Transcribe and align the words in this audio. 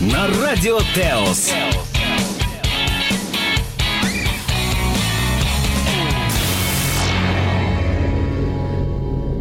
на 0.00 0.28
Радио 0.28 0.78
Теос. 0.94 1.52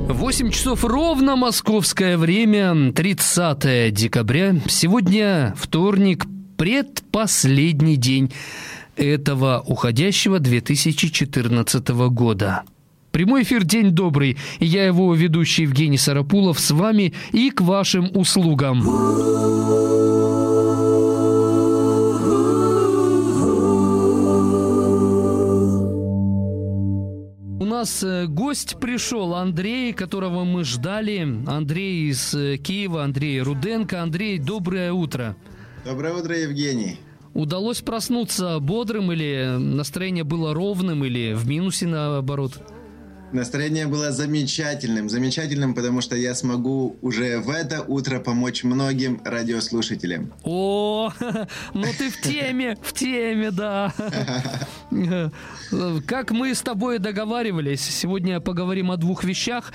Восемь 0.09 0.49
часов 0.49 0.83
ровно 0.83 1.35
московское 1.35 2.17
время, 2.17 2.91
30 2.91 3.93
декабря. 3.93 4.55
Сегодня 4.67 5.54
вторник, 5.55 6.25
предпоследний 6.57 7.95
день 7.95 8.33
этого 8.95 9.63
уходящего 9.63 10.39
2014 10.39 11.87
года. 12.09 12.63
Прямой 13.18 13.41
эфир 13.41 13.63
«День 13.63 13.89
добрый». 13.89 14.38
Я 14.59 14.86
его 14.86 15.11
ведущий 15.15 15.64
Евгений 15.64 15.97
Сарапулов 15.97 16.60
с 16.60 16.69
вами 16.69 17.15
и 17.32 17.50
к 17.50 17.61
вашим 17.61 18.11
услугам. 18.15 18.87
У 27.60 27.65
нас 27.65 28.04
э, 28.04 28.27
гость 28.27 28.79
пришел, 28.79 29.33
Андрей, 29.33 29.93
которого 29.93 30.43
мы 30.43 30.63
ждали. 30.63 31.27
Андрей 31.47 32.11
из 32.11 32.36
э, 32.36 32.58
Киева, 32.58 33.03
Андрей 33.03 33.41
Руденко. 33.41 34.03
Андрей, 34.03 34.38
доброе 34.38 34.94
утро. 34.94 35.36
Доброе 35.83 36.13
утро, 36.13 36.38
Евгений. 36.38 36.99
Удалось 37.33 37.81
проснуться 37.81 38.59
бодрым 38.59 39.11
или 39.11 39.58
настроение 39.58 40.23
было 40.23 40.53
ровным 40.53 41.03
или 41.03 41.33
в 41.33 41.47
минусе 41.47 41.88
наоборот? 41.88 42.61
Настроение 43.33 43.88
было 43.88 44.11
замечательным. 44.11 45.09
Замечательным, 45.09 45.75
потому 45.75 46.02
что 46.02 46.16
я 46.16 46.33
смогу 46.33 46.97
уже 47.02 47.39
в 47.39 47.49
это 47.49 47.81
утро 47.81 48.19
помочь 48.19 48.63
многим 48.63 49.21
радиослушателям. 49.25 50.33
О, 50.43 51.11
ну 51.73 51.85
ты 51.97 52.09
в 52.09 52.21
теме, 52.21 52.77
в 52.81 52.93
теме, 52.93 53.52
да. 53.52 53.93
Как 56.05 56.31
мы 56.31 56.55
с 56.55 56.61
тобой 56.61 56.99
договаривались, 56.99 57.81
сегодня 57.81 58.39
поговорим 58.39 58.91
о 58.91 58.97
двух 58.97 59.23
вещах. 59.23 59.73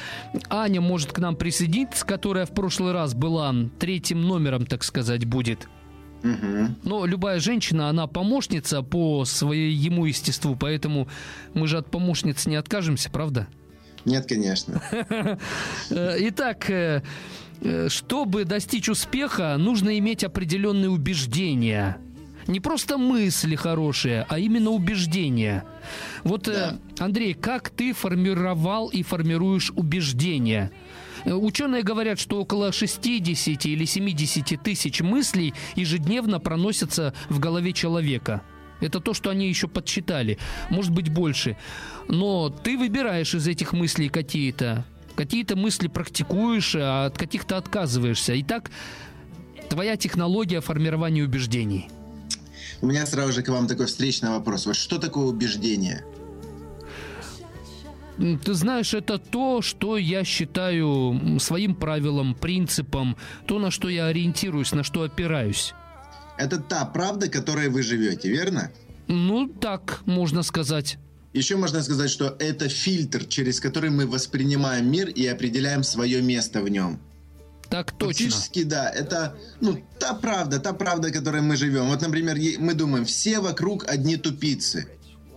Аня 0.48 0.80
может 0.80 1.12
к 1.12 1.18
нам 1.18 1.36
присоединиться, 1.36 2.06
которая 2.06 2.46
в 2.46 2.52
прошлый 2.52 2.92
раз 2.92 3.14
была 3.14 3.54
третьим 3.78 4.22
номером, 4.22 4.64
так 4.64 4.82
сказать, 4.82 5.26
будет. 5.26 5.68
Угу. 6.22 6.74
Но 6.84 7.06
любая 7.06 7.40
женщина, 7.40 7.88
она 7.88 8.06
помощница 8.06 8.82
по 8.82 9.24
своему 9.24 10.06
естеству, 10.06 10.56
поэтому 10.56 11.08
мы 11.54 11.66
же 11.66 11.78
от 11.78 11.90
помощниц 11.90 12.46
не 12.46 12.56
откажемся, 12.56 13.10
правда? 13.10 13.48
Нет, 14.04 14.26
конечно. 14.26 14.82
Итак, 15.90 16.70
э, 16.70 17.02
э, 17.60 17.88
чтобы 17.88 18.44
достичь 18.44 18.88
успеха, 18.88 19.56
нужно 19.58 19.98
иметь 19.98 20.24
определенные 20.24 20.90
убеждения. 20.90 21.98
Не 22.48 22.58
просто 22.58 22.98
мысли 22.98 23.54
хорошие, 23.54 24.26
а 24.28 24.38
именно 24.38 24.70
убеждения. 24.70 25.64
Вот, 26.24 26.48
э, 26.48 26.52
да. 26.98 27.04
Андрей, 27.04 27.34
как 27.34 27.70
ты 27.70 27.92
формировал 27.92 28.88
и 28.88 29.02
формируешь 29.02 29.70
убеждения? 29.76 30.72
Ученые 31.24 31.82
говорят, 31.82 32.18
что 32.18 32.40
около 32.40 32.72
60 32.72 33.66
или 33.66 33.84
70 33.84 34.62
тысяч 34.62 35.00
мыслей 35.00 35.54
ежедневно 35.76 36.40
проносятся 36.40 37.14
в 37.28 37.38
голове 37.38 37.72
человека. 37.72 38.42
Это 38.80 39.00
то, 39.00 39.14
что 39.14 39.30
они 39.30 39.48
еще 39.48 39.68
подсчитали. 39.68 40.38
Может 40.68 40.90
быть, 40.92 41.08
больше. 41.08 41.56
Но 42.08 42.48
ты 42.50 42.76
выбираешь 42.76 43.34
из 43.34 43.46
этих 43.46 43.72
мыслей 43.72 44.08
какие-то. 44.08 44.84
Какие-то 45.14 45.56
мысли 45.56 45.86
практикуешь, 45.86 46.74
а 46.74 47.06
от 47.06 47.16
каких-то 47.16 47.56
отказываешься. 47.58 48.38
Итак, 48.40 48.70
твоя 49.68 49.96
технология 49.96 50.60
формирования 50.60 51.22
убеждений. 51.22 51.88
У 52.80 52.86
меня 52.86 53.06
сразу 53.06 53.32
же 53.32 53.42
к 53.42 53.48
вам 53.48 53.68
такой 53.68 53.86
встречный 53.86 54.30
вопрос. 54.30 54.66
Вот 54.66 54.74
что 54.74 54.98
такое 54.98 55.26
убеждение? 55.26 56.04
Ты 58.18 58.54
знаешь, 58.54 58.94
это 58.94 59.18
то, 59.18 59.62
что 59.62 59.96
я 59.96 60.24
считаю 60.24 61.38
своим 61.40 61.74
правилом, 61.74 62.34
принципом, 62.34 63.16
то, 63.46 63.58
на 63.58 63.70
что 63.70 63.88
я 63.88 64.06
ориентируюсь, 64.06 64.72
на 64.72 64.84
что 64.84 65.02
опираюсь. 65.02 65.74
Это 66.38 66.58
та 66.58 66.84
правда, 66.84 67.28
которой 67.28 67.68
вы 67.68 67.82
живете, 67.82 68.28
верно? 68.28 68.70
Ну, 69.08 69.48
так 69.48 70.02
можно 70.06 70.42
сказать. 70.42 70.98
Еще 71.32 71.56
можно 71.56 71.82
сказать, 71.82 72.10
что 72.10 72.36
это 72.38 72.68
фильтр, 72.68 73.24
через 73.24 73.60
который 73.60 73.90
мы 73.90 74.06
воспринимаем 74.06 74.90
мир 74.90 75.08
и 75.08 75.26
определяем 75.26 75.82
свое 75.82 76.20
место 76.20 76.60
в 76.60 76.68
нем. 76.68 77.00
Так 77.70 77.92
точно. 77.92 78.26
Фактически, 78.26 78.64
да, 78.64 78.90
это 78.90 79.34
ну, 79.60 79.82
та 79.98 80.12
правда, 80.12 80.58
та 80.58 80.74
правда, 80.74 81.10
которой 81.10 81.40
мы 81.40 81.56
живем. 81.56 81.86
Вот, 81.86 82.02
например, 82.02 82.36
мы 82.58 82.74
думаем, 82.74 83.06
все 83.06 83.40
вокруг 83.40 83.88
одни 83.88 84.16
тупицы. 84.16 84.88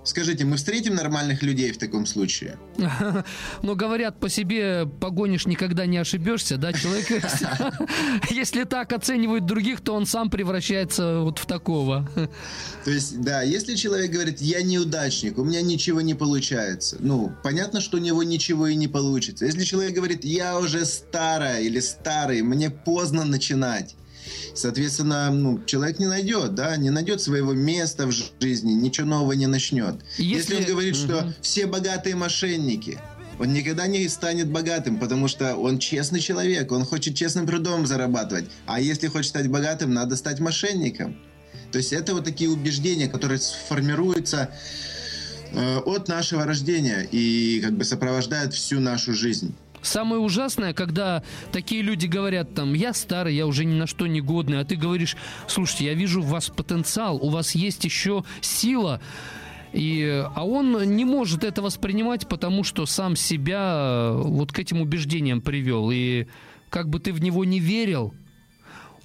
Скажите, 0.05 0.45
мы 0.45 0.57
встретим 0.57 0.95
нормальных 0.95 1.41
людей 1.41 1.71
в 1.71 1.77
таком 1.77 2.05
случае? 2.05 2.57
Но 3.63 3.75
говорят, 3.75 4.19
по 4.19 4.29
себе 4.29 4.85
погонишь, 4.85 5.47
никогда 5.47 5.87
не 5.87 5.97
ошибешься, 5.97 6.57
да? 6.57 6.71
Человек, 6.73 7.07
если 8.29 8.63
так 8.65 8.93
оценивает 8.93 9.45
других, 9.45 9.81
то 9.81 9.95
он 9.95 10.05
сам 10.05 10.29
превращается 10.29 11.21
вот 11.21 11.39
в 11.39 11.47
такого. 11.47 12.07
То 12.85 12.91
есть, 12.91 13.19
да, 13.21 13.41
если 13.41 13.75
человек 13.75 14.11
говорит, 14.11 14.41
я 14.41 14.61
неудачник, 14.61 15.39
у 15.39 15.43
меня 15.43 15.63
ничего 15.63 16.01
не 16.01 16.13
получается, 16.13 16.97
ну, 16.99 17.33
понятно, 17.43 17.81
что 17.81 17.97
у 17.97 17.99
него 17.99 18.21
ничего 18.21 18.67
и 18.67 18.75
не 18.75 18.87
получится. 18.87 19.45
Если 19.45 19.63
человек 19.63 19.95
говорит, 19.95 20.23
я 20.23 20.59
уже 20.59 20.85
старая 20.85 21.61
или 21.61 21.79
старый, 21.79 22.43
мне 22.43 22.69
поздно 22.69 23.25
начинать, 23.25 23.95
Соответственно, 24.53 25.31
ну, 25.31 25.63
человек 25.65 25.99
не 25.99 26.07
найдет, 26.07 26.55
да, 26.55 26.75
не 26.77 26.89
найдет 26.89 27.21
своего 27.21 27.53
места 27.53 28.07
в 28.07 28.13
жизни, 28.41 28.73
ничего 28.73 29.07
нового 29.07 29.33
не 29.33 29.47
начнет. 29.47 29.95
Если, 30.17 30.35
Если 30.35 30.55
он 30.55 30.63
говорит, 30.63 30.95
угу. 30.95 31.03
что 31.03 31.33
все 31.41 31.65
богатые 31.65 32.15
мошенники, 32.15 32.99
он 33.39 33.53
никогда 33.53 33.87
не 33.87 34.07
станет 34.07 34.49
богатым, 34.49 34.97
потому 34.97 35.27
что 35.27 35.55
он 35.55 35.79
честный 35.79 36.19
человек, 36.19 36.71
он 36.71 36.85
хочет 36.85 37.15
честным 37.15 37.45
трудом 37.45 37.85
зарабатывать. 37.85 38.45
А 38.65 38.79
если 38.79 39.07
хочет 39.07 39.29
стать 39.29 39.49
богатым, 39.49 39.93
надо 39.93 40.15
стать 40.15 40.39
мошенником. 40.39 41.17
То 41.71 41.79
есть 41.79 41.91
это 41.91 42.13
вот 42.13 42.23
такие 42.23 42.49
убеждения, 42.49 43.07
которые 43.07 43.39
формируются 43.67 44.49
э, 45.51 45.77
от 45.79 46.07
нашего 46.07 46.45
рождения 46.45 47.07
и 47.11 47.59
как 47.61 47.73
бы 47.73 47.83
сопровождают 47.83 48.53
всю 48.53 48.79
нашу 48.79 49.13
жизнь. 49.13 49.53
Самое 49.85 50.19
ужасное, 50.19 50.73
когда 50.73 51.23
такие 51.51 51.81
люди 51.81 52.07
говорят 52.07 52.53
там, 52.55 52.73
я 52.73 52.93
старый, 52.93 53.35
я 53.35 53.45
уже 53.45 53.65
ни 53.65 53.75
на 53.75 53.87
что 53.87 54.07
не 54.07 54.19
годный, 54.19 54.59
а 54.59 54.65
ты 54.65 54.75
говоришь, 54.75 55.15
слушайте, 55.47 55.85
я 55.85 55.93
вижу 55.93 56.21
в 56.21 56.27
вас 56.27 56.49
потенциал, 56.49 57.17
у 57.17 57.29
вас 57.29 57.53
есть 57.53 57.85
еще 57.85 58.23
сила, 58.41 58.99
и, 59.73 60.23
а 60.35 60.45
он 60.45 60.95
не 60.95 61.05
может 61.05 61.43
это 61.43 61.61
воспринимать, 61.61 62.27
потому 62.27 62.63
что 62.63 62.85
сам 62.85 63.15
себя 63.15 64.11
вот 64.13 64.51
к 64.51 64.59
этим 64.59 64.81
убеждениям 64.81 65.41
привел. 65.41 65.91
И 65.91 66.27
как 66.69 66.89
бы 66.89 66.99
ты 66.99 67.13
в 67.13 67.21
него 67.21 67.45
не 67.45 67.59
верил, 67.59 68.13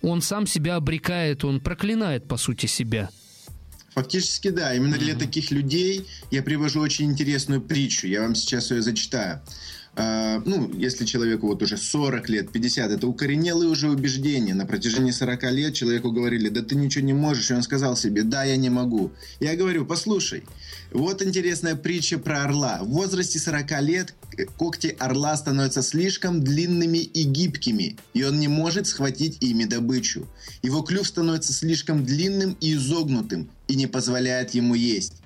он 0.01 0.23
сам 0.23 0.47
себя 0.47 0.77
обрекает, 0.77 1.45
он 1.45 1.61
проклинает, 1.61 2.27
по 2.27 2.37
сути, 2.37 2.67
себя. 2.67 3.11
Фактически, 3.91 4.51
да. 4.51 4.73
Именно 4.75 4.95
mm-hmm. 4.95 4.99
для 4.99 5.15
таких 5.17 5.51
людей 5.51 6.07
я 6.31 6.43
привожу 6.43 6.81
очень 6.81 7.11
интересную 7.11 7.61
притчу. 7.61 8.07
Я 8.07 8.23
вам 8.23 8.35
сейчас 8.35 8.71
ее 8.71 8.83
зачитаю. 8.83 9.43
А, 9.97 10.41
ну, 10.47 10.71
если 10.73 11.05
человеку 11.05 11.49
вот 11.49 11.63
уже 11.63 11.77
40 11.77 12.29
лет, 12.29 12.53
50, 12.53 12.91
это 12.93 13.07
укоренелые 13.09 13.69
уже 13.69 13.91
убеждения. 13.91 14.55
На 14.55 14.65
протяжении 14.65 15.11
40 15.11 15.43
лет 15.53 15.75
человеку 15.75 16.13
говорили, 16.13 16.49
да 16.49 16.63
ты 16.63 16.77
ничего 16.77 17.05
не 17.05 17.13
можешь, 17.13 17.51
и 17.51 17.55
он 17.55 17.63
сказал 17.63 17.97
себе, 17.97 18.23
да, 18.23 18.45
я 18.45 18.57
не 18.57 18.71
могу. 18.71 19.11
Я 19.41 19.57
говорю, 19.57 19.85
послушай, 19.85 20.45
вот 20.93 21.23
интересная 21.23 21.75
притча 21.75 22.19
про 22.19 22.45
орла. 22.45 22.79
В 22.83 22.89
возрасте 22.89 23.39
40 23.39 23.83
лет 23.83 24.15
когти 24.57 24.95
орла 24.99 25.37
становятся 25.37 25.83
слишком 25.83 26.43
длинными 26.43 26.99
и 26.99 27.25
гибкими, 27.25 27.97
и 28.15 28.23
он 28.23 28.39
не 28.39 28.49
может 28.49 28.87
схватить 28.87 29.39
ими 29.41 29.65
добычу. 29.65 30.27
Его 30.63 30.83
клюв 30.83 31.07
становится 31.07 31.53
слишком 31.53 32.05
длинным 32.05 32.57
и 32.61 32.75
изогнутым, 32.75 33.51
и 33.67 33.75
не 33.75 33.87
позволяет 33.87 34.55
ему 34.55 34.75
есть. 34.75 35.20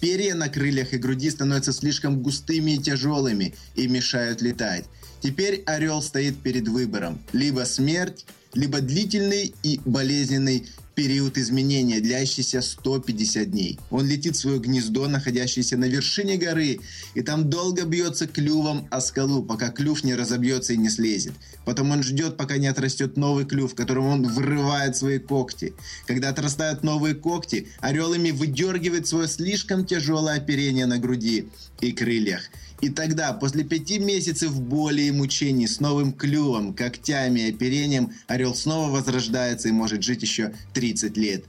Перья 0.00 0.34
на 0.34 0.48
крыльях 0.48 0.94
и 0.94 0.98
груди 0.98 1.30
становятся 1.30 1.72
слишком 1.72 2.22
густыми 2.22 2.72
и 2.72 2.78
тяжелыми 2.78 3.54
и 3.74 3.86
мешают 3.86 4.40
летать. 4.40 4.86
Теперь 5.20 5.62
орел 5.66 6.00
стоит 6.00 6.42
перед 6.42 6.68
выбором. 6.68 7.20
Либо 7.32 7.60
смерть, 7.64 8.24
либо 8.54 8.80
длительный 8.80 9.54
и 9.62 9.78
болезненный 9.84 10.66
период 10.94 11.38
изменения, 11.38 12.00
длящийся 12.00 12.62
150 12.62 13.50
дней. 13.50 13.78
Он 13.90 14.06
летит 14.06 14.36
в 14.36 14.40
свое 14.40 14.58
гнездо, 14.58 15.08
находящееся 15.08 15.76
на 15.76 15.86
вершине 15.86 16.36
горы, 16.36 16.80
и 17.14 17.22
там 17.22 17.48
долго 17.48 17.84
бьется 17.84 18.26
клювом 18.26 18.86
о 18.90 19.00
скалу, 19.00 19.42
пока 19.42 19.70
клюв 19.70 20.04
не 20.04 20.14
разобьется 20.14 20.72
и 20.72 20.76
не 20.76 20.88
слезет. 20.88 21.34
Потом 21.64 21.90
он 21.90 22.02
ждет, 22.02 22.36
пока 22.36 22.56
не 22.56 22.66
отрастет 22.66 23.16
новый 23.16 23.44
клюв, 23.44 23.74
которым 23.74 24.06
он 24.06 24.26
вырывает 24.26 24.96
свои 24.96 25.18
когти. 25.18 25.74
Когда 26.06 26.30
отрастают 26.30 26.82
новые 26.82 27.14
когти, 27.14 27.68
орел 27.80 28.12
ими 28.14 28.30
выдергивает 28.30 29.06
свое 29.06 29.28
слишком 29.28 29.84
тяжелое 29.84 30.36
оперение 30.36 30.86
на 30.86 30.98
груди 30.98 31.48
и 31.80 31.92
крыльях 31.92 32.42
И 32.80 32.88
тогда, 32.88 33.32
после 33.32 33.64
пяти 33.64 33.98
месяцев 33.98 34.58
боли 34.60 35.02
и 35.02 35.10
мучений, 35.10 35.66
с 35.66 35.80
новым 35.80 36.12
клювом, 36.12 36.72
когтями 36.74 37.40
и 37.40 37.50
оперением, 37.50 38.12
орел 38.26 38.54
снова 38.54 38.90
возрождается 38.90 39.68
и 39.68 39.72
может 39.72 40.02
жить 40.02 40.22
еще 40.22 40.52
30 40.72 41.16
лет. 41.16 41.44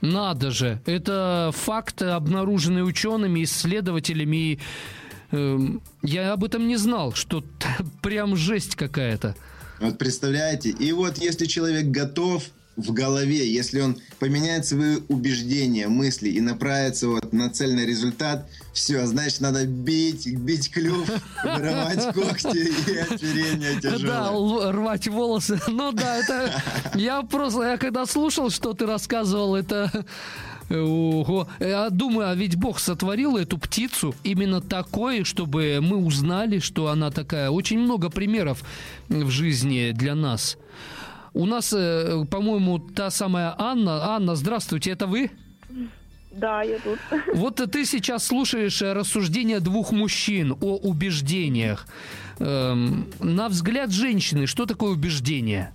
Надо 0.00 0.50
же, 0.50 0.80
это 0.84 1.50
факт, 1.54 2.02
обнаруженный 2.02 2.86
учеными, 2.86 3.44
исследователями. 3.44 4.36
И, 4.36 4.60
э, 5.30 5.58
я 6.02 6.32
об 6.32 6.44
этом 6.44 6.66
не 6.66 6.76
знал, 6.76 7.12
что 7.12 7.44
прям 8.02 8.36
жесть 8.36 8.74
какая-то. 8.74 9.36
Вот 9.80 9.98
представляете? 9.98 10.70
И 10.70 10.92
вот 10.92 11.18
если 11.18 11.46
человек 11.46 11.86
готов 11.86 12.44
в 12.76 12.92
голове, 12.92 13.52
если 13.52 13.80
он 13.80 13.98
поменяет 14.18 14.66
свои 14.66 14.98
убеждения, 15.08 15.88
мысли 15.88 16.30
и 16.30 16.40
направится 16.40 17.08
вот 17.08 17.32
на 17.32 17.50
цельный 17.50 17.84
результат, 17.84 18.48
все, 18.72 19.04
значит, 19.06 19.40
надо 19.40 19.66
бить, 19.66 20.26
бить 20.38 20.70
клюв, 20.70 21.08
рвать 21.44 22.14
когти 22.14 22.68
и 22.90 22.96
оперение 22.96 23.80
тяжелое. 23.80 24.62
Да, 24.62 24.72
рвать 24.72 25.08
волосы. 25.08 25.60
Ну 25.68 25.92
да, 25.92 26.18
это... 26.18 26.52
Я 26.94 27.22
просто, 27.22 27.62
я 27.62 27.76
когда 27.76 28.06
слушал, 28.06 28.50
что 28.50 28.72
ты 28.72 28.86
рассказывал, 28.86 29.56
это... 29.56 29.90
Ого. 30.70 31.48
Я 31.60 31.90
думаю, 31.90 32.30
а 32.30 32.34
ведь 32.34 32.56
Бог 32.56 32.78
сотворил 32.78 33.36
эту 33.36 33.58
птицу 33.58 34.14
именно 34.22 34.60
такой, 34.60 35.24
чтобы 35.24 35.80
мы 35.82 35.96
узнали, 35.98 36.60
что 36.60 36.88
она 36.88 37.10
такая. 37.10 37.50
Очень 37.50 37.80
много 37.80 38.10
примеров 38.10 38.62
в 39.08 39.28
жизни 39.28 39.92
для 39.92 40.14
нас. 40.14 40.56
У 41.34 41.46
нас, 41.46 41.72
э, 41.72 42.24
по-моему, 42.30 42.78
та 42.78 43.10
самая 43.10 43.54
Анна. 43.56 44.14
Анна, 44.14 44.36
здравствуйте, 44.36 44.90
это 44.90 45.06
вы? 45.06 45.30
Да, 46.30 46.62
я 46.62 46.78
тут. 46.78 46.98
Вот 47.34 47.56
ты 47.56 47.84
сейчас 47.84 48.26
слушаешь 48.26 48.80
рассуждения 48.82 49.60
двух 49.60 49.92
мужчин 49.92 50.56
о 50.60 50.76
убеждениях. 50.76 51.86
Эм, 52.38 53.06
на 53.20 53.48
взгляд 53.48 53.90
женщины, 53.90 54.46
что 54.46 54.66
такое 54.66 54.92
убеждение? 54.92 55.72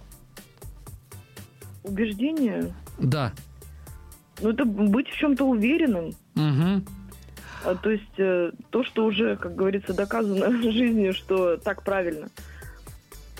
Убеждение? 1.84 2.74
Да. 3.00 3.34
Ну, 4.42 4.50
это 4.50 4.66
быть 4.66 5.08
в 5.08 5.18
чем-то 5.18 5.46
уверенным. 5.46 6.16
Угу. 6.36 6.84
А, 7.66 7.76
то 7.76 7.90
есть 7.90 8.04
э, 8.18 8.52
то, 8.70 8.84
что 8.84 9.06
уже, 9.06 9.36
как 9.38 9.56
говорится, 9.56 9.94
доказано 9.94 10.62
жизнью, 10.72 11.14
что 11.14 11.58
так 11.58 11.84
правильно. 11.84 12.30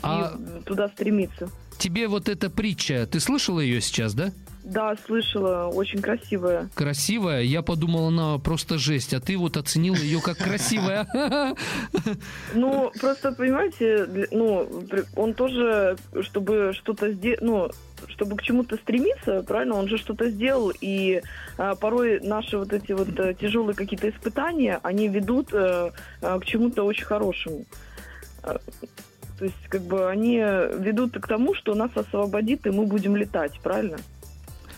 А... 0.02 0.36
И 0.36 0.64
туда 0.64 0.88
стремиться. 0.90 1.50
Тебе 1.78 2.08
вот 2.08 2.28
эта 2.30 2.50
притча, 2.50 3.08
ты 3.10 3.20
слышала 3.20 3.60
ее 3.60 3.82
сейчас, 3.82 4.14
да? 4.14 4.32
Да, 4.64 4.96
слышала, 5.06 5.68
очень 5.68 6.02
красивая. 6.02 6.70
Красивая? 6.76 7.42
Я 7.42 7.62
подумала, 7.62 8.10
она 8.10 8.38
просто 8.38 8.78
жесть, 8.78 9.14
а 9.14 9.22
ты 9.22 9.38
вот 9.38 9.56
оценила 9.56 9.96
ее 9.96 10.20
как 10.22 10.38
красивая. 10.38 11.08
Ну, 12.54 12.92
просто, 13.00 13.32
понимаете, 13.32 14.28
ну, 14.32 14.68
он 15.16 15.34
тоже, 15.34 15.98
чтобы 16.22 16.74
что-то 16.74 17.12
сделать, 17.12 17.42
ну, 17.42 17.70
чтобы 18.08 18.36
к 18.36 18.42
чему-то 18.42 18.76
стремиться, 18.78 19.44
правильно, 19.44 19.76
он 19.76 19.88
же 19.88 19.98
что-то 19.98 20.30
сделал, 20.30 20.72
и 20.82 21.22
а, 21.58 21.76
порой 21.76 22.20
наши 22.22 22.58
вот 22.58 22.74
эти 22.74 22.92
вот 22.92 23.20
э, 23.20 23.36
тяжелые 23.40 23.76
какие-то 23.76 24.10
испытания, 24.10 24.80
они 24.84 25.08
ведут 25.08 25.50
а, 25.54 25.92
к 26.22 26.46
чему-то 26.46 26.84
очень 26.84 27.06
хорошему. 27.06 27.66
То 29.38 29.46
есть, 29.46 29.68
как 29.70 29.82
бы, 29.84 30.10
они 30.10 30.38
ведут 30.38 31.14
к 31.20 31.28
тому, 31.28 31.54
что 31.54 31.76
нас 31.76 31.92
освободит, 31.96 32.66
и 32.66 32.72
мы 32.72 32.86
будем 32.86 33.16
летать, 33.16 33.60
правильно? 33.62 33.98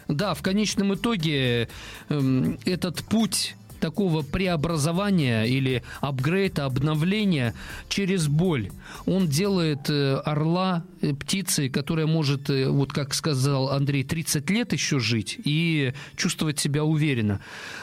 Да, 0.10 0.34
в 0.34 0.42
конечном 0.42 0.96
итоге 0.96 1.70
э, 2.10 2.20
этот 2.66 3.04
путь 3.04 3.56
такого 3.80 4.22
преобразования 4.22 5.44
или 5.46 5.84
апгрейда, 6.02 6.66
обновления 6.66 7.54
через 7.88 8.28
боль. 8.28 8.70
Он 9.06 9.28
делает 9.28 9.90
э, 9.90 10.16
орла 10.26 10.84
э, 11.02 11.14
птицей, 11.14 11.70
которая 11.70 12.06
может, 12.06 12.50
э, 12.50 12.70
вот 12.70 12.94
как 12.94 13.14
сказал 13.14 13.70
Андрей, 13.70 14.04
30 14.04 14.50
лет 14.50 14.74
еще 14.74 15.00
жить 15.00 15.40
и 15.44 15.94
чувствовать 16.16 16.60
себя 16.60 16.84
уверенно. 16.84 17.40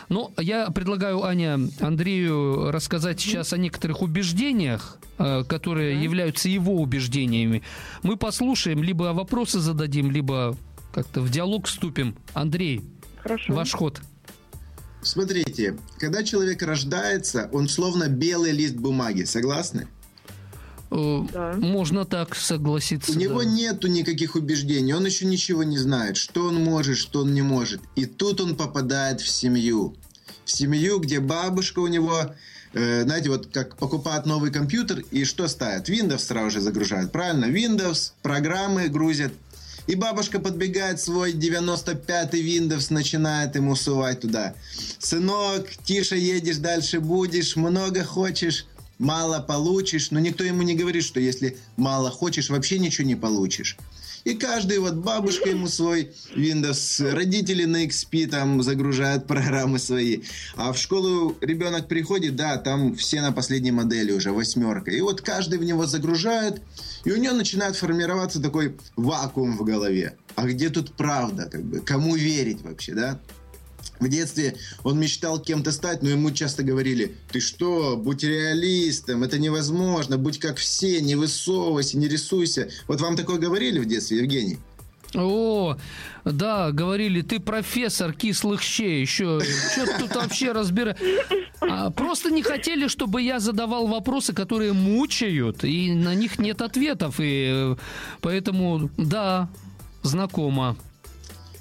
Но 0.08 0.32
я 0.38 0.70
предлагаю, 0.70 1.24
Аня, 1.24 1.58
Андрею 1.80 2.70
рассказать 2.70 3.20
сейчас 3.20 3.52
о 3.52 3.58
некоторых 3.58 4.02
убеждениях, 4.02 4.98
которые 5.48 6.02
являются 6.02 6.48
его 6.48 6.74
убеждениями. 6.74 7.62
Мы 8.02 8.16
послушаем, 8.16 8.82
либо 8.82 9.14
вопросы 9.14 9.60
зададим, 9.60 10.10
либо 10.10 10.56
как-то 10.92 11.20
в 11.20 11.30
диалог 11.30 11.66
вступим. 11.66 12.14
Андрей, 12.34 12.82
Хорошо. 13.22 13.54
ваш 13.54 13.72
ход. 13.72 14.00
Смотрите, 15.06 15.76
когда 15.98 16.24
человек 16.24 16.62
рождается, 16.62 17.48
он 17.52 17.68
словно 17.68 18.08
белый 18.08 18.50
лист 18.50 18.74
бумаги, 18.74 19.22
согласны? 19.22 19.86
Да. 20.90 21.54
Можно 21.58 22.04
так 22.04 22.34
согласиться. 22.34 23.12
У 23.12 23.14
да. 23.14 23.20
него 23.20 23.42
нету 23.44 23.86
никаких 23.86 24.34
убеждений, 24.34 24.94
он 24.94 25.06
еще 25.06 25.26
ничего 25.26 25.62
не 25.62 25.78
знает, 25.78 26.16
что 26.16 26.46
он 26.46 26.56
может, 26.56 26.98
что 26.98 27.20
он 27.20 27.34
не 27.34 27.42
может. 27.42 27.80
И 27.94 28.04
тут 28.06 28.40
он 28.40 28.56
попадает 28.56 29.20
в 29.20 29.28
семью. 29.28 29.94
В 30.44 30.50
семью, 30.50 30.98
где 30.98 31.20
бабушка 31.20 31.78
у 31.78 31.86
него, 31.86 32.34
э, 32.72 33.02
знаете, 33.02 33.30
вот 33.30 33.46
как 33.46 33.76
покупает 33.76 34.26
новый 34.26 34.50
компьютер, 34.50 35.04
и 35.12 35.24
что 35.24 35.46
ставят? 35.46 35.88
Windows 35.88 36.18
сразу 36.18 36.50
же 36.50 36.60
загружают, 36.60 37.12
правильно? 37.12 37.44
Windows, 37.44 38.12
программы 38.22 38.88
грузят, 38.88 39.32
и 39.86 39.94
бабушка 39.94 40.40
подбегает 40.40 41.00
свой 41.00 41.32
95-й 41.32 42.58
Windows, 42.58 42.92
начинает 42.92 43.54
ему 43.54 43.76
сувать 43.76 44.20
туда. 44.20 44.54
Сынок, 44.98 45.68
тише 45.84 46.16
едешь, 46.16 46.56
дальше 46.56 47.00
будешь, 47.00 47.56
много 47.56 48.04
хочешь, 48.04 48.66
мало 48.98 49.40
получишь. 49.40 50.10
Но 50.10 50.18
никто 50.18 50.44
ему 50.44 50.62
не 50.62 50.74
говорит, 50.74 51.04
что 51.04 51.20
если 51.20 51.56
мало 51.76 52.10
хочешь, 52.10 52.50
вообще 52.50 52.78
ничего 52.78 53.06
не 53.06 53.16
получишь. 53.16 53.76
И 54.26 54.34
каждый 54.34 54.80
вот 54.80 54.94
бабушка 54.94 55.50
ему 55.50 55.68
свой 55.68 56.10
Windows, 56.34 57.12
родители 57.12 57.64
на 57.64 57.84
XP 57.84 58.26
там 58.26 58.60
загружают 58.60 59.26
программы 59.28 59.78
свои. 59.78 60.22
А 60.56 60.72
в 60.72 60.78
школу 60.78 61.36
ребенок 61.40 61.86
приходит, 61.86 62.34
да, 62.34 62.56
там 62.56 62.96
все 62.96 63.20
на 63.20 63.30
последней 63.30 63.70
модели 63.70 64.10
уже, 64.10 64.32
восьмерка. 64.32 64.90
И 64.90 65.00
вот 65.00 65.20
каждый 65.20 65.60
в 65.60 65.64
него 65.64 65.86
загружает, 65.86 66.60
и 67.06 67.12
у 67.12 67.16
него 67.16 67.34
начинает 67.34 67.76
формироваться 67.76 68.42
такой 68.42 68.76
вакуум 68.96 69.56
в 69.56 69.62
голове. 69.62 70.16
А 70.34 70.44
где 70.44 70.70
тут 70.70 70.92
правда, 70.94 71.48
как 71.50 71.62
бы, 71.62 71.78
кому 71.78 72.16
верить 72.16 72.62
вообще, 72.62 72.94
да? 72.94 73.20
В 74.00 74.08
детстве 74.08 74.56
он 74.82 74.98
мечтал 74.98 75.40
кем-то 75.40 75.70
стать, 75.70 76.02
но 76.02 76.08
ему 76.08 76.32
часто 76.32 76.64
говорили, 76.64 77.14
ты 77.30 77.38
что, 77.38 77.96
будь 77.96 78.24
реалистом, 78.24 79.22
это 79.22 79.38
невозможно, 79.38 80.18
будь 80.18 80.40
как 80.40 80.56
все, 80.56 81.00
не 81.00 81.14
высовывайся, 81.14 81.96
не 81.96 82.08
рисуйся. 82.08 82.68
Вот 82.88 83.00
вам 83.00 83.16
такое 83.16 83.38
говорили 83.38 83.78
в 83.78 83.86
детстве, 83.86 84.18
Евгений? 84.18 84.58
О, 85.16 85.76
да, 86.24 86.72
говорили, 86.72 87.22
ты 87.22 87.40
профессор 87.40 88.12
кислых 88.12 88.62
щей, 88.62 89.00
еще 89.00 89.40
что 89.40 89.98
тут 89.98 90.14
вообще 90.14 90.52
разбираешь? 90.52 90.98
А, 91.60 91.90
просто 91.90 92.30
не 92.30 92.42
хотели, 92.42 92.86
чтобы 92.88 93.22
я 93.22 93.40
задавал 93.40 93.86
вопросы, 93.86 94.34
которые 94.34 94.72
мучают, 94.72 95.64
и 95.64 95.94
на 95.94 96.14
них 96.14 96.38
нет 96.38 96.60
ответов, 96.60 97.16
и 97.18 97.48
э, 97.48 97.76
поэтому, 98.20 98.90
да, 98.98 99.48
знакомо. 100.02 100.76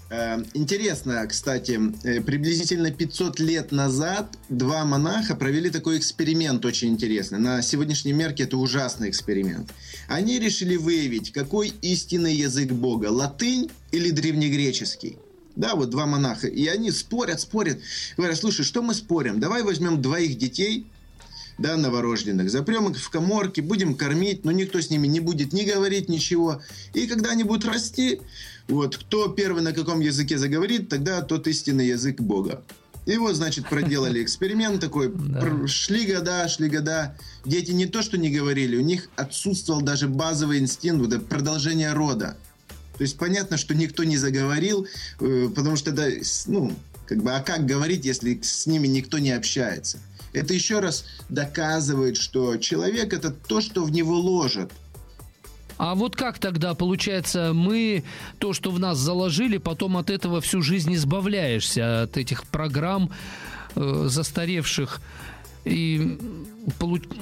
Эм, 0.09 0.45
интересно, 0.53 1.25
кстати, 1.27 1.79
э, 2.03 2.21
приблизительно 2.21 2.91
500 2.91 3.39
лет 3.39 3.71
назад 3.71 4.37
два 4.49 4.85
монаха 4.85 5.35
провели 5.35 5.71
такой 5.71 5.97
эксперимент 5.97 6.63
очень 6.63 6.89
интересный. 6.89 7.39
На 7.39 7.63
сегодняшней 7.63 8.13
мерке 8.13 8.43
это 8.43 8.57
ужасный 8.57 9.09
эксперимент. 9.09 9.71
Они 10.07 10.37
решили 10.37 10.75
выявить, 10.75 11.31
какой 11.31 11.73
истинный 11.81 12.35
язык 12.35 12.71
Бога, 12.71 13.07
латынь 13.07 13.71
или 13.91 14.11
древнегреческий. 14.11 15.17
Да, 15.55 15.73
вот 15.73 15.89
два 15.89 16.05
монаха. 16.05 16.47
И 16.47 16.67
они 16.67 16.91
спорят, 16.91 17.41
спорят. 17.41 17.79
Говорят, 18.15 18.37
слушай, 18.37 18.63
что 18.63 18.83
мы 18.83 18.93
спорим? 18.93 19.39
Давай 19.39 19.63
возьмем 19.63 20.03
двоих 20.03 20.37
детей, 20.37 20.85
да, 21.57 21.77
новорожденных, 21.77 22.51
запрем 22.51 22.89
их 22.89 22.99
в 22.99 23.09
коморке, 23.09 23.61
будем 23.61 23.95
кормить, 23.95 24.43
но 24.43 24.51
никто 24.51 24.81
с 24.81 24.89
ними 24.89 25.07
не 25.07 25.21
будет 25.21 25.53
ни 25.53 25.63
говорить, 25.63 26.09
ничего. 26.09 26.61
И 26.93 27.07
когда 27.07 27.31
они 27.31 27.43
будут 27.43 27.65
расти, 27.65 28.19
вот, 28.67 28.97
кто 28.97 29.27
первый 29.27 29.61
на 29.61 29.73
каком 29.73 29.99
языке 29.99 30.37
заговорит, 30.37 30.89
тогда 30.89 31.21
тот 31.21 31.47
истинный 31.47 31.87
язык 31.87 32.19
Бога. 32.19 32.63
И 33.05 33.17
вот, 33.17 33.35
значит, 33.35 33.69
проделали 33.69 34.23
эксперимент 34.23 34.81
такой. 34.81 35.11
Да. 35.13 35.67
Шли 35.67 36.11
года, 36.11 36.47
шли 36.47 36.69
года. 36.69 37.15
Дети 37.45 37.71
не 37.71 37.85
то, 37.85 38.01
что 38.01 38.17
не 38.17 38.31
говорили, 38.31 38.77
у 38.77 38.81
них 38.81 39.09
отсутствовал 39.15 39.81
даже 39.81 40.07
базовый 40.07 40.59
инстинкт, 40.59 41.13
вот, 41.13 41.27
продолжение 41.27 41.93
рода. 41.93 42.37
То 42.97 43.03
есть 43.03 43.17
понятно, 43.17 43.57
что 43.57 43.75
никто 43.75 44.03
не 44.03 44.17
заговорил, 44.17 44.87
э, 45.19 45.49
потому 45.53 45.75
что 45.75 45.91
это, 45.91 46.11
ну, 46.47 46.73
как 47.05 47.21
бы, 47.21 47.33
а 47.33 47.41
как 47.41 47.65
говорить, 47.65 48.05
если 48.05 48.39
с 48.41 48.65
ними 48.65 48.87
никто 48.87 49.19
не 49.19 49.31
общается? 49.31 49.99
Это 50.33 50.53
еще 50.53 50.79
раз 50.79 51.05
доказывает, 51.29 52.17
что 52.17 52.57
человек 52.57 53.13
это 53.13 53.31
то, 53.31 53.61
что 53.61 53.83
в 53.83 53.91
него 53.91 54.19
ложат. 54.19 54.71
А 55.77 55.95
вот 55.95 56.15
как 56.15 56.39
тогда 56.39 56.73
получается, 56.73 57.51
мы 57.53 58.03
то, 58.39 58.53
что 58.53 58.71
в 58.71 58.79
нас 58.79 58.97
заложили, 58.97 59.57
потом 59.57 59.97
от 59.97 60.09
этого 60.09 60.39
всю 60.41 60.61
жизнь 60.61 60.93
избавляешься, 60.95 62.03
от 62.03 62.17
этих 62.17 62.45
программ 62.45 63.11
э, 63.75 64.05
застаревших. 64.07 65.01
И 65.65 66.17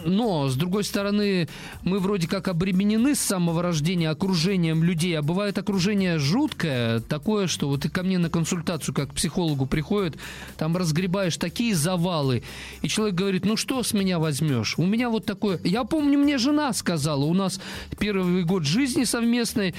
но, 0.05 0.47
с 0.47 0.55
другой 0.55 0.83
стороны, 0.83 1.49
мы 1.83 1.99
вроде 1.99 2.27
как 2.27 2.47
обременены 2.47 3.15
с 3.15 3.19
самого 3.19 3.61
рождения 3.61 4.09
окружением 4.09 4.83
людей, 4.83 5.17
а 5.17 5.21
бывает 5.21 5.57
окружение 5.57 6.17
жуткое, 6.17 7.01
такое, 7.01 7.47
что 7.47 7.67
вот 7.67 7.81
ты 7.81 7.89
ко 7.89 8.03
мне 8.03 8.17
на 8.17 8.29
консультацию 8.29 8.93
как 8.93 9.11
к 9.11 9.13
психологу 9.13 9.65
приходит, 9.65 10.17
там 10.57 10.77
разгребаешь 10.77 11.37
такие 11.37 11.75
завалы, 11.75 12.43
и 12.81 12.87
человек 12.87 13.15
говорит, 13.15 13.45
ну 13.45 13.57
что 13.57 13.83
с 13.83 13.93
меня 13.93 14.19
возьмешь? 14.19 14.75
У 14.77 14.85
меня 14.85 15.09
вот 15.09 15.25
такое... 15.25 15.59
Я 15.63 15.83
помню, 15.83 16.17
мне 16.17 16.37
жена 16.37 16.71
сказала, 16.73 17.25
у 17.25 17.33
нас 17.33 17.59
первый 17.99 18.43
год 18.43 18.63
жизни 18.63 19.03
совместной, 19.03 19.75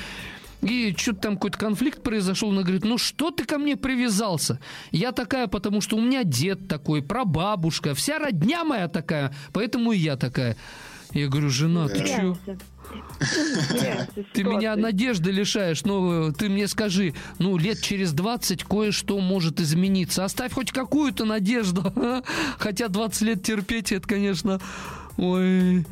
и 0.63 0.95
что-то 0.97 1.21
там 1.21 1.35
какой-то 1.35 1.59
конфликт 1.59 2.03
произошел. 2.03 2.51
Она 2.51 2.63
говорит, 2.63 2.85
ну 2.85 2.99
что 2.99 3.31
ты 3.31 3.45
ко 3.45 3.59
мне 3.59 3.77
привязался? 3.77 4.61
Я 4.91 5.13
такая, 5.13 5.47
потому 5.47 5.81
что 5.81 5.97
у 5.97 6.01
меня 6.01 6.25
дед 6.25 6.69
такой, 6.69 7.03
прабабушка, 7.03 7.95
вся 7.95 8.19
родня 8.19 8.65
моя 8.65 8.89
такая, 8.89 9.35
поэтому 9.53 9.93
и 9.93 9.99
я 9.99 10.17
такая. 10.17 10.57
Я 11.13 11.29
говорю, 11.29 11.49
жена, 11.49 11.89
ты 11.89 12.05
что? 12.05 12.37
Ты 14.33 14.45
меня 14.45 14.77
надежды 14.77 15.31
лишаешь, 15.31 15.85
но 15.85 16.33
ты 16.33 16.49
мне 16.49 16.67
скажи, 16.67 17.15
ну, 17.39 17.57
лет 17.57 17.81
через 17.81 18.13
20 18.13 18.65
кое-что 18.65 19.19
может 19.21 19.61
измениться. 19.61 20.25
Оставь 20.25 20.53
хоть 20.53 20.73
какую-то 20.73 21.25
надежду. 21.25 21.93
Хотя 22.59 22.89
20 22.89 23.23
лет 23.23 23.43
терпеть, 23.43 23.93
это, 23.93 24.07
конечно, 24.07 24.61
ой... 25.17 25.87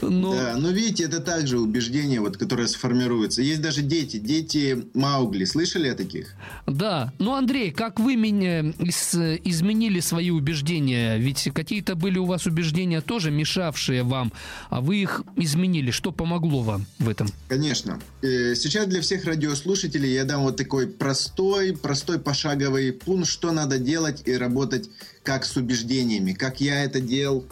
Но... 0.00 0.34
Да, 0.34 0.56
но 0.56 0.70
видите, 0.70 1.04
это 1.04 1.20
также 1.20 1.58
убеждение, 1.58 2.20
вот, 2.20 2.36
которое 2.36 2.66
сформируется. 2.66 3.42
Есть 3.42 3.62
даже 3.62 3.82
дети, 3.82 4.18
дети 4.18 4.84
Маугли. 4.94 5.44
Слышали 5.44 5.88
о 5.88 5.94
таких? 5.94 6.34
Да. 6.66 7.12
Ну, 7.18 7.34
Андрей, 7.34 7.70
как 7.70 8.00
вы 8.00 8.16
меня 8.16 8.60
из, 8.60 9.14
изменили 9.14 10.00
свои 10.00 10.30
убеждения? 10.30 11.16
Ведь 11.16 11.48
какие-то 11.54 11.94
были 11.94 12.18
у 12.18 12.24
вас 12.24 12.46
убеждения 12.46 13.00
тоже 13.00 13.30
мешавшие 13.30 14.02
вам, 14.02 14.32
а 14.70 14.80
вы 14.80 15.02
их 15.02 15.22
изменили. 15.36 15.90
Что 15.90 16.12
помогло 16.12 16.62
вам 16.62 16.86
в 16.98 17.08
этом? 17.08 17.28
Конечно. 17.48 18.00
Э, 18.22 18.54
сейчас 18.54 18.86
для 18.86 19.00
всех 19.00 19.24
радиослушателей 19.24 20.12
я 20.12 20.24
дам 20.24 20.42
вот 20.42 20.56
такой 20.56 20.86
простой, 20.86 21.76
простой 21.76 22.18
пошаговый 22.18 22.92
пункт, 22.92 23.28
что 23.28 23.52
надо 23.52 23.78
делать 23.78 24.22
и 24.26 24.32
работать 24.32 24.90
как 25.22 25.44
с 25.44 25.56
убеждениями. 25.56 26.32
Как 26.32 26.60
я 26.60 26.84
это 26.84 27.00
делал, 27.00 27.44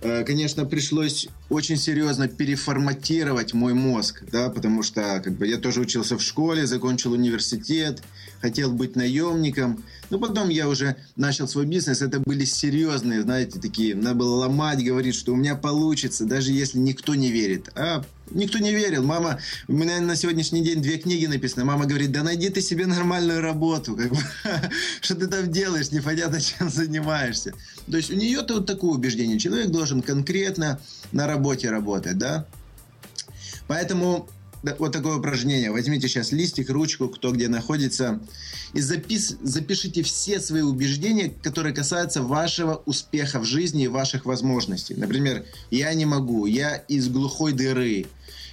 конечно, 0.00 0.64
пришлось 0.64 1.28
очень 1.48 1.76
серьезно 1.76 2.28
переформатировать 2.28 3.54
мой 3.54 3.74
мозг, 3.74 4.22
да, 4.30 4.50
потому 4.50 4.82
что 4.82 5.20
как 5.24 5.34
бы, 5.34 5.46
я 5.46 5.56
тоже 5.56 5.80
учился 5.80 6.16
в 6.18 6.22
школе, 6.22 6.66
закончил 6.66 7.12
университет, 7.12 8.02
хотел 8.40 8.72
быть 8.72 8.96
наемником– 8.96 9.82
но 10.10 10.18
потом 10.18 10.48
я 10.48 10.68
уже 10.68 10.96
начал 11.16 11.48
свой 11.48 11.66
бизнес. 11.66 12.02
Это 12.02 12.20
были 12.20 12.44
серьезные, 12.44 13.22
знаете, 13.22 13.58
такие. 13.58 13.94
Надо 13.94 14.14
было 14.14 14.36
ломать, 14.36 14.84
говорить, 14.84 15.14
что 15.14 15.32
у 15.32 15.36
меня 15.36 15.56
получится, 15.56 16.24
даже 16.24 16.52
если 16.52 16.78
никто 16.78 17.14
не 17.14 17.30
верит. 17.30 17.70
А 17.74 18.04
никто 18.30 18.58
не 18.58 18.72
верил. 18.72 19.02
Мама, 19.02 19.40
у 19.68 19.72
меня 19.72 20.00
на 20.00 20.16
сегодняшний 20.16 20.62
день 20.62 20.80
две 20.80 20.98
книги 20.98 21.26
написаны. 21.26 21.64
Мама 21.64 21.86
говорит, 21.86 22.12
да 22.12 22.22
найди 22.22 22.50
ты 22.50 22.60
себе 22.60 22.86
нормальную 22.86 23.40
работу. 23.40 23.96
Как 23.96 24.10
бы, 24.10 24.18
что 25.00 25.16
ты 25.16 25.26
там 25.26 25.50
делаешь, 25.50 25.90
непонятно, 25.90 26.40
чем 26.40 26.70
занимаешься. 26.70 27.52
То 27.90 27.96
есть 27.96 28.10
у 28.10 28.14
нее-то 28.14 28.54
вот 28.54 28.66
такое 28.66 28.92
убеждение. 28.92 29.38
Человек 29.38 29.68
должен 29.68 30.02
конкретно 30.02 30.80
на 31.12 31.26
работе 31.26 31.70
работать, 31.70 32.18
да? 32.18 32.46
Поэтому 33.66 34.28
вот 34.78 34.92
такое 34.92 35.16
упражнение. 35.16 35.70
Возьмите 35.70 36.08
сейчас 36.08 36.32
листик, 36.32 36.70
ручку, 36.70 37.08
кто 37.08 37.32
где 37.32 37.48
находится, 37.48 38.20
и 38.72 38.80
запис, 38.80 39.36
запишите 39.42 40.02
все 40.02 40.40
свои 40.40 40.62
убеждения, 40.62 41.32
которые 41.42 41.74
касаются 41.74 42.22
вашего 42.22 42.82
успеха 42.86 43.40
в 43.40 43.44
жизни 43.44 43.84
и 43.84 43.88
ваших 43.88 44.24
возможностей. 44.24 44.94
Например, 44.94 45.44
я 45.70 45.92
не 45.94 46.06
могу, 46.06 46.46
я 46.46 46.76
из 46.76 47.08
глухой 47.08 47.52
дыры, 47.52 48.06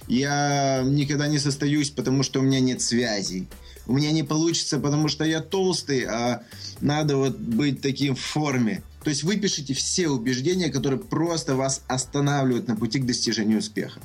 я 0.08 0.82
никогда 0.84 1.28
не 1.28 1.38
состоюсь, 1.38 1.90
потому 1.90 2.22
что 2.22 2.40
у 2.40 2.42
меня 2.42 2.60
нет 2.60 2.80
связей. 2.80 3.48
У 3.86 3.92
меня 3.92 4.12
не 4.12 4.22
получится, 4.22 4.78
потому 4.78 5.08
что 5.08 5.24
я 5.24 5.40
толстый, 5.40 6.04
а 6.04 6.42
надо 6.80 7.16
вот 7.16 7.38
быть 7.38 7.82
таким 7.82 8.14
в 8.14 8.20
форме. 8.20 8.82
То 9.02 9.10
есть 9.10 9.22
выпишите 9.22 9.74
все 9.74 10.08
убеждения, 10.08 10.70
которые 10.70 10.98
просто 10.98 11.54
вас 11.54 11.82
останавливают 11.86 12.66
на 12.66 12.76
пути 12.76 12.98
к 12.98 13.06
достижению 13.06 13.58
успеха. 13.58 14.00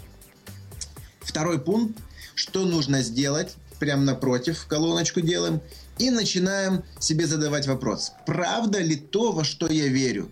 Второй 1.29 1.59
пункт, 1.59 1.95
что 2.33 2.65
нужно 2.65 3.03
сделать, 3.03 3.53
прямо 3.77 4.01
напротив 4.01 4.65
колоночку 4.67 5.21
делаем, 5.21 5.61
и 5.99 6.09
начинаем 6.09 6.81
себе 6.99 7.27
задавать 7.27 7.67
вопрос, 7.67 8.13
правда 8.25 8.79
ли 8.79 8.95
то, 8.95 9.31
во 9.31 9.43
что 9.43 9.67
я 9.67 9.87
верю? 9.89 10.31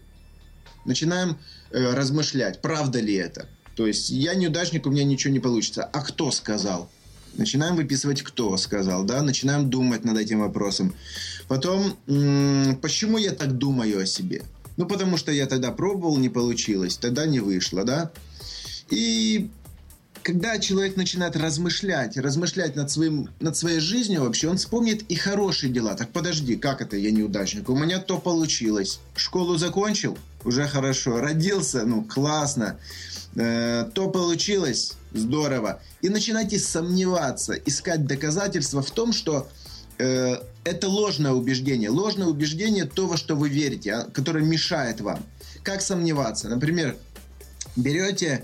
Начинаем 0.86 1.38
э, 1.70 1.94
размышлять, 1.94 2.63
правда 2.63 3.00
ли 3.00 3.13
это? 3.13 3.48
То 3.75 3.86
есть 3.86 4.10
я 4.10 4.34
неудачник, 4.34 4.88
у 4.88 4.89
меня 4.89 5.04
ничего 5.04 5.32
не 5.32 5.39
получится. 5.39 5.84
А 5.84 6.01
кто 6.01 6.32
сказал? 6.32 6.89
Начинаем 7.36 7.75
выписывать, 7.75 8.24
кто 8.24 8.58
сказал, 8.58 9.04
да, 9.04 9.22
начинаем 9.22 9.70
думать 9.70 10.04
над 10.04 10.18
этим 10.18 10.39
вопросом. 10.39 10.96
Потом, 11.48 11.96
м- 12.08 12.75
почему 12.82 13.20
я 13.20 13.34
так 13.34 13.56
думаю 13.56 14.01
о 14.01 14.06
себе? 14.08 14.42
Ну, 14.77 14.88
потому 14.88 15.18
что 15.18 15.32
я 15.32 15.46
тогда 15.46 15.72
пробовал, 15.72 16.18
не 16.18 16.30
получилось, 16.30 16.98
тогда 16.98 17.27
не 17.27 17.39
вышло, 17.39 17.84
да. 17.84 18.10
И 18.89 19.50
когда 20.27 20.60
человек 20.60 20.98
начинает 20.98 21.38
размышлять, 21.38 22.17
размышлять 22.17 22.75
над, 22.75 22.91
своим, 22.91 23.29
над 23.39 23.55
своей 23.55 23.79
жизнью 23.79 24.24
вообще, 24.24 24.50
он 24.50 24.57
вспомнит 24.57 25.03
и 25.10 25.15
хорошие 25.15 25.72
дела. 25.72 25.96
Так 25.96 26.10
подожди, 26.10 26.57
как 26.57 26.81
это 26.81 26.98
я 26.98 27.12
неудачник? 27.12 27.69
У 27.69 27.77
меня 27.77 28.00
то 28.00 28.17
получилось. 28.17 29.00
Школу 29.15 29.55
закончил? 29.55 30.17
Уже 30.43 30.67
хорошо. 30.67 31.22
Родился? 31.22 31.86
Ну, 31.86 32.03
классно. 32.03 32.77
Э, 33.38 33.89
то 33.93 34.10
получилось? 34.10 34.96
Здорово. 35.13 35.81
И 36.01 36.10
начинайте 36.10 36.60
сомневаться, 36.60 37.53
искать 37.53 38.05
доказательства 38.05 38.81
в 38.81 38.91
том, 38.91 39.13
что 39.13 39.48
э, 39.98 40.41
это 40.65 40.89
ложное 40.89 41.31
убеждение. 41.31 41.89
Ложное 41.89 42.27
убеждение 42.27 42.84
то, 42.84 43.07
во 43.07 43.15
что 43.15 43.38
вы 43.38 43.48
верите, 43.48 43.93
а, 43.93 44.03
которое 44.12 44.43
мешает 44.43 45.00
вам. 45.00 45.24
Как 45.63 45.81
сомневаться? 45.81 46.50
Например, 46.50 46.98
берете 47.77 48.43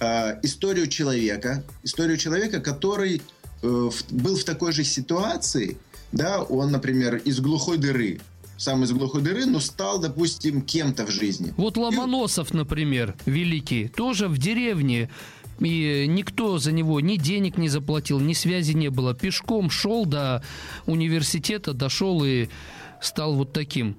э, 0.00 0.40
историю 0.42 0.86
человека, 0.88 1.62
историю 1.82 2.16
человека, 2.16 2.60
который 2.60 3.22
э, 3.62 3.66
в, 3.66 4.12
был 4.12 4.36
в 4.36 4.44
такой 4.44 4.72
же 4.72 4.84
ситуации, 4.84 5.76
да, 6.12 6.42
он, 6.42 6.72
например, 6.72 7.16
из 7.16 7.40
глухой 7.40 7.78
дыры, 7.78 8.20
сам 8.56 8.84
из 8.84 8.92
глухой 8.92 9.22
дыры, 9.22 9.46
но 9.46 9.60
стал, 9.60 10.00
допустим, 10.00 10.62
кем-то 10.62 11.06
в 11.06 11.10
жизни. 11.10 11.54
Вот 11.56 11.76
Ломоносов, 11.76 12.52
например, 12.52 13.16
великий, 13.26 13.88
тоже 13.88 14.28
в 14.28 14.38
деревне, 14.38 15.08
и 15.60 16.06
никто 16.08 16.58
за 16.58 16.72
него 16.72 17.00
ни 17.00 17.16
денег 17.16 17.58
не 17.58 17.68
заплатил, 17.68 18.18
ни 18.18 18.32
связи 18.32 18.72
не 18.72 18.88
было. 18.88 19.14
Пешком 19.14 19.70
шел 19.70 20.04
до 20.06 20.42
университета, 20.86 21.72
дошел 21.72 22.24
и 22.24 22.48
стал 23.00 23.34
вот 23.34 23.52
таким. 23.52 23.96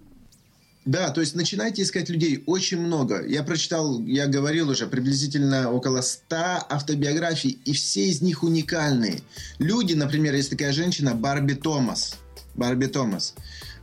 Да, 0.85 1.11
то 1.11 1.21
есть 1.21 1.35
начинайте 1.35 1.83
искать 1.83 2.09
людей. 2.09 2.43
Очень 2.47 2.79
много. 2.79 3.23
Я 3.27 3.43
прочитал, 3.43 4.01
я 4.05 4.25
говорил 4.25 4.69
уже, 4.69 4.88
приблизительно 4.88 5.71
около 5.71 6.01
100 6.01 6.35
автобиографий, 6.69 7.59
и 7.65 7.73
все 7.73 8.07
из 8.09 8.21
них 8.21 8.41
уникальные. 8.43 9.19
Люди, 9.59 9.93
например, 9.93 10.33
есть 10.33 10.50
такая 10.50 10.73
женщина 10.73 11.13
Барби 11.13 11.53
Томас. 11.53 12.15
Барби 12.55 12.88
Томас. 12.88 13.35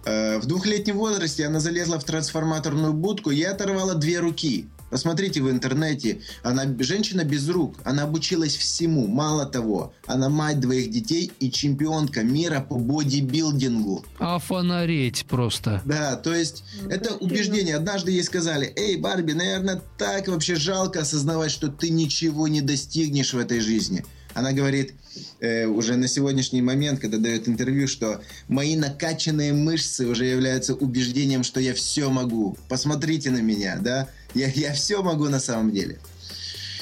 Э, 0.04 0.38
в 0.38 0.46
двухлетнем 0.46 0.98
возрасте 0.98 1.46
она 1.46 1.60
залезла 1.60 2.00
в 2.00 2.04
трансформаторную 2.04 2.92
будку 2.92 3.30
и 3.30 3.42
оторвала 3.44 3.94
две 3.94 4.18
руки. 4.18 4.66
Посмотрите 4.90 5.42
в 5.42 5.50
интернете, 5.50 6.20
она 6.42 6.64
женщина 6.80 7.24
без 7.24 7.48
рук, 7.48 7.76
она 7.84 8.04
обучилась 8.04 8.56
всему. 8.56 9.06
Мало 9.06 9.46
того, 9.46 9.92
она 10.06 10.28
мать 10.28 10.60
двоих 10.60 10.90
детей 10.90 11.30
и 11.40 11.50
чемпионка 11.50 12.22
мира 12.22 12.60
по 12.60 12.76
бодибилдингу. 12.76 14.04
А 14.18 14.38
фонареть 14.38 15.26
просто. 15.26 15.82
Да, 15.84 16.16
то 16.16 16.34
есть 16.34 16.64
ну, 16.82 16.90
это 16.90 17.14
убеждение. 17.16 17.76
Однажды 17.76 18.12
ей 18.12 18.22
сказали, 18.22 18.72
эй, 18.76 18.96
Барби, 18.96 19.32
наверное, 19.32 19.82
так 19.98 20.28
вообще 20.28 20.56
жалко 20.56 21.00
осознавать, 21.00 21.50
что 21.50 21.68
ты 21.68 21.90
ничего 21.90 22.48
не 22.48 22.62
достигнешь 22.62 23.34
в 23.34 23.38
этой 23.38 23.60
жизни. 23.60 24.04
Она 24.34 24.52
говорит, 24.52 24.94
э, 25.40 25.66
уже 25.66 25.96
на 25.96 26.06
сегодняшний 26.06 26.62
момент, 26.62 27.00
когда 27.00 27.18
дает 27.18 27.48
интервью, 27.48 27.88
что 27.88 28.20
мои 28.46 28.76
накачанные 28.76 29.52
мышцы 29.52 30.06
уже 30.06 30.26
являются 30.26 30.74
убеждением, 30.74 31.42
что 31.42 31.60
я 31.60 31.74
все 31.74 32.08
могу. 32.08 32.56
Посмотрите 32.68 33.30
на 33.30 33.38
меня, 33.38 33.78
да? 33.80 34.08
Я, 34.34 34.48
я 34.48 34.72
все 34.72 35.02
могу 35.02 35.28
на 35.28 35.40
самом 35.40 35.72
деле. 35.72 35.98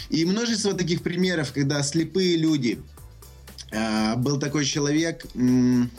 И 0.09 0.25
множество 0.25 0.73
таких 0.75 1.03
примеров, 1.03 1.53
когда 1.53 1.83
слепые 1.83 2.37
люди. 2.37 2.81
Э, 3.73 4.15
был 4.17 4.39
такой 4.39 4.65
человек, 4.65 5.25
м- 5.35 5.91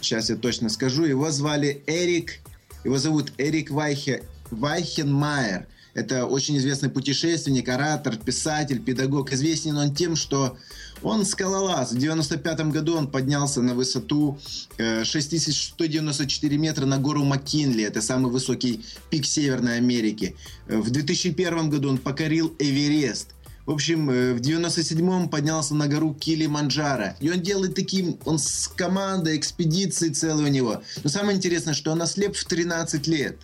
сейчас 0.00 0.30
я 0.30 0.36
точно 0.36 0.68
скажу, 0.68 1.04
его 1.04 1.30
звали 1.30 1.82
Эрик, 1.86 2.40
его 2.84 2.98
зовут 2.98 3.32
Эрик 3.38 3.70
Вайхе, 3.70 4.24
Вайхенмайер. 4.50 5.66
Это 5.94 6.26
очень 6.26 6.58
известный 6.58 6.90
путешественник, 6.90 7.68
оратор, 7.68 8.16
писатель, 8.16 8.80
педагог. 8.82 9.32
Известен 9.32 9.78
он 9.78 9.94
тем, 9.94 10.16
что 10.16 10.58
он 11.02 11.24
скалолаз. 11.24 11.92
В 11.92 11.98
95 11.98 12.70
году 12.70 12.96
он 12.96 13.08
поднялся 13.08 13.62
на 13.62 13.74
высоту 13.74 14.38
6194 14.76 16.54
э, 16.54 16.58
метра 16.58 16.84
на 16.86 16.98
гору 16.98 17.24
Маккинли. 17.24 17.84
Это 17.84 18.02
самый 18.02 18.32
высокий 18.32 18.84
пик 19.10 19.24
Северной 19.24 19.76
Америки. 19.76 20.34
Э, 20.66 20.78
в 20.78 20.90
2001 20.90 21.70
году 21.70 21.90
он 21.90 21.98
покорил 21.98 22.54
Эверест. 22.58 23.28
В 23.66 23.70
общем, 23.70 24.10
э, 24.10 24.34
в 24.34 24.40
97-м 24.40 25.28
поднялся 25.28 25.74
на 25.74 25.86
гору 25.86 26.12
Килиманджаро. 26.12 27.14
И 27.20 27.30
он 27.30 27.40
делает 27.40 27.74
таким, 27.74 28.18
он 28.24 28.38
с 28.38 28.68
командой, 28.68 29.36
экспедиции 29.36 30.08
целой 30.08 30.44
у 30.44 30.48
него. 30.48 30.82
Но 31.04 31.10
самое 31.10 31.36
интересное, 31.36 31.74
что 31.74 31.92
он 31.92 32.02
ослеп 32.02 32.36
в 32.36 32.44
13 32.44 33.06
лет. 33.06 33.38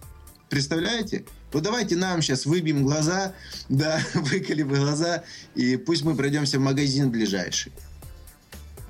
Представляете? 0.49 1.25
Вот 1.53 1.63
давайте 1.63 1.97
нам 1.97 2.23
сейчас 2.23 2.47
выбьем 2.47 2.85
глаза, 2.85 3.33
да, 3.69 4.01
выколи 4.15 4.63
глаза, 4.63 5.25
и 5.55 5.77
пусть 5.77 6.03
мы 6.05 6.15
пройдемся 6.15 6.59
в 6.59 6.63
магазин 6.63 7.11
ближайший. 7.11 7.73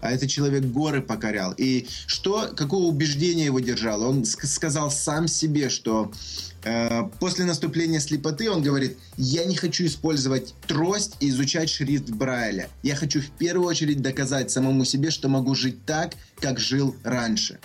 А 0.03 0.13
этот 0.13 0.31
человек 0.31 0.65
горы 0.65 1.03
покорял. 1.03 1.53
И 1.59 1.87
что, 2.07 2.53
какого 2.57 2.85
убеждения 2.85 3.45
его 3.45 3.61
держало? 3.61 4.07
Он 4.07 4.25
сказал 4.25 4.91
сам 4.91 5.29
себе, 5.29 5.69
что 5.69 6.11
Э, 6.63 7.09
после 7.19 7.45
наступления 7.45 8.01
слепоты 8.01 8.51
он 8.51 8.63
говорит, 8.63 8.99
я 9.17 9.45
не 9.45 9.57
хочу 9.57 9.87
использовать 9.87 10.55
трость 10.67 11.17
и 11.21 11.31
изучать 11.31 11.71
шрифт 11.71 12.11
Брайля. 12.11 12.69
Я 12.83 12.97
хочу 12.97 13.21
в 13.21 13.31
первую 13.31 13.67
очередь 13.67 14.03
доказать 14.03 14.51
самому 14.51 14.85
себе, 14.85 15.11
что 15.11 15.29
могу 15.29 15.55
жить 15.55 15.85
так, 15.87 16.15
как 16.39 16.59
жил 16.59 16.95
раньше. 17.03 17.59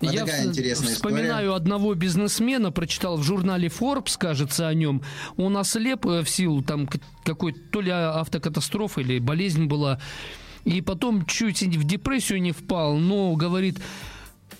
Вот 0.00 0.12
Я 0.12 0.24
такая 0.24 0.46
интересная 0.46 0.94
вспоминаю 0.94 1.46
история. 1.46 1.56
одного 1.56 1.94
бизнесмена, 1.94 2.70
прочитал 2.70 3.16
в 3.16 3.22
журнале 3.22 3.68
Forbes, 3.68 4.16
кажется, 4.18 4.68
о 4.68 4.74
нем. 4.74 5.02
Он 5.36 5.56
ослеп 5.56 6.06
э, 6.06 6.22
в 6.22 6.30
силу 6.30 6.62
там 6.62 6.88
какой-то 7.24 7.58
то 7.70 7.80
ли 7.80 7.90
автокатастрофы 7.90 9.00
или 9.02 9.18
болезнь 9.18 9.66
была. 9.66 10.00
И 10.64 10.80
потом 10.80 11.24
чуть 11.24 11.62
в 11.62 11.84
депрессию 11.84 12.40
не 12.42 12.52
впал, 12.52 12.96
но 12.96 13.34
говорит, 13.34 13.78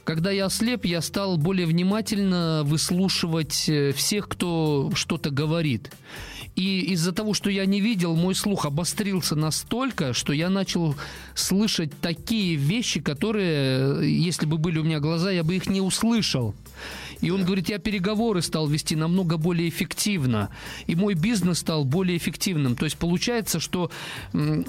когда 0.04 0.30
я 0.30 0.46
ослеп, 0.46 0.84
я 0.86 1.02
стал 1.02 1.36
более 1.36 1.66
внимательно 1.66 2.62
выслушивать 2.64 3.68
э, 3.68 3.92
всех, 3.92 4.28
кто 4.28 4.90
что-то 4.94 5.30
говорит. 5.30 5.90
И 6.58 6.80
из-за 6.92 7.12
того, 7.12 7.34
что 7.34 7.50
я 7.50 7.66
не 7.66 7.80
видел, 7.80 8.16
мой 8.16 8.34
слух 8.34 8.66
обострился 8.66 9.36
настолько, 9.36 10.12
что 10.12 10.32
я 10.32 10.50
начал 10.50 10.96
слышать 11.36 11.92
такие 12.00 12.56
вещи, 12.56 12.98
которые, 13.00 14.12
если 14.12 14.44
бы 14.44 14.58
были 14.58 14.80
у 14.80 14.82
меня 14.82 14.98
глаза, 14.98 15.30
я 15.30 15.44
бы 15.44 15.54
их 15.54 15.68
не 15.68 15.80
услышал. 15.80 16.56
И 17.20 17.30
он 17.30 17.44
говорит, 17.44 17.68
я 17.68 17.78
переговоры 17.78 18.42
стал 18.42 18.66
вести 18.66 18.96
намного 18.96 19.36
более 19.36 19.68
эффективно. 19.68 20.50
И 20.88 20.96
мой 20.96 21.14
бизнес 21.14 21.60
стал 21.60 21.84
более 21.84 22.16
эффективным. 22.16 22.74
То 22.74 22.86
есть 22.86 22.96
получается, 22.96 23.60
что 23.60 23.92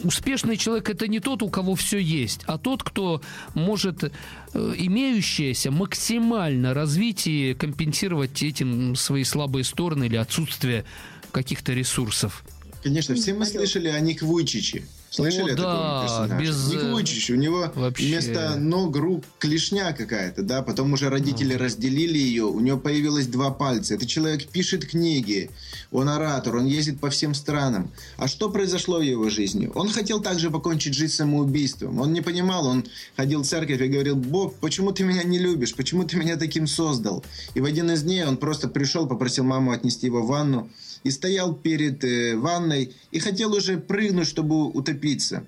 успешный 0.04 0.58
человек 0.58 0.92
это 0.92 1.08
не 1.08 1.20
тот, 1.20 1.42
у 1.42 1.50
кого 1.50 1.74
все 1.74 1.98
есть, 1.98 2.42
а 2.46 2.60
тот, 2.60 2.84
кто 2.84 3.20
может 3.56 4.04
э, 4.04 4.10
имеющееся 4.54 5.72
максимально 5.72 6.76
развить 6.76 7.26
и 7.26 7.56
компенсировать 7.56 8.44
этим 8.44 8.96
свои 8.96 9.24
слабые 9.24 9.64
стороны 9.64 10.06
или 10.06 10.18
отсутствие 10.18 10.86
каких-то 11.32 11.74
ресурсов. 11.74 12.44
Конечно, 12.84 13.16
все 13.16 13.34
мы 13.34 13.46
слышали 13.46 13.90
о 13.90 14.00
Ник 14.00 14.22
Вуйчиче. 14.22 14.84
Слышали 15.10 15.54
О, 15.54 15.56
да, 15.56 16.02
персонажа? 16.04 16.42
Без... 16.42 16.68
Ник 16.68 16.84
э, 16.84 16.92
Вуйчич, 16.92 17.30
у 17.32 17.36
него 17.36 17.72
Вообще... 17.74 18.06
вместо 18.06 18.56
ног, 18.58 18.96
рук 18.96 19.26
клешня 19.40 19.92
какая-то, 19.92 20.44
да, 20.44 20.62
потом 20.62 20.94
уже 20.94 21.10
родители 21.10 21.56
а. 21.56 21.58
разделили 21.58 22.20
ее, 22.20 22.44
у 22.44 22.60
него 22.60 22.78
появилось 22.78 23.26
два 23.26 23.50
пальца. 23.50 23.96
Этот 23.96 24.08
человек 24.08 24.48
пишет 24.48 24.86
книги, 24.86 25.50
он 25.92 26.10
оратор, 26.10 26.58
он 26.58 26.68
ездит 26.68 27.00
по 27.00 27.10
всем 27.10 27.34
странам. 27.34 27.92
А 28.18 28.28
что 28.28 28.50
произошло 28.50 29.00
в 29.00 29.02
его 29.02 29.30
жизни? 29.30 29.72
Он 29.74 29.90
хотел 29.90 30.22
также 30.22 30.52
покончить 30.52 30.94
жизнь 30.94 31.14
самоубийством. 31.14 32.00
Он 32.00 32.14
не 32.14 32.22
понимал, 32.22 32.68
он 32.68 32.86
ходил 33.18 33.42
в 33.42 33.48
церковь 33.48 33.82
и 33.82 33.88
говорил, 33.88 34.16
Бог, 34.16 34.56
почему 34.56 34.92
ты 34.92 35.04
меня 35.04 35.24
не 35.24 35.40
любишь? 35.40 35.74
Почему 35.74 36.04
ты 36.04 36.18
меня 36.18 36.38
таким 36.38 36.68
создал? 36.68 37.26
И 37.56 37.62
в 37.62 37.66
один 37.66 37.90
из 37.90 38.04
дней 38.04 38.26
он 38.26 38.38
просто 38.38 38.68
пришел, 38.68 39.08
попросил 39.08 39.44
маму 39.44 39.72
отнести 39.72 40.06
его 40.06 40.22
в 40.22 40.28
ванну, 40.28 40.70
и 41.04 41.12
стоял 41.12 41.54
перед 41.54 42.04
э, 42.04 42.36
ванной 42.36 42.94
и 43.12 43.20
хотел 43.20 43.54
уже 43.54 43.78
прыгнуть, 43.78 44.28
чтобы 44.28 44.68
утопиться. 44.68 45.46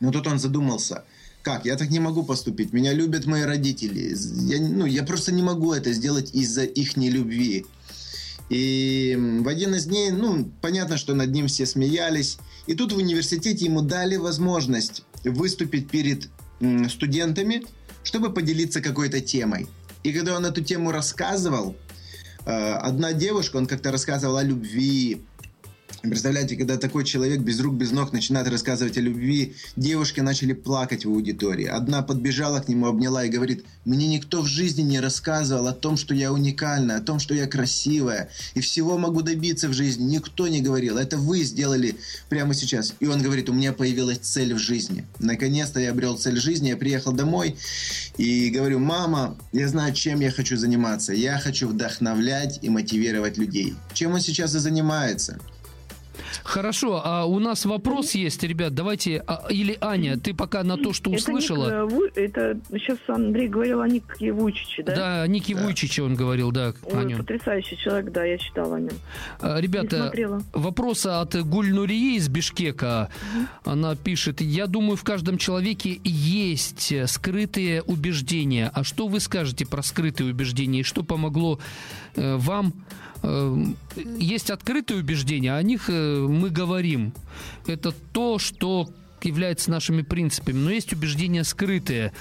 Но 0.00 0.10
тут 0.10 0.26
он 0.26 0.38
задумался, 0.38 1.04
как, 1.42 1.64
я 1.66 1.76
так 1.76 1.90
не 1.90 2.00
могу 2.00 2.22
поступить, 2.24 2.72
меня 2.72 2.92
любят 2.92 3.26
мои 3.26 3.42
родители, 3.42 4.16
я, 4.46 4.60
ну, 4.60 4.86
я 4.86 5.04
просто 5.04 5.32
не 5.32 5.42
могу 5.42 5.72
это 5.72 5.92
сделать 5.92 6.34
из-за 6.34 6.64
их 6.64 6.96
нелюбви. 6.96 7.66
И 8.50 9.16
в 9.40 9.48
один 9.48 9.74
из 9.74 9.86
дней, 9.86 10.10
ну, 10.10 10.50
понятно, 10.60 10.98
что 10.98 11.14
над 11.14 11.30
ним 11.30 11.46
все 11.46 11.64
смеялись. 11.64 12.38
И 12.66 12.74
тут 12.74 12.92
в 12.92 12.98
университете 12.98 13.64
ему 13.64 13.80
дали 13.80 14.16
возможность 14.16 15.02
выступить 15.24 15.88
перед 15.88 16.28
студентами, 16.90 17.62
чтобы 18.02 18.32
поделиться 18.32 18.80
какой-то 18.82 19.20
темой. 19.20 19.66
И 20.02 20.12
когда 20.12 20.36
он 20.36 20.44
эту 20.44 20.62
тему 20.62 20.92
рассказывал, 20.92 21.74
одна 22.44 23.12
девушка, 23.12 23.56
он 23.56 23.66
как-то 23.66 23.90
рассказывал 23.90 24.36
о 24.36 24.42
любви, 24.42 25.22
Представляете, 26.08 26.56
когда 26.56 26.76
такой 26.76 27.04
человек 27.04 27.40
без 27.40 27.60
рук, 27.60 27.74
без 27.76 27.90
ног 27.90 28.12
начинает 28.12 28.46
рассказывать 28.48 28.98
о 28.98 29.00
любви, 29.00 29.54
девушки 29.74 30.20
начали 30.20 30.52
плакать 30.52 31.06
в 31.06 31.08
аудитории. 31.08 31.64
Одна 31.64 32.02
подбежала 32.02 32.60
к 32.60 32.68
нему, 32.68 32.86
обняла 32.86 33.24
и 33.24 33.30
говорит, 33.30 33.64
мне 33.86 34.06
никто 34.08 34.42
в 34.42 34.46
жизни 34.46 34.82
не 34.82 35.00
рассказывал 35.00 35.66
о 35.66 35.72
том, 35.72 35.96
что 35.96 36.14
я 36.14 36.30
уникальна, 36.30 36.96
о 36.96 37.00
том, 37.00 37.18
что 37.18 37.32
я 37.34 37.46
красивая, 37.46 38.28
и 38.52 38.60
всего 38.60 38.98
могу 38.98 39.22
добиться 39.22 39.68
в 39.68 39.72
жизни. 39.72 40.04
Никто 40.04 40.46
не 40.46 40.60
говорил. 40.60 40.98
Это 40.98 41.16
вы 41.16 41.42
сделали 41.42 41.96
прямо 42.28 42.52
сейчас. 42.52 42.94
И 43.00 43.06
он 43.06 43.22
говорит, 43.22 43.48
у 43.48 43.54
меня 43.54 43.72
появилась 43.72 44.18
цель 44.18 44.52
в 44.52 44.58
жизни. 44.58 45.06
Наконец-то 45.20 45.80
я 45.80 45.92
обрел 45.92 46.18
цель 46.18 46.38
жизни, 46.38 46.68
я 46.68 46.76
приехал 46.76 47.12
домой 47.12 47.56
и 48.18 48.50
говорю, 48.50 48.78
мама, 48.78 49.38
я 49.52 49.68
знаю, 49.68 49.94
чем 49.94 50.20
я 50.20 50.30
хочу 50.30 50.58
заниматься. 50.58 51.14
Я 51.14 51.38
хочу 51.38 51.66
вдохновлять 51.66 52.58
и 52.60 52.68
мотивировать 52.68 53.38
людей. 53.38 53.74
Чем 53.94 54.12
он 54.12 54.20
сейчас 54.20 54.54
и 54.54 54.58
занимается. 54.58 55.40
Хорошо, 56.44 57.00
а 57.02 57.24
у 57.24 57.38
нас 57.38 57.64
вопрос 57.64 58.14
есть, 58.14 58.42
ребят, 58.42 58.74
давайте, 58.74 59.24
а, 59.26 59.46
или 59.48 59.78
Аня, 59.80 60.18
ты 60.18 60.34
пока 60.34 60.62
на 60.62 60.76
то, 60.76 60.92
что 60.92 61.10
услышала... 61.10 61.68
Это, 61.68 61.94
Ник, 61.94 62.16
э, 62.16 62.24
это 62.26 62.60
сейчас 62.78 62.98
Андрей 63.08 63.48
говорил 63.48 63.80
о 63.80 63.88
Нике 63.88 64.30
Вуйчиче, 64.30 64.82
да? 64.82 64.94
Да, 64.94 65.22
о 65.22 65.26
Нике 65.26 65.54
да. 65.54 65.62
Вуйчиче 65.62 66.02
он 66.02 66.14
говорил, 66.14 66.52
да, 66.52 66.74
Ой, 66.82 67.00
о 67.00 67.04
нем. 67.04 67.18
потрясающий 67.18 67.78
человек, 67.78 68.12
да, 68.12 68.24
я 68.24 68.36
читала 68.36 68.76
о 68.76 68.80
нем. 68.80 68.92
А, 69.40 69.58
ребята, 69.58 70.12
вопрос 70.52 71.06
от 71.06 71.34
Гульнурии 71.34 72.16
из 72.16 72.28
Бишкека. 72.28 73.08
Угу. 73.64 73.72
Она 73.72 73.96
пишет, 73.96 74.42
я 74.42 74.66
думаю, 74.66 74.96
в 74.96 75.02
каждом 75.02 75.38
человеке 75.38 75.98
есть 76.04 76.92
скрытые 77.08 77.80
убеждения. 77.82 78.70
А 78.74 78.84
что 78.84 79.08
вы 79.08 79.20
скажете 79.20 79.64
про 79.64 79.82
скрытые 79.82 80.30
убеждения? 80.30 80.80
И 80.80 80.82
что 80.82 81.02
помогло 81.02 81.58
э, 82.16 82.36
вам 82.36 82.74
есть 84.18 84.50
открытые 84.50 85.00
убеждения, 85.00 85.54
о 85.54 85.62
них 85.62 85.88
э, 85.88 85.92
мы 85.92 86.50
говорим. 86.50 87.12
Это 87.66 87.92
то, 88.12 88.38
что 88.38 88.88
является 89.22 89.70
нашими 89.70 90.02
принципами. 90.02 90.56
Но 90.56 90.70
есть 90.70 90.92
убеждения 90.92 91.44
скрытые. 91.44 92.12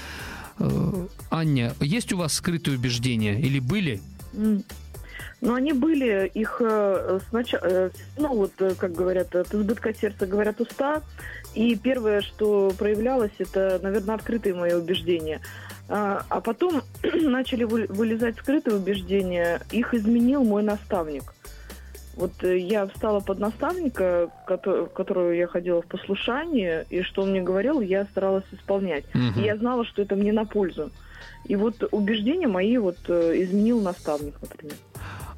Э, 0.59 1.07
Аня, 1.31 1.73
есть 1.79 2.13
у 2.13 2.17
вас 2.17 2.33
скрытые 2.33 2.77
убеждения 2.77 3.39
или 3.39 3.59
были? 3.59 4.01
Ну, 5.41 5.53
они 5.53 5.73
были, 5.73 6.31
их 6.33 6.61
э, 6.63 7.19
сначала, 7.29 7.91
ну, 8.17 8.33
вот, 8.33 8.53
как 8.77 8.93
говорят, 8.93 9.35
от 9.35 9.53
избытка 9.53 9.93
сердца 9.93 10.25
говорят 10.25 10.61
уста, 10.61 11.01
и 11.53 11.75
первое, 11.75 12.21
что 12.21 12.71
проявлялось, 12.77 13.33
это, 13.37 13.79
наверное, 13.83 14.15
открытые 14.15 14.55
мои 14.55 14.73
убеждения. 14.73 15.41
А, 15.89 16.23
а 16.29 16.41
потом 16.41 16.81
начали 17.03 17.63
вылезать 17.63 18.37
скрытые 18.37 18.77
убеждения. 18.77 19.61
Их 19.71 19.93
изменил 19.93 20.43
мой 20.43 20.63
наставник. 20.63 21.23
Вот 22.15 22.43
э, 22.43 22.57
я 22.59 22.85
встала 22.87 23.19
под 23.19 23.39
наставника, 23.39 24.29
в 24.47 24.87
которого 24.87 25.31
я 25.31 25.47
ходила 25.47 25.81
в 25.81 25.87
послушание, 25.87 26.85
и 26.89 27.01
что 27.01 27.23
он 27.23 27.31
мне 27.31 27.41
говорил, 27.41 27.81
я 27.81 28.05
старалась 28.05 28.45
исполнять. 28.51 29.05
Угу. 29.15 29.39
И 29.39 29.43
я 29.43 29.57
знала, 29.57 29.83
что 29.85 30.01
это 30.01 30.15
мне 30.15 30.31
на 30.31 30.45
пользу. 30.45 30.91
И 31.45 31.55
вот 31.55 31.83
убеждения 31.91 32.47
мои 32.47 32.77
вот 32.77 32.97
э, 33.07 33.43
изменил 33.43 33.81
наставник, 33.81 34.35
например. 34.41 34.75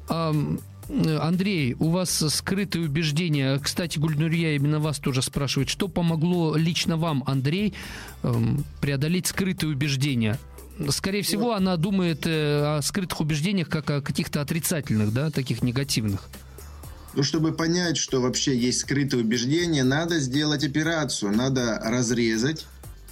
Um... 0.08 0.60
Андрей, 0.88 1.74
у 1.78 1.90
вас 1.90 2.24
скрытые 2.28 2.84
убеждения. 2.84 3.58
Кстати, 3.58 3.98
Гульнурья 3.98 4.54
именно 4.54 4.78
вас 4.78 4.98
тоже 4.98 5.22
спрашивает. 5.22 5.68
Что 5.68 5.88
помогло 5.88 6.56
лично 6.56 6.96
вам, 6.96 7.24
Андрей, 7.26 7.74
эм, 8.22 8.64
преодолеть 8.80 9.26
скрытые 9.26 9.70
убеждения? 9.72 10.38
Скорее 10.90 11.22
всего, 11.22 11.54
она 11.54 11.76
думает 11.76 12.26
э, 12.26 12.76
о 12.76 12.82
скрытых 12.82 13.20
убеждениях 13.20 13.68
как 13.68 13.90
о 13.90 14.00
каких-то 14.00 14.40
отрицательных, 14.42 15.12
да, 15.12 15.30
таких 15.30 15.62
негативных. 15.62 16.28
Ну, 17.14 17.22
чтобы 17.22 17.52
понять, 17.52 17.96
что 17.96 18.20
вообще 18.20 18.56
есть 18.56 18.80
скрытые 18.80 19.24
убеждения, 19.24 19.84
надо 19.84 20.20
сделать 20.20 20.64
операцию. 20.64 21.34
Надо 21.34 21.80
разрезать 21.82 22.66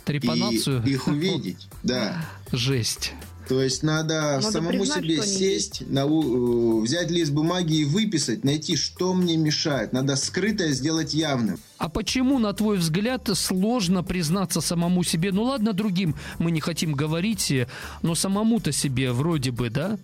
Трепанацию? 0.04 0.82
И 0.84 0.90
их 0.90 1.08
увидеть, 1.08 1.68
да. 1.82 2.24
Жесть. 2.52 3.14
То 3.48 3.62
есть 3.62 3.83
надо, 3.83 4.14
надо 4.37 4.50
самому 4.50 4.78
признать, 4.80 5.04
себе 5.04 5.22
сесть, 5.22 5.83
на, 5.88 6.07
взять 6.07 7.11
лист 7.11 7.33
бумаги 7.33 7.80
и 7.80 7.85
выписать, 7.85 8.42
найти, 8.42 8.76
что 8.76 9.12
мне 9.12 9.37
мешает. 9.37 9.92
Надо 9.92 10.16
скрытое 10.16 10.72
сделать 10.72 11.12
явным. 11.12 11.59
А 11.76 11.90
почему, 11.90 12.38
на 12.38 12.54
твой 12.54 12.78
взгляд, 12.78 13.28
сложно 13.35 14.02
признаться 14.02 14.61
самому 14.61 15.02
себе? 15.02 15.30
Ну 15.30 15.42
ладно, 15.42 15.74
другим 15.74 16.16
мы 16.38 16.50
не 16.50 16.61
хотим 16.61 16.94
говорить, 16.94 17.52
но 18.02 18.14
самому-то 18.14 18.72
себе 18.72 19.12
вроде 19.12 19.50
бы, 19.50 19.68
да? 19.68 19.98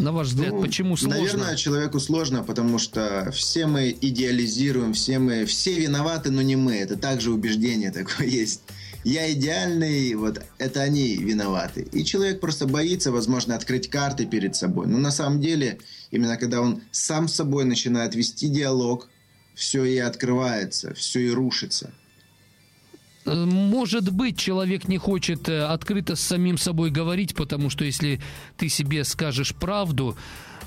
На 0.00 0.12
ваш 0.12 0.28
взгляд, 0.28 0.52
ну, 0.52 0.62
почему 0.62 0.96
сложно? 0.96 1.20
Наверное, 1.20 1.56
человеку 1.56 2.00
сложно, 2.00 2.42
потому 2.42 2.78
что 2.78 3.30
все 3.32 3.66
мы 3.66 3.94
идеализируем, 4.00 4.94
все 4.94 5.18
мы, 5.18 5.44
все 5.44 5.78
виноваты, 5.78 6.30
но 6.30 6.40
не 6.40 6.56
мы. 6.56 6.76
Это 6.76 6.96
также 6.96 7.30
убеждение 7.30 7.90
такое 7.90 8.26
есть. 8.42 8.62
Я 9.04 9.32
идеальный, 9.32 10.14
вот 10.14 10.42
это 10.58 10.82
они 10.82 11.16
виноваты. 11.16 11.88
И 11.92 12.04
человек 12.04 12.40
просто 12.40 12.66
боится, 12.66 13.10
возможно, 13.10 13.54
открыть 13.54 13.88
карты 13.88 14.26
перед 14.26 14.56
собой. 14.56 14.86
Но 14.86 14.98
на 14.98 15.10
самом 15.10 15.40
деле, 15.40 15.78
именно 16.10 16.36
когда 16.36 16.60
он 16.60 16.82
сам 16.90 17.26
с 17.28 17.34
собой 17.34 17.64
начинает 17.64 18.14
вести 18.14 18.48
диалог, 18.48 19.08
все 19.54 19.84
и 19.84 19.98
открывается, 19.98 20.94
все 20.94 21.20
и 21.20 21.30
рушится. 21.30 21.92
Э, 23.24 23.44
может 23.44 24.10
быть, 24.10 24.38
человек 24.38 24.88
не 24.88 24.98
хочет 24.98 25.48
э, 25.48 25.64
открыто 25.64 26.16
с 26.16 26.20
самим 26.20 26.58
собой 26.58 26.90
говорить, 26.90 27.34
потому 27.34 27.70
что 27.70 27.84
если 27.84 28.20
ты 28.56 28.68
себе 28.68 29.04
скажешь 29.04 29.54
правду, 29.54 30.16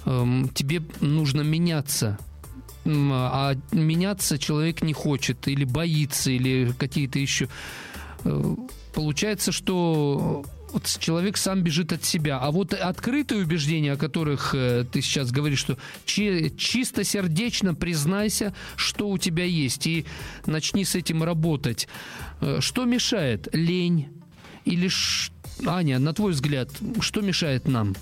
эм, 0.06 0.50
тебе 0.54 0.82
нужно 1.02 1.42
меняться. 1.42 2.18
А 2.86 3.56
меняться 3.72 4.38
человек 4.38 4.82
не 4.82 4.92
хочет, 4.92 5.48
или 5.48 5.64
боится, 5.64 6.32
или 6.32 6.74
какие-то 6.78 7.18
еще. 7.18 7.48
Э, 8.26 8.56
получается, 8.94 9.52
что 9.52 10.44
вот 10.74 10.86
человек 11.00 11.38
сам 11.38 11.62
бежит 11.62 11.94
от 11.94 12.04
себя. 12.04 12.40
А 12.40 12.52
вот 12.52 12.74
открытые 12.74 13.44
убеждения, 13.44 13.94
о 13.94 13.98
которых 13.98 14.56
э, 14.56 14.86
ты 14.92 15.02
сейчас 15.02 15.32
говоришь, 15.32 15.60
что 15.60 15.78
чи- 16.06 16.52
чисто 16.58 17.04
сердечно 17.04 17.76
признайся, 17.76 18.54
что 18.76 19.10
у 19.10 19.18
тебя 19.18 19.46
есть, 19.46 19.86
и 19.86 20.06
начни 20.46 20.84
с 20.84 20.96
этим 20.96 21.24
работать. 21.24 21.88
Э, 22.42 22.58
что 22.60 22.86
мешает? 22.86 23.48
Лень? 23.54 24.10
Или 24.66 24.88
ш... 24.88 25.32
Аня, 25.66 26.00
на 26.00 26.14
твой 26.14 26.32
взгляд, 26.32 26.70
что 27.00 27.22
мешает 27.22 27.68
нам? 27.68 27.96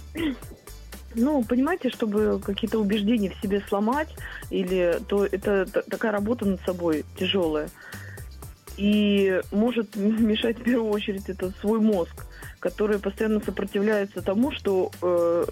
Ну, 1.14 1.44
понимаете, 1.44 1.90
чтобы 1.90 2.40
какие-то 2.40 2.80
убеждения 2.80 3.32
в 3.32 3.42
себе 3.42 3.62
сломать, 3.68 4.08
или 4.50 4.98
то 5.10 5.26
это 5.26 5.66
такая 5.66 6.14
работа 6.14 6.46
над 6.46 6.62
собой 6.62 7.04
тяжелая. 7.18 7.70
И 8.78 9.42
может 9.52 9.96
мешать 9.96 10.60
в 10.60 10.64
первую 10.64 10.92
очередь 10.92 11.30
это 11.30 11.52
свой 11.62 11.80
мозг 11.80 12.26
которые 12.62 13.00
постоянно 13.00 13.42
сопротивляются 13.42 14.22
тому, 14.22 14.52
что 14.52 14.92
э, 15.02 15.46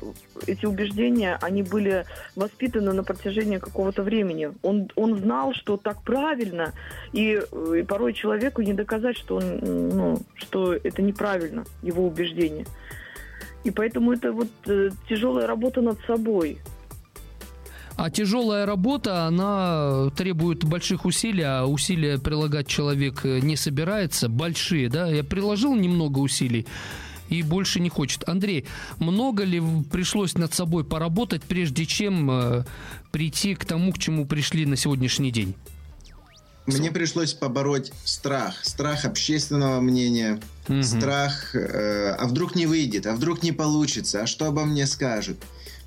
эти 0.45 0.65
убеждения, 0.67 1.39
они 1.41 1.63
были 1.63 2.05
воспитаны 2.35 2.93
на 2.93 3.03
протяжении 3.03 3.57
какого-то 3.57 4.03
времени. 4.03 4.51
Он, 4.61 4.89
он 4.95 5.17
знал, 5.17 5.53
что 5.53 5.75
так 5.75 6.03
правильно, 6.03 6.73
и, 7.11 7.41
и 7.75 7.81
порой 7.81 8.13
человеку 8.13 8.61
не 8.61 8.73
доказать, 8.73 9.17
что, 9.17 9.37
он, 9.37 9.57
ну, 9.59 10.21
что 10.35 10.75
это 10.75 11.01
неправильно, 11.01 11.65
его 11.81 12.05
убеждение. 12.05 12.67
И 13.63 13.71
поэтому 13.71 14.13
это 14.13 14.31
вот 14.31 14.49
э, 14.67 14.91
тяжелая 15.09 15.47
работа 15.47 15.81
над 15.81 15.99
собой. 16.01 16.59
А 17.99 18.09
тяжелая 18.09 18.65
работа, 18.65 19.25
она 19.25 20.09
требует 20.15 20.63
больших 20.63 21.03
усилий, 21.03 21.43
а 21.43 21.65
усилия 21.65 22.17
прилагать 22.17 22.65
человек 22.65 23.25
не 23.25 23.57
собирается, 23.57 24.29
большие, 24.29 24.87
да? 24.87 25.09
Я 25.09 25.25
приложил 25.25 25.75
немного 25.75 26.19
усилий, 26.19 26.65
и 27.27 27.43
больше 27.43 27.81
не 27.81 27.89
хочет. 27.89 28.23
Андрей, 28.25 28.65
много 28.99 29.43
ли 29.43 29.61
пришлось 29.91 30.35
над 30.35 30.53
собой 30.53 30.85
поработать, 30.85 31.43
прежде 31.43 31.85
чем 31.85 32.31
э, 32.31 32.63
прийти 33.11 33.53
к 33.53 33.65
тому, 33.65 33.91
к 33.91 33.97
чему 33.97 34.25
пришли 34.25 34.65
на 34.65 34.77
сегодняшний 34.77 35.31
день? 35.31 35.53
Мне 36.67 36.91
пришлось 36.91 37.33
побороть 37.33 37.91
страх, 38.05 38.63
страх 38.63 39.03
общественного 39.03 39.81
мнения, 39.81 40.39
угу. 40.69 40.83
страх, 40.83 41.53
э, 41.53 42.15
а 42.17 42.27
вдруг 42.27 42.55
не 42.55 42.65
выйдет, 42.65 43.07
а 43.07 43.13
вдруг 43.13 43.43
не 43.43 43.51
получится, 43.51 44.21
а 44.21 44.25
что 44.25 44.45
обо 44.45 44.63
мне 44.63 44.87
скажут 44.87 45.37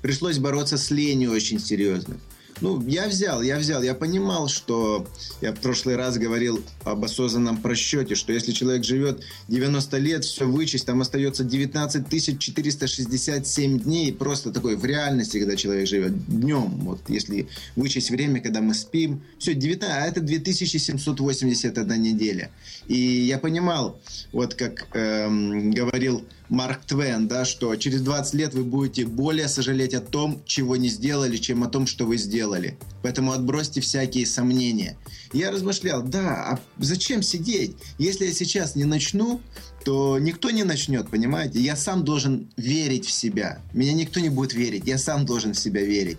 пришлось 0.03 0.37
бороться 0.37 0.77
с 0.77 0.91
ленью 0.91 1.31
очень 1.31 1.59
серьезно. 1.59 2.19
Ну, 2.61 2.81
я 2.87 3.07
взял, 3.07 3.41
я 3.41 3.57
взял, 3.57 3.81
я 3.81 3.95
понимал, 3.95 4.47
что 4.47 5.07
я 5.41 5.51
в 5.53 5.59
прошлый 5.59 5.95
раз 5.95 6.17
говорил 6.17 6.63
об 6.83 7.03
осознанном 7.03 7.57
просчете, 7.57 8.15
что 8.15 8.31
если 8.31 8.51
человек 8.51 8.83
живет 8.83 9.23
90 9.47 9.97
лет, 9.97 10.23
все 10.23 10.45
вычесть, 10.45 10.85
там 10.85 11.01
остается 11.01 11.43
19 11.43 12.39
467 12.39 13.79
дней, 13.79 14.13
просто 14.13 14.51
такой 14.51 14.75
в 14.75 14.85
реальности, 14.85 15.39
когда 15.39 15.55
человек 15.55 15.87
живет 15.87 16.25
днем, 16.27 16.69
вот 16.81 17.01
если 17.07 17.47
вычесть 17.75 18.11
время, 18.11 18.39
когда 18.39 18.61
мы 18.61 18.73
спим, 18.73 19.23
все, 19.39 19.55
19, 19.55 19.89
а 19.89 20.05
это 20.05 20.21
2781 20.21 22.01
неделя. 22.01 22.51
И 22.87 22.95
я 22.95 23.39
понимал, 23.39 23.99
вот 24.31 24.53
как 24.53 24.87
эм, 24.93 25.71
говорил 25.71 26.23
Марк 26.49 26.85
Твен, 26.85 27.27
да, 27.27 27.45
что 27.45 27.75
через 27.75 28.01
20 28.01 28.33
лет 28.33 28.53
вы 28.53 28.63
будете 28.63 29.05
более 29.05 29.47
сожалеть 29.47 29.93
о 29.93 30.01
том, 30.01 30.41
чего 30.45 30.75
не 30.75 30.89
сделали, 30.89 31.37
чем 31.37 31.63
о 31.63 31.69
том, 31.69 31.87
что 31.87 32.05
вы 32.05 32.17
сделали. 32.17 32.77
Поэтому 33.01 33.31
отбросьте 33.31 33.81
всякие 33.81 34.25
сомнения. 34.25 34.97
Я 35.31 35.51
размышлял, 35.51 36.03
да, 36.03 36.51
а 36.51 36.59
зачем 36.77 37.23
сидеть? 37.23 37.75
Если 37.97 38.25
я 38.25 38.33
сейчас 38.33 38.75
не 38.75 38.85
начну, 38.85 39.41
то 39.83 40.19
никто 40.19 40.51
не 40.51 40.63
начнет, 40.63 41.09
понимаете? 41.09 41.59
Я 41.59 41.75
сам 41.75 42.03
должен 42.03 42.49
верить 42.57 43.05
в 43.05 43.11
себя. 43.11 43.61
Меня 43.73 43.93
никто 43.93 44.19
не 44.19 44.29
будет 44.29 44.53
верить, 44.53 44.83
я 44.85 44.97
сам 44.97 45.25
должен 45.25 45.53
в 45.53 45.59
себя 45.59 45.83
верить. 45.83 46.17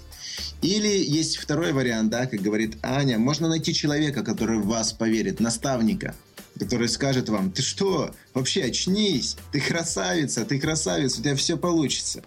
Или 0.62 0.88
есть 0.88 1.36
второй 1.36 1.72
вариант, 1.72 2.10
да, 2.10 2.26
как 2.26 2.40
говорит 2.40 2.76
Аня, 2.82 3.18
можно 3.18 3.48
найти 3.48 3.72
человека, 3.72 4.24
который 4.24 4.58
в 4.58 4.66
вас 4.66 4.92
поверит, 4.92 5.38
наставника– 5.38 6.14
который 6.58 6.88
скажет 6.88 7.28
вам, 7.28 7.50
ты 7.50 7.62
что, 7.62 8.10
вообще 8.32 8.64
очнись, 8.64 9.36
ты 9.52 9.60
красавица, 9.60 10.44
ты 10.44 10.58
красавица, 10.58 11.20
у 11.20 11.22
тебя 11.22 11.36
все 11.36 11.56
получится. 11.56 12.22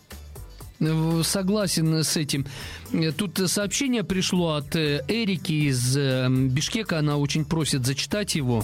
Э, 0.80 1.22
согласен 1.24 2.04
с 2.04 2.18
этим. 2.18 2.46
Э, 2.92 3.12
тут 3.12 3.40
сообщение 3.48 4.04
пришло 4.04 4.56
от 4.56 4.76
э, 4.76 5.04
Эрики 5.08 5.70
из 5.70 5.98
Бишкека, 6.52 7.00
она 7.00 7.18
очень 7.18 7.46
просит 7.46 7.86
зачитать 7.86 8.36
его. 8.36 8.64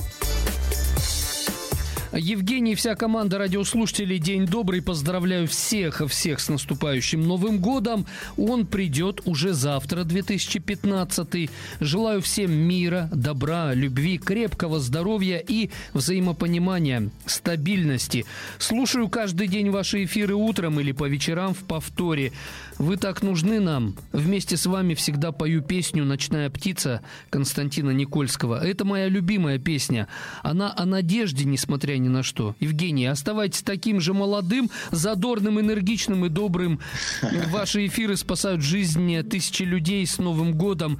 Евгений, 2.15 2.76
вся 2.76 2.93
команда 2.93 3.39
радиослушателей, 3.39 4.19
день 4.19 4.45
добрый. 4.45 4.84
Поздравляю 4.84 5.47
всех-всех 5.47 6.39
с 6.39 6.47
наступающим 6.47 7.23
Новым 7.23 7.58
годом. 7.58 8.06
Он 8.38 8.67
придет 8.67 9.21
уже 9.26 9.54
завтра, 9.54 10.04
2015. 10.04 11.49
Желаю 11.80 12.21
всем 12.21 12.52
мира, 12.52 13.10
добра, 13.12 13.73
любви, 13.73 14.19
крепкого 14.19 14.80
здоровья 14.80 15.39
и 15.39 15.71
взаимопонимания, 15.93 17.10
стабильности. 17.26 18.26
Слушаю 18.60 19.10
каждый 19.10 19.47
день 19.47 19.71
ваши 19.71 20.04
эфиры 20.04 20.36
утром 20.36 20.80
или 20.80 20.91
по 20.91 21.06
вечерам 21.06 21.56
в 21.56 21.63
повторе. 21.63 22.32
Вы 22.78 22.97
так 22.97 23.23
нужны 23.23 23.60
нам. 23.60 23.95
Вместе 24.12 24.56
с 24.56 24.67
вами 24.67 24.93
всегда 24.93 25.32
пою 25.32 25.63
песню 25.63 26.06
«Ночная 26.06 26.52
птица» 26.52 27.02
Константина 27.32 27.89
Никольского. 27.89 28.63
Это 28.63 28.86
моя 28.86 29.08
любимая 29.08 29.58
песня. 29.58 30.08
Она 30.43 30.71
о 30.76 30.86
надежде, 30.86 31.45
несмотря 31.45 31.97
ни 32.04 32.10
на 32.10 32.24
что. 32.24 32.56
Евгений, 32.60 33.06
оставайтесь 33.06 33.62
таким 33.62 34.00
же 34.00 34.13
молодым, 34.13 34.70
задорным, 34.92 35.60
энергичным 35.60 36.26
и 36.26 36.30
добрым. 36.30 36.80
Ваши 37.50 37.88
эфиры 37.88 38.18
спасают 38.18 38.62
жизни 38.62 39.22
тысячи 39.22 39.63
людей 39.63 40.06
с 40.06 40.18
Новым 40.18 40.54
годом. 40.54 41.00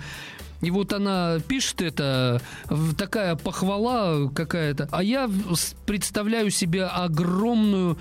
И 0.64 0.72
вот 0.72 0.94
она 0.94 1.40
пишет 1.46 1.82
это, 1.82 2.42
такая 2.98 3.36
похвала 3.36 4.30
какая-то. 4.30 4.88
А 4.92 5.04
я 5.04 5.30
представляю 5.86 6.50
себе 6.52 6.86
огромную 6.86 7.98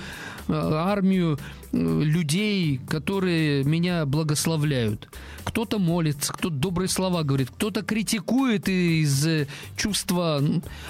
э, 0.47 0.53
армию 0.53 1.41
э, 1.73 1.77
людей, 1.77 2.81
которые 2.89 3.65
меня 3.65 4.07
благословляют. 4.07 5.09
Кто-то 5.43 5.81
молится, 5.81 6.33
кто-то 6.33 6.55
добрые 6.55 6.89
слова 6.89 7.25
говорит, 7.25 7.51
кто-то 7.51 7.83
критикует 7.83 8.69
из 8.69 9.49
чувства 9.77 10.41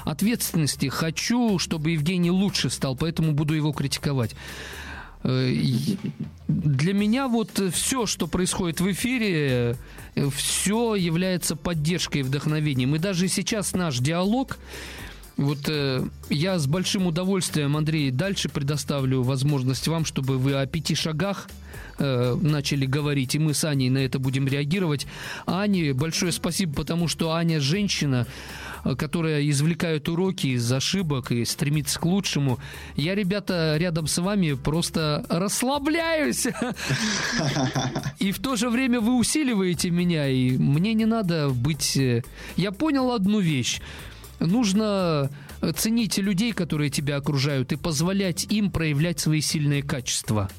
ответственности. 0.04 0.88
Хочу, 0.88 1.58
чтобы 1.58 1.92
Евгений 1.92 2.30
лучше 2.30 2.68
стал, 2.68 2.96
поэтому 2.96 3.32
буду 3.32 3.54
его 3.54 3.72
критиковать. 3.72 4.36
Э, 5.24 5.54
для 6.48 6.92
меня 6.92 7.28
вот 7.28 7.62
все, 7.72 8.06
что 8.06 8.26
происходит 8.26 8.80
в 8.80 8.90
эфире, 8.90 9.76
все 10.34 10.94
является 10.94 11.56
поддержкой 11.56 12.18
и 12.18 12.22
вдохновением. 12.22 12.94
И 12.94 12.98
даже 12.98 13.28
сейчас 13.28 13.72
наш 13.72 13.98
диалог 13.98 14.58
Вот 15.36 15.68
э, 15.68 16.04
я 16.28 16.58
с 16.58 16.66
большим 16.66 17.06
удовольствием, 17.06 17.76
Андрей, 17.76 18.10
дальше 18.10 18.48
предоставлю 18.48 19.22
возможность 19.22 19.88
вам, 19.88 20.04
чтобы 20.04 20.38
вы 20.38 20.54
о 20.54 20.66
пяти 20.66 20.94
шагах 20.94 21.48
э, 21.98 22.36
начали 22.40 22.84
говорить, 22.84 23.34
и 23.34 23.38
мы 23.38 23.54
с 23.54 23.64
Аней 23.64 23.88
на 23.88 23.98
это 23.98 24.18
будем 24.18 24.46
реагировать. 24.46 25.06
Ане 25.46 25.94
большое 25.94 26.32
спасибо, 26.32 26.74
потому 26.74 27.08
что 27.08 27.32
Аня 27.32 27.60
женщина, 27.60 28.26
э, 28.26 28.61
которая 28.98 29.48
извлекает 29.48 30.08
уроки 30.08 30.48
из 30.48 30.70
ошибок 30.72 31.32
и 31.32 31.44
стремится 31.44 31.98
к 31.98 32.04
лучшему. 32.04 32.58
Я, 32.96 33.14
ребята, 33.14 33.76
рядом 33.78 34.06
с 34.06 34.18
вами 34.18 34.52
просто 34.54 35.24
расслабляюсь. 35.28 36.46
И 38.18 38.32
в 38.32 38.38
то 38.40 38.56
же 38.56 38.70
время 38.70 39.00
вы 39.00 39.16
усиливаете 39.16 39.90
меня, 39.90 40.28
и 40.28 40.56
мне 40.56 40.94
не 40.94 41.06
надо 41.06 41.50
быть... 41.50 41.96
Э, 41.96 42.22
я 42.56 42.72
понял 42.72 43.12
одну 43.12 43.40
вещь 43.40 43.80
нужно 44.40 45.30
ценить 45.76 46.18
людей, 46.18 46.52
которые 46.52 46.90
тебя 46.90 47.16
окружают, 47.16 47.72
и 47.72 47.76
позволять 47.76 48.44
им 48.50 48.70
проявлять 48.70 49.20
свои 49.20 49.40
сильные 49.40 49.82
качества. 49.82 50.50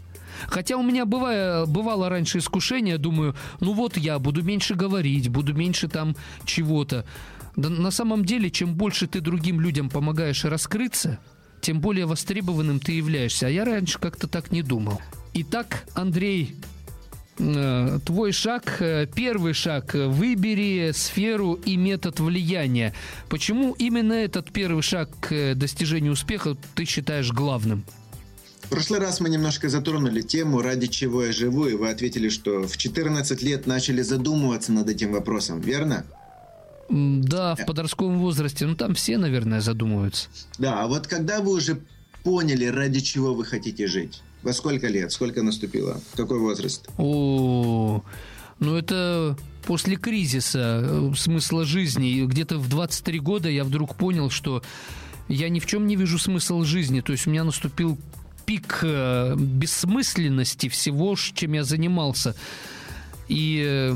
Хотя 0.48 0.78
у 0.78 0.84
меня 0.84 1.06
бывало, 1.06 1.66
бывало 1.66 2.10
раньше 2.10 2.40
искушение, 2.40 2.98
думаю, 2.98 3.36
ну 3.60 3.74
вот 3.74 3.98
я 3.98 4.20
буду 4.20 4.44
меньше 4.44 4.76
говорить, 4.76 5.30
буду 5.30 5.54
меньше 5.54 5.88
там 5.88 6.16
чего-то. 6.46 7.06
Да 7.56 7.70
на 7.70 7.92
самом 7.92 8.26
деле, 8.26 8.50
чем 8.50 8.76
больше 8.76 9.08
ты 9.08 9.22
другим 9.22 9.62
людям 9.62 9.89
помогаешь 9.89 10.44
раскрыться, 10.46 11.20
тем 11.62 11.80
более 11.80 12.06
востребованным 12.06 12.80
ты 12.80 12.94
являешься. 12.94 13.48
А 13.48 13.50
я 13.50 13.66
раньше 13.66 14.00
как-то 14.00 14.28
так 14.28 14.52
не 14.52 14.62
думал. 14.62 15.02
Итак, 15.34 15.86
Андрей, 15.94 16.56
Э, 17.39 18.00
твой 18.06 18.32
шаг, 18.32 18.78
э, 18.80 19.08
первый 19.13 19.54
шаг, 19.54 19.94
выбери 19.94 20.92
сферу 20.94 21.54
и 21.54 21.78
метод 21.78 22.20
влияния. 22.20 22.94
Почему 23.30 23.74
именно 23.74 24.13
этот 24.13 24.52
первый 24.52 24.84
шаг 24.84 25.10
к 25.20 25.56
достижению 25.56 26.13
успеха 26.13 26.56
ты 26.76 26.86
считаешь 26.86 27.32
главным? 27.32 27.86
В 28.62 28.70
прошлый 28.70 29.00
раз 29.00 29.20
мы 29.20 29.30
немножко 29.30 29.68
затронули 29.68 30.22
тему, 30.22 30.62
ради 30.62 30.88
чего 30.88 31.26
я 31.26 31.32
живу, 31.32 31.66
и 31.66 31.74
вы 31.74 31.89
ответили, 31.89 32.30
что 32.30 32.68
в 32.68 32.78
14 32.78 33.42
лет 33.42 33.68
начали 33.68 34.02
задумываться 34.02 34.72
над 34.72 34.89
этим 34.89 35.12
вопросом, 35.12 35.60
верно? 35.60 36.06
Да, 36.89 37.56
в 37.56 37.65
подростковом 37.65 38.19
возрасте. 38.19 38.65
Ну, 38.65 38.76
там 38.76 38.93
все, 38.96 39.17
наверное, 39.17 39.62
задумываются. 39.62 40.30
Да, 40.58 40.84
а 40.84 40.88
вот 40.88 41.08
когда 41.08 41.41
вы 41.41 41.54
уже 41.54 41.80
поняли, 42.24 42.65
ради 42.65 43.00
чего 43.00 43.34
вы 43.34 43.46
хотите 43.46 43.88
жить? 43.88 44.22
Во 44.41 44.54
сколько 44.54 44.88
лет? 44.88 45.12
Сколько 45.12 45.41
наступило? 45.41 46.02
Какой 46.15 46.39
возраст? 46.39 46.89
О, 46.98 48.04
ну 48.60 48.76
это 48.76 49.38
после 49.65 49.96
кризиса 49.96 50.82
э, 50.84 51.12
смысла 51.15 51.63
жизни. 51.63 52.26
Где-то 52.26 52.58
в 52.58 52.69
23 52.69 53.19
года 53.19 53.50
я 53.50 53.63
вдруг 53.63 53.96
понял, 53.96 54.30
что 54.30 54.62
я 55.30 55.50
ни 55.50 55.60
в 55.60 55.65
чем 55.65 55.88
не 55.88 55.96
вижу 55.96 56.19
смысл 56.19 56.63
жизни. 56.63 57.02
То 57.02 57.13
есть 57.13 57.28
у 57.28 57.30
меня 57.30 57.43
наступил 57.46 57.98
пик 58.46 58.80
э, 58.84 59.36
бессмысленности 59.38 60.67
всего, 60.67 61.15
чем 61.15 61.54
я 61.54 61.63
занимался. 61.63 62.36
И 63.30 63.63
э, 63.65 63.96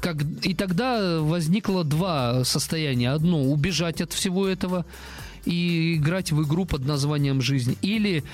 как, 0.00 0.16
и 0.42 0.54
тогда 0.54 1.20
возникло 1.20 1.84
два 1.84 2.44
состояния. 2.44 3.10
Одно– 3.10 3.42
убежать 3.50 4.00
от 4.00 4.12
всего 4.12 4.46
этого 4.46 4.84
и 5.44 5.94
играть 5.96 6.32
в 6.32 6.42
игру 6.44 6.64
под 6.64 6.84
названием 6.84 7.40
«Жизнь». 7.40 7.76
Или 7.82 8.24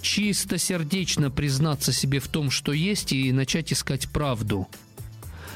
чисто 0.00 0.58
сердечно 0.58 1.30
признаться 1.30 1.92
себе 1.92 2.20
в 2.20 2.28
том, 2.28 2.50
что 2.50 2.72
есть, 2.72 3.12
и 3.12 3.32
начать 3.32 3.72
искать 3.72 4.08
правду. 4.08 4.68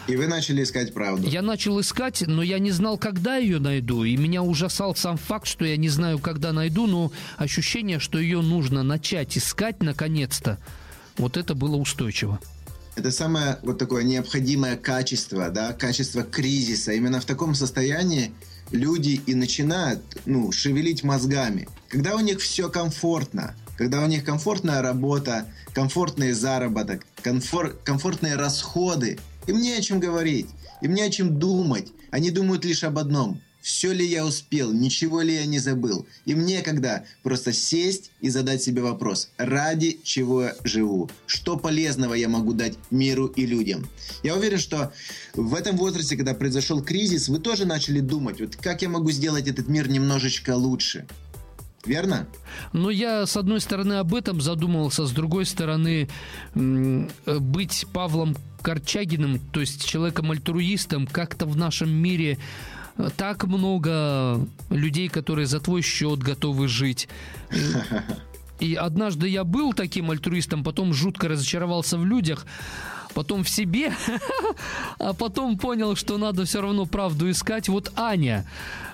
И 0.07 0.15
вы 0.15 0.29
начали 0.29 0.63
искать 0.63 0.95
правду. 0.95 1.29
Я 1.29 1.43
начал 1.43 1.81
искать, 1.81 2.23
но 2.27 2.43
я 2.43 2.61
не 2.61 2.71
знал, 2.71 2.97
когда 2.97 3.37
ее 3.37 3.59
найду. 3.59 4.05
И 4.05 4.17
меня 4.17 4.43
ужасал 4.43 4.95
сам 4.95 5.17
факт, 5.17 5.49
что 5.49 5.65
я 5.65 5.77
не 5.77 5.89
знаю, 5.89 6.21
когда 6.21 6.53
найду, 6.53 6.87
но 6.87 7.11
ощущение, 7.37 7.99
что 7.99 8.19
ее 8.21 8.41
нужно 8.41 8.85
начать 8.85 9.37
искать 9.37 9.83
наконец-то, 9.83 10.59
вот 11.17 11.37
это 11.37 11.55
было 11.55 11.77
устойчиво. 11.77 12.39
Это 12.97 13.11
самое 13.11 13.59
вот 13.63 13.77
такое 13.79 14.05
необходимое 14.05 14.77
качество, 14.79 15.51
да, 15.51 15.75
качество 15.75 16.23
кризиса. 16.23 16.93
Именно 16.93 17.21
в 17.21 17.27
таком 17.27 17.55
состоянии 17.55 18.33
люди 18.71 19.21
и 19.27 19.35
начинают, 19.35 20.01
ну, 20.25 20.51
шевелить 20.51 21.05
мозгами. 21.05 21.69
Когда 21.89 22.17
у 22.17 22.21
них 22.21 22.41
все 22.41 22.71
комфортно, 22.71 23.55
когда 23.77 24.03
у 24.03 24.07
них 24.07 24.25
комфортная 24.25 24.81
работа, 24.81 25.47
комфортный 25.75 26.33
заработок, 26.33 27.07
комфор- 27.23 27.77
комфортные 27.85 28.37
расходы, 28.37 29.19
им 29.47 29.61
не 29.61 29.75
о 29.75 29.83
чем 29.83 30.01
говорить, 30.01 30.49
им 30.81 30.95
не 30.95 31.03
о 31.03 31.11
чем 31.11 31.39
думать. 31.39 31.93
Они 32.11 32.31
думают 32.31 32.65
лишь 32.65 32.83
об 32.83 32.97
одном. 32.99 33.43
Все 33.67 33.93
ли 33.93 34.07
я 34.07 34.25
успел, 34.25 34.73
ничего 34.73 35.23
ли 35.23 35.35
я 35.35 35.45
не 35.45 35.59
забыл. 35.59 36.07
Им 36.25 36.47
некогда 36.47 37.05
просто 37.25 37.53
сесть 37.53 38.13
и 38.21 38.31
задать 38.31 38.63
себе 38.63 38.81
вопрос, 38.81 39.31
ради 39.39 39.99
чего 40.05 40.45
я 40.45 40.57
живу, 40.63 41.11
что 41.27 41.57
полезного 41.57 42.15
я 42.15 42.29
могу 42.29 42.53
дать 42.53 42.75
миру 42.93 43.27
и 43.27 43.45
людям. 43.45 43.89
Я 44.23 44.37
уверен, 44.37 44.59
что 44.59 44.93
в 45.35 45.53
этом 45.53 45.77
возрасте, 45.77 46.17
когда 46.17 46.33
произошел 46.33 46.81
кризис, 46.81 47.29
вы 47.29 47.41
тоже 47.41 47.67
начали 47.67 47.99
думать, 47.99 48.41
вот 48.41 48.55
как 48.55 48.83
я 48.83 48.89
могу 48.89 49.11
сделать 49.11 49.49
этот 49.49 49.67
мир 49.67 49.89
немножечко 49.89 50.55
лучше 50.55 51.05
верно? 51.85 52.29
Ну, 52.73 52.91
я, 52.91 53.27
с 53.27 53.37
одной 53.37 53.61
стороны, 53.61 53.95
об 53.95 54.15
этом 54.15 54.41
задумывался, 54.41 55.07
с 55.07 55.11
другой 55.11 55.45
стороны, 55.45 56.09
быть 56.55 57.85
Павлом 57.93 58.37
Корчагиным, 58.63 59.39
то 59.39 59.61
есть 59.61 59.85
человеком-альтруистом, 59.87 61.07
как-то 61.07 61.47
в 61.47 61.57
нашем 61.57 61.91
мире 61.91 62.33
э, 62.33 62.76
так 63.17 63.45
много 63.45 64.41
людей, 64.71 65.09
которые 65.09 65.47
за 65.47 65.61
твой 65.61 65.83
счет 65.83 66.21
готовы 66.21 66.69
жить. 66.69 67.09
И 68.59 68.75
однажды 68.75 69.29
я 69.29 69.45
был 69.45 69.75
таким 69.75 70.11
альтруистом, 70.11 70.65
потом 70.65 70.95
жутко 70.95 71.29
разочаровался 71.29 71.99
в 71.99 72.07
людях, 72.07 72.47
потом 73.15 73.45
в 73.45 73.49
себе, 73.51 73.93
а 74.99 75.13
потом 75.13 75.59
понял, 75.59 75.95
что 75.95 76.17
надо 76.17 76.45
все 76.47 76.63
равно 76.63 76.87
правду 76.87 77.31
искать. 77.31 77.69
Вот 77.69 77.93
Аня, 77.97 78.47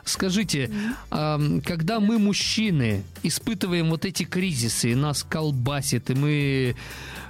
Скажите, 0.05 0.71
когда 1.11 2.01
мы, 2.01 2.19
мужчины, 2.19 3.05
испытываем 3.23 3.89
вот 3.91 4.05
эти 4.05 4.25
кризисы, 4.25 4.93
и 4.93 4.95
нас 4.97 5.23
колбасит, 5.23 6.11
и 6.11 6.15
мы 6.15 6.77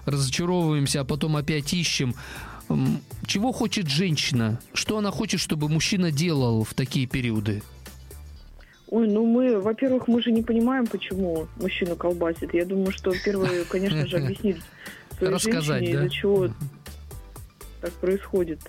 разочаровываемся, 0.06 1.02
а 1.02 1.04
потом 1.04 1.36
опять 1.36 1.72
ищем, 1.74 2.14
чего 3.26 3.52
хочет 3.52 3.88
женщина? 3.88 4.60
Что 4.74 4.98
она 4.98 5.10
хочет, 5.10 5.40
чтобы 5.40 5.68
мужчина 5.68 6.10
делал 6.10 6.64
в 6.64 6.74
такие 6.74 7.06
периоды? 7.06 7.62
Ой, 8.88 9.08
ну 9.08 9.24
мы, 9.24 9.58
во-первых, 9.58 10.06
мы 10.06 10.22
же 10.22 10.32
не 10.32 10.42
понимаем, 10.42 10.86
почему 10.86 11.46
мужчину 11.56 11.96
колбасит. 11.96 12.52
Я 12.52 12.66
думаю, 12.66 12.92
что 12.92 13.12
первое, 13.24 13.64
конечно 13.64 14.06
же, 14.06 14.18
объяснить 14.18 14.58
своей 15.16 15.32
Рассказать, 15.32 15.64
женщине, 15.64 15.92
да? 15.94 16.04
из-за 16.04 16.10
чего 16.10 16.48
так 17.80 17.92
происходит. 17.94 18.60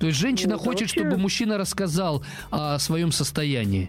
То 0.00 0.06
есть 0.06 0.18
женщина 0.18 0.56
вот, 0.56 0.64
хочет, 0.64 0.80
вообще... 0.82 1.00
чтобы 1.00 1.16
мужчина 1.18 1.56
рассказал 1.56 2.24
о 2.50 2.78
своем 2.78 3.12
состоянии. 3.12 3.88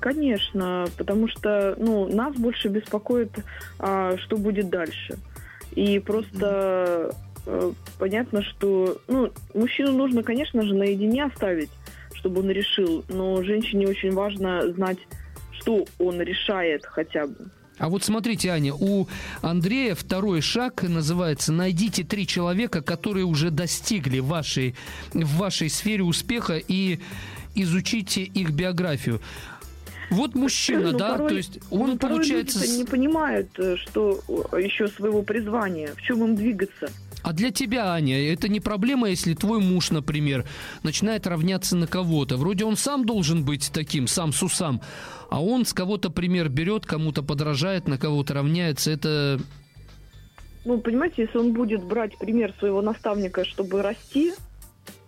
Конечно, 0.00 0.86
потому 0.98 1.28
что 1.28 1.74
ну, 1.78 2.12
нас 2.14 2.34
больше 2.36 2.68
беспокоит, 2.68 3.30
а, 3.78 4.16
что 4.18 4.36
будет 4.36 4.68
дальше. 4.68 5.18
И 5.74 5.98
просто 6.00 7.10
э, 7.10 7.10
понятно, 7.98 8.42
что 8.42 8.98
ну, 9.08 9.32
мужчину 9.54 9.92
нужно, 9.92 10.22
конечно 10.22 10.62
же, 10.62 10.74
наедине 10.74 11.24
оставить, 11.24 11.70
чтобы 12.14 12.40
он 12.40 12.50
решил. 12.50 13.04
Но 13.08 13.42
женщине 13.42 13.88
очень 13.88 14.12
важно 14.12 14.72
знать, 14.72 14.98
что 15.60 15.84
он 15.98 16.20
решает 16.20 16.84
хотя 16.84 17.26
бы. 17.26 17.36
А 17.78 17.88
вот 17.88 18.04
смотрите, 18.04 18.50
Аня, 18.50 18.74
у 18.74 19.08
Андрея 19.40 19.94
второй 19.94 20.40
шаг 20.40 20.82
называется 20.82 21.52
«Найдите 21.52 22.04
три 22.04 22.26
человека, 22.26 22.80
которые 22.80 23.24
уже 23.24 23.50
достигли 23.50 24.20
вашей, 24.20 24.76
в 25.12 25.36
вашей 25.38 25.68
сфере 25.68 26.04
успеха 26.04 26.58
и 26.58 27.00
изучите 27.54 28.22
их 28.22 28.50
биографию». 28.50 29.20
Вот 30.10 30.34
мужчина, 30.34 30.92
ну, 30.92 30.98
да, 30.98 31.12
порой, 31.12 31.28
то 31.30 31.34
есть 31.36 31.58
он 31.70 31.90
ну, 31.92 31.96
получается... 31.96 32.66
не 32.68 32.84
понимают, 32.84 33.48
э, 33.58 33.76
что 33.76 34.20
э, 34.52 34.62
еще 34.62 34.86
своего 34.88 35.22
призвания, 35.22 35.94
в 35.96 36.02
чем 36.02 36.22
им 36.22 36.36
двигаться. 36.36 36.90
А 37.22 37.32
для 37.32 37.50
тебя, 37.50 37.92
Аня, 37.92 38.32
это 38.32 38.48
не 38.48 38.60
проблема, 38.60 39.08
если 39.08 39.34
твой 39.34 39.60
муж, 39.60 39.90
например, 39.90 40.44
начинает 40.82 41.26
равняться 41.26 41.76
на 41.76 41.86
кого-то. 41.86 42.36
Вроде 42.36 42.64
он 42.64 42.76
сам 42.76 43.06
должен 43.06 43.44
быть 43.44 43.70
таким, 43.72 44.06
сам 44.06 44.32
с 44.32 44.42
усам, 44.42 44.80
а 45.30 45.42
он 45.42 45.64
с 45.64 45.72
кого-то 45.72 46.10
пример 46.10 46.48
берет, 46.48 46.86
кому-то 46.86 47.22
подражает, 47.22 47.88
на 47.88 47.98
кого-то 47.98 48.34
равняется. 48.34 48.90
Это 48.90 49.40
ну, 50.64 50.78
понимаете, 50.78 51.22
если 51.22 51.38
он 51.38 51.52
будет 51.52 51.82
брать 51.82 52.16
пример 52.18 52.54
своего 52.58 52.82
наставника, 52.82 53.44
чтобы 53.44 53.82
расти, 53.82 54.32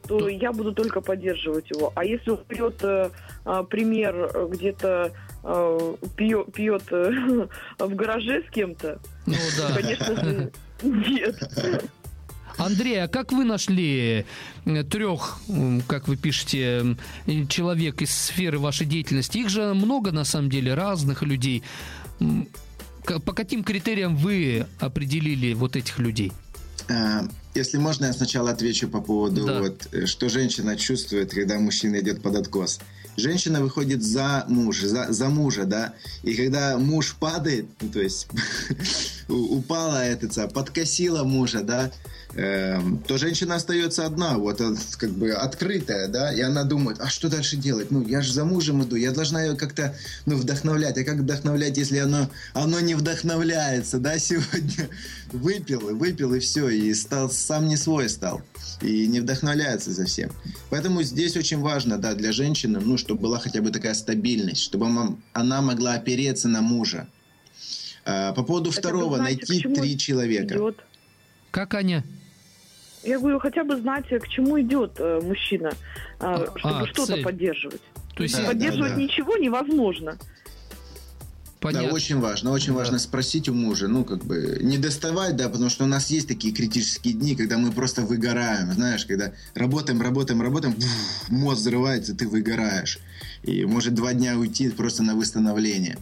то, 0.08 0.18
то... 0.18 0.28
я 0.28 0.52
буду 0.52 0.72
только 0.72 1.00
поддерживать 1.00 1.70
его. 1.70 1.92
А 1.94 2.04
если 2.04 2.30
он 2.30 2.40
берет 2.48 2.82
э, 2.82 3.10
а, 3.44 3.62
пример 3.62 4.30
э, 4.34 4.48
где-то 4.50 5.12
э, 5.44 5.94
пьет, 6.16 6.52
пьет 6.52 6.82
э, 6.90 7.46
в 7.78 7.94
гараже 7.94 8.42
с 8.48 8.50
кем-то, 8.50 8.98
ну, 9.26 9.34
да. 9.58 9.74
конечно 9.74 10.16
же, 10.16 10.52
нет. 10.82 11.90
Андрей, 12.56 13.02
а 13.02 13.08
как 13.08 13.32
вы 13.32 13.44
нашли 13.44 14.24
э, 14.64 14.84
трех, 14.84 15.38
как 15.86 16.08
вы 16.08 16.16
пишете, 16.16 16.96
человек 17.48 18.02
из 18.02 18.14
сферы 18.14 18.58
вашей 18.58 18.86
деятельности? 18.86 19.38
Их 19.38 19.48
же 19.48 19.74
много, 19.74 20.12
на 20.12 20.24
самом 20.24 20.50
деле, 20.50 20.74
разных 20.74 21.22
людей. 21.22 21.62
По 23.04 23.32
каким 23.32 23.64
критериям 23.64 24.16
вы 24.16 24.66
определили 24.78 25.52
вот 25.54 25.76
этих 25.76 25.98
людей? 25.98 26.32
А, 26.88 27.26
если 27.54 27.78
можно, 27.78 28.06
я 28.06 28.12
сначала 28.12 28.50
отвечу 28.50 28.88
по 28.88 29.00
поводу, 29.00 29.46
да. 29.46 29.60
вот, 29.60 29.88
э, 29.92 30.06
что 30.06 30.28
женщина 30.28 30.76
чувствует, 30.76 31.32
когда 31.32 31.58
мужчина 31.58 32.00
идет 32.00 32.22
под 32.22 32.36
откос. 32.36 32.80
Женщина 33.16 33.60
выходит 33.60 34.02
за 34.02 34.44
мужа, 34.48 34.88
за, 34.88 35.12
за 35.12 35.28
мужа, 35.28 35.64
да, 35.64 35.94
и 36.22 36.34
когда 36.34 36.78
муж 36.78 37.16
падает, 37.18 37.66
ну, 37.80 37.88
то 37.88 38.00
есть 38.00 38.28
упала, 39.28 40.04
это, 40.04 40.48
подкосила 40.48 41.24
мужа, 41.24 41.62
да, 41.62 41.90
Эм, 42.36 42.98
то 42.98 43.16
женщина 43.16 43.54
остается 43.54 44.04
одна, 44.04 44.38
вот 44.38 44.60
как 44.98 45.10
бы 45.10 45.30
открытая, 45.30 46.08
да, 46.08 46.34
и 46.34 46.40
она 46.40 46.64
думает, 46.64 46.98
а 47.00 47.08
что 47.08 47.28
дальше 47.28 47.56
делать? 47.56 47.92
Ну, 47.92 48.04
я 48.04 48.22
же 48.22 48.32
за 48.32 48.44
мужем 48.44 48.82
иду, 48.82 48.96
я 48.96 49.12
должна 49.12 49.44
ее 49.44 49.56
как-то, 49.56 49.94
ну, 50.26 50.36
вдохновлять. 50.36 50.98
А 50.98 51.04
как 51.04 51.18
вдохновлять, 51.18 51.78
если 51.78 51.98
оно, 51.98 52.28
оно 52.52 52.80
не 52.80 52.96
вдохновляется, 52.96 53.98
да, 53.98 54.18
сегодня 54.18 54.88
выпил, 55.32 55.90
и 55.90 55.92
выпил, 55.92 56.34
и 56.34 56.40
все, 56.40 56.68
и 56.68 56.92
стал, 56.94 57.30
сам 57.30 57.68
не 57.68 57.76
свой 57.76 58.08
стал, 58.08 58.42
и 58.82 59.06
не 59.06 59.20
вдохновляется 59.20 59.92
за 59.92 60.04
всем. 60.04 60.30
Поэтому 60.70 61.02
здесь 61.02 61.36
очень 61.36 61.60
важно, 61.60 61.98
да, 61.98 62.14
для 62.14 62.32
женщины, 62.32 62.80
ну, 62.80 62.96
чтобы 62.96 63.22
была 63.22 63.38
хотя 63.38 63.60
бы 63.62 63.70
такая 63.70 63.94
стабильность, 63.94 64.62
чтобы 64.62 64.86
она 65.32 65.62
могла 65.62 65.94
опереться 65.94 66.48
на 66.48 66.62
мужа. 66.62 67.08
Э, 68.04 68.32
по 68.34 68.42
поводу 68.42 68.70
Это 68.70 68.80
второго, 68.80 69.16
знаете, 69.16 69.44
найти 69.48 69.74
три 69.74 69.98
человека. 69.98 70.54
Идет? 70.54 70.84
Как 71.50 71.74
Аня? 71.74 72.04
Я 73.02 73.18
говорю, 73.18 73.38
хотя 73.38 73.64
бы 73.64 73.76
знать, 73.76 74.08
к 74.08 74.28
чему 74.28 74.60
идет 74.60 74.92
э, 74.98 75.20
мужчина, 75.22 75.72
э, 76.20 76.46
чтобы 76.56 76.80
а, 76.80 76.86
что-то 76.86 77.14
цель. 77.14 77.22
поддерживать. 77.22 77.82
То 78.16 78.22
есть 78.22 78.36
да, 78.36 78.46
поддерживать 78.46 78.92
да, 78.92 78.96
да. 78.96 79.02
ничего 79.02 79.36
невозможно. 79.36 80.16
Понятно. 81.64 81.88
Да, 81.88 81.94
очень 81.94 82.20
важно, 82.20 82.50
очень 82.50 82.74
да. 82.74 82.80
важно 82.80 82.98
спросить 82.98 83.48
у 83.48 83.54
мужа, 83.54 83.88
ну, 83.88 84.04
как 84.04 84.22
бы, 84.22 84.58
не 84.60 84.76
доставать, 84.76 85.34
да, 85.34 85.48
потому 85.48 85.70
что 85.70 85.84
у 85.84 85.86
нас 85.86 86.10
есть 86.10 86.28
такие 86.28 86.52
критические 86.52 87.14
дни, 87.14 87.34
когда 87.34 87.56
мы 87.56 87.72
просто 87.72 88.02
выгораем, 88.02 88.70
знаешь, 88.74 89.06
когда 89.06 89.32
работаем, 89.54 90.02
работаем, 90.02 90.42
работаем, 90.42 90.76
мозг 91.30 91.60
взрывается, 91.60 92.14
ты 92.14 92.28
выгораешь. 92.28 92.98
И 93.44 93.64
может 93.64 93.94
два 93.94 94.12
дня 94.12 94.36
уйти 94.36 94.68
просто 94.68 95.02
на 95.02 95.14
восстановление. 95.14 95.96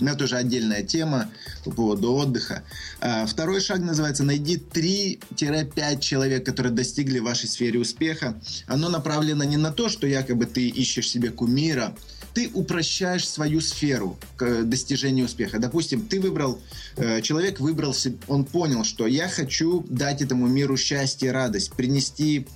Это 0.00 0.24
уже 0.24 0.36
отдельная 0.36 0.82
тема 0.82 1.30
по 1.64 1.70
поводу 1.70 2.14
отдыха. 2.14 2.64
А, 3.00 3.26
второй 3.26 3.60
шаг 3.60 3.78
называется 3.78 4.24
«Найди 4.24 4.56
3-5 4.56 6.00
человек, 6.00 6.44
которые 6.44 6.72
достигли 6.72 7.20
в 7.20 7.24
вашей 7.24 7.48
сфере 7.48 7.78
успеха». 7.78 8.34
Оно 8.66 8.88
направлено 8.88 9.44
не 9.44 9.56
на 9.56 9.70
то, 9.70 9.88
что 9.88 10.06
якобы 10.06 10.46
ты 10.46 10.68
ищешь 10.68 11.08
себе 11.08 11.30
кумира, 11.30 11.94
ты 12.34 12.50
упрощаешь 12.52 13.28
свою 13.28 13.60
сферу 13.60 14.18
к 14.36 14.64
достижению 14.64 15.26
успеха. 15.26 15.60
Допустим, 15.60 16.06
ты 16.06 16.20
выбрал, 16.20 16.60
э, 16.96 17.22
человек 17.22 17.60
выбрал, 17.60 17.94
он 18.26 18.44
понял, 18.44 18.82
что 18.82 19.06
я 19.06 19.28
хочу 19.28 19.86
дать 19.88 20.20
этому 20.20 20.48
миру 20.48 20.76
счастье, 20.76 21.30
радость, 21.30 21.72
принести 21.72 22.48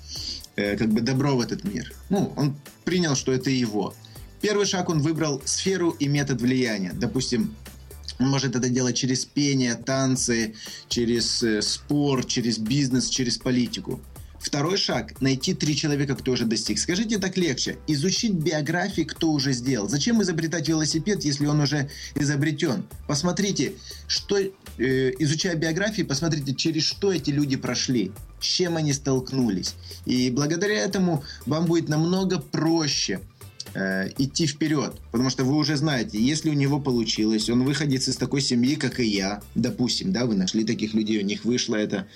э, 0.57 0.77
как 0.77 0.89
бы 0.89 1.01
добро 1.01 1.37
в 1.37 1.41
этот 1.41 1.63
мир. 1.63 1.93
Ну, 2.09 2.33
он 2.37 2.57
принял, 2.85 3.15
что 3.15 3.33
это 3.33 3.51
его. 3.51 3.95
Первый 4.41 4.67
шаг 4.67 4.89
он 4.89 5.01
выбрал 5.01 5.43
сферу 5.45 5.91
и 5.91 6.07
метод 6.07 6.41
влияния. 6.41 6.93
Допустим, 6.95 7.55
он 8.19 8.29
может 8.29 8.57
это 8.57 8.69
делать 8.69 8.97
через 8.97 9.25
пение, 9.25 9.75
танцы, 9.75 10.55
через 10.89 11.43
э, 11.43 11.63
спорт, 11.63 12.29
через 12.29 12.59
бизнес, 12.59 13.09
через 13.09 13.39
политику. 13.39 14.01
Второй 14.39 14.77
шаг– 14.77 15.21
найти 15.21 15.53
три 15.53 15.75
человека, 15.75 16.15
кто 16.15 16.33
уже 16.33 16.45
достиг. 16.45 16.79
Скажите 16.79 17.19
так 17.19 17.37
легче. 17.37 17.77
Изучить 17.89 18.35
биографии, 18.35 19.03
кто 19.03 19.33
уже 19.33 19.53
сделал. 19.53 19.89
Зачем 19.89 20.23
изобретать 20.23 20.69
велосипед, 20.69 21.25
если 21.25 21.47
он 21.47 21.61
уже 21.61 21.91
изобретен? 22.15 22.85
Посмотрите, 23.09 23.73
что, 24.07 24.39
э, 24.39 24.51
изучая 25.19 25.57
биографии, 25.57 26.03
посмотрите, 26.03 26.55
через 26.55 26.85
что 26.85 27.13
эти 27.13 27.31
люди 27.31 27.57
прошли, 27.57 28.13
с 28.41 28.45
чем 28.45 28.77
они 28.77 28.93
столкнулись. 28.93 29.75
И 30.07 30.31
благодаря 30.31 30.77
этому 30.77 31.25
вам 31.45 31.67
будет 31.67 31.89
намного 31.89 32.39
проще– 32.39 33.21
э, 33.79 34.11
идти 34.19 34.47
вперед. 34.47 34.95
Потому 35.13 35.31
что 35.31 35.45
вы 35.45 35.57
уже 35.57 35.77
знаете, 35.77 36.21
если 36.21 36.51
у 36.51 36.55
него 36.55 36.81
получилось, 36.81 37.49
он 37.49 37.65
выходит 37.65 38.07
из 38.09 38.17
такой 38.17 38.41
семьи, 38.41 38.75
как 38.75 38.99
и 39.01 39.07
я, 39.07 39.41
допустим, 39.55 40.13
да, 40.13 40.27
вы 40.27 40.35
нашли 40.35 40.65
таких 40.65 40.95
людей, 40.95 41.19
у 41.23 41.25
них 41.25 41.45
вышло 41.45 41.77
это. 41.77 42.07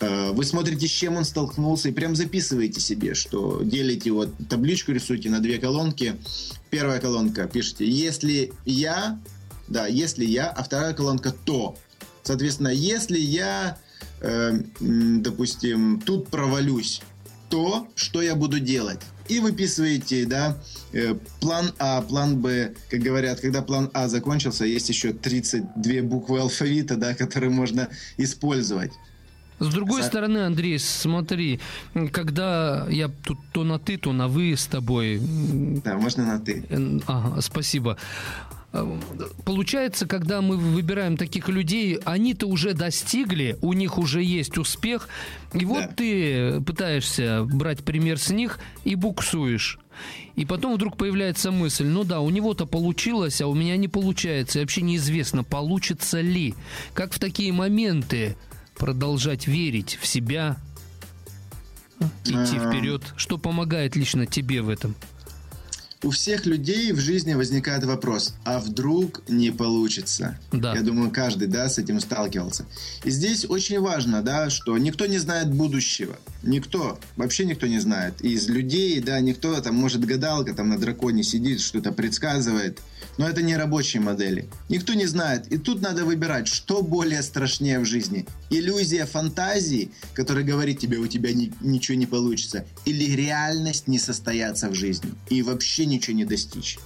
Э, 0.00 0.32
вы 0.32 0.44
смотрите, 0.44 0.86
с 0.86 0.90
чем 0.90 1.16
он 1.16 1.24
столкнулся, 1.24 1.90
и 1.90 1.92
прям 1.92 2.16
записываете 2.16 2.80
себе, 2.80 3.14
что 3.14 3.60
делите 3.62 4.10
вот 4.10 4.30
табличку, 4.48 4.92
рисуйте 4.92 5.28
на 5.28 5.40
две 5.40 5.58
колонки. 5.58 6.14
Первая 6.70 7.00
колонка 7.00 7.46
пишите, 7.46 7.88
если 7.88 8.52
я, 8.64 9.20
да, 9.68 9.86
если 9.86 10.24
я, 10.24 10.48
а 10.48 10.62
вторая 10.62 10.94
колонка 10.94 11.34
то. 11.44 11.76
Соответственно, 12.22 12.68
если 12.68 13.18
я, 13.18 13.76
э, 14.20 14.60
допустим, 14.80 16.00
тут 16.00 16.28
провалюсь, 16.28 17.02
то 17.50 17.86
что 17.96 18.22
я 18.22 18.34
буду 18.34 18.60
делать? 18.60 19.00
И 19.28 19.40
выписываете, 19.40 20.26
да, 20.26 20.56
э, 20.92 21.14
план 21.40 21.72
А, 21.78 22.02
план 22.02 22.40
Б. 22.40 22.74
Как 22.90 23.00
говорят, 23.00 23.40
когда 23.40 23.62
план 23.62 23.90
А 23.94 24.08
закончился, 24.08 24.64
есть 24.64 24.88
еще 24.88 25.12
32 25.12 26.02
буквы 26.02 26.40
алфавита, 26.40 26.96
да, 26.96 27.14
которые 27.14 27.50
можно 27.50 27.88
использовать. 28.18 28.92
С 29.58 29.68
другой 29.68 30.02
стороны, 30.02 30.38
Андрей, 30.38 30.78
смотри, 30.78 31.60
когда 32.10 32.86
я 32.90 33.08
тут 33.08 33.38
то 33.52 33.62
на 33.62 33.78
ты, 33.78 33.96
то 33.96 34.12
на 34.12 34.26
вы 34.26 34.56
с 34.56 34.66
тобой. 34.66 35.20
Да, 35.84 35.96
можно 35.98 36.26
на 36.26 36.40
ты. 36.40 36.64
Ага, 37.06 37.40
спасибо. 37.40 37.96
Получается, 39.44 40.06
когда 40.06 40.40
мы 40.40 40.56
выбираем 40.56 41.18
таких 41.18 41.48
людей, 41.48 41.98
они-то 42.04 42.46
уже 42.46 42.72
достигли, 42.72 43.58
у 43.60 43.74
них 43.74 43.98
уже 43.98 44.22
есть 44.22 44.56
успех, 44.56 45.08
и 45.52 45.64
вот 45.66 45.82
да. 45.82 45.88
ты 45.88 46.60
пытаешься 46.62 47.44
брать 47.44 47.84
пример 47.84 48.18
с 48.18 48.30
них 48.30 48.58
и 48.84 48.94
буксуешь. 48.94 49.78
И 50.36 50.46
потом 50.46 50.74
вдруг 50.74 50.96
появляется 50.96 51.50
мысль, 51.50 51.84
ну 51.84 52.04
да, 52.04 52.20
у 52.20 52.30
него-то 52.30 52.64
получилось, 52.64 53.42
а 53.42 53.46
у 53.46 53.54
меня 53.54 53.76
не 53.76 53.88
получается. 53.88 54.58
И 54.58 54.62
вообще 54.62 54.80
неизвестно, 54.80 55.44
получится 55.44 56.22
ли. 56.22 56.54
Как 56.94 57.12
в 57.12 57.18
такие 57.18 57.52
моменты 57.52 58.36
продолжать 58.76 59.46
верить 59.46 59.98
в 60.00 60.06
себя, 60.06 60.56
идти 62.24 62.58
вперед? 62.58 63.02
Что 63.16 63.36
помогает 63.36 63.96
лично 63.96 64.24
тебе 64.24 64.62
в 64.62 64.70
этом? 64.70 64.94
У 66.02 66.10
всех 66.10 66.46
людей 66.46 66.92
в 66.92 67.00
жизни 67.00 67.34
возникает 67.34 67.84
вопрос, 67.84 68.34
а 68.44 68.58
вдруг 68.58 69.22
не 69.28 69.50
получится? 69.50 70.38
Да. 70.50 70.74
Я 70.74 70.82
думаю, 70.82 71.10
каждый, 71.10 71.48
да, 71.48 71.68
с 71.68 71.78
этим 71.78 72.00
сталкивался. 72.00 72.66
И 73.04 73.10
здесь 73.10 73.44
очень 73.48 73.80
важно, 73.80 74.22
да, 74.22 74.50
что 74.50 74.76
никто 74.78 75.06
не 75.06 75.18
знает 75.18 75.52
будущего. 75.52 76.16
Никто, 76.42 76.98
вообще 77.16 77.44
никто 77.44 77.66
не 77.66 77.78
знает. 77.78 78.20
Из 78.20 78.48
людей, 78.48 79.00
да, 79.00 79.20
никто 79.20 79.60
там, 79.60 79.76
может, 79.76 80.04
гадалка 80.04 80.54
там 80.54 80.70
на 80.70 80.78
драконе 80.78 81.22
сидит, 81.22 81.60
что-то 81.60 81.92
предсказывает. 81.92 82.80
Но 83.18 83.28
это 83.28 83.42
не 83.42 83.56
рабочие 83.56 84.02
модели. 84.02 84.48
Никто 84.68 84.94
не 84.94 85.06
знает. 85.06 85.46
И 85.52 85.58
тут 85.58 85.82
надо 85.82 86.04
выбирать, 86.04 86.48
что 86.48 86.82
более 86.82 87.22
страшнее 87.22 87.78
в 87.78 87.84
жизни. 87.84 88.26
Иллюзия 88.50 89.06
фантазии, 89.06 89.90
которая 90.14 90.44
говорит 90.44 90.78
тебе, 90.78 90.98
у 90.98 91.06
тебя 91.06 91.32
ни, 91.32 91.52
ничего 91.60 91.96
не 91.96 92.06
получится. 92.06 92.64
Или 92.84 93.14
реальность 93.14 93.88
не 93.88 93.98
состояться 93.98 94.68
в 94.68 94.74
жизни. 94.74 95.12
И 95.28 95.42
вообще 95.42 95.86
ничего 95.86 96.16
не 96.16 96.24
достичь. 96.24 96.78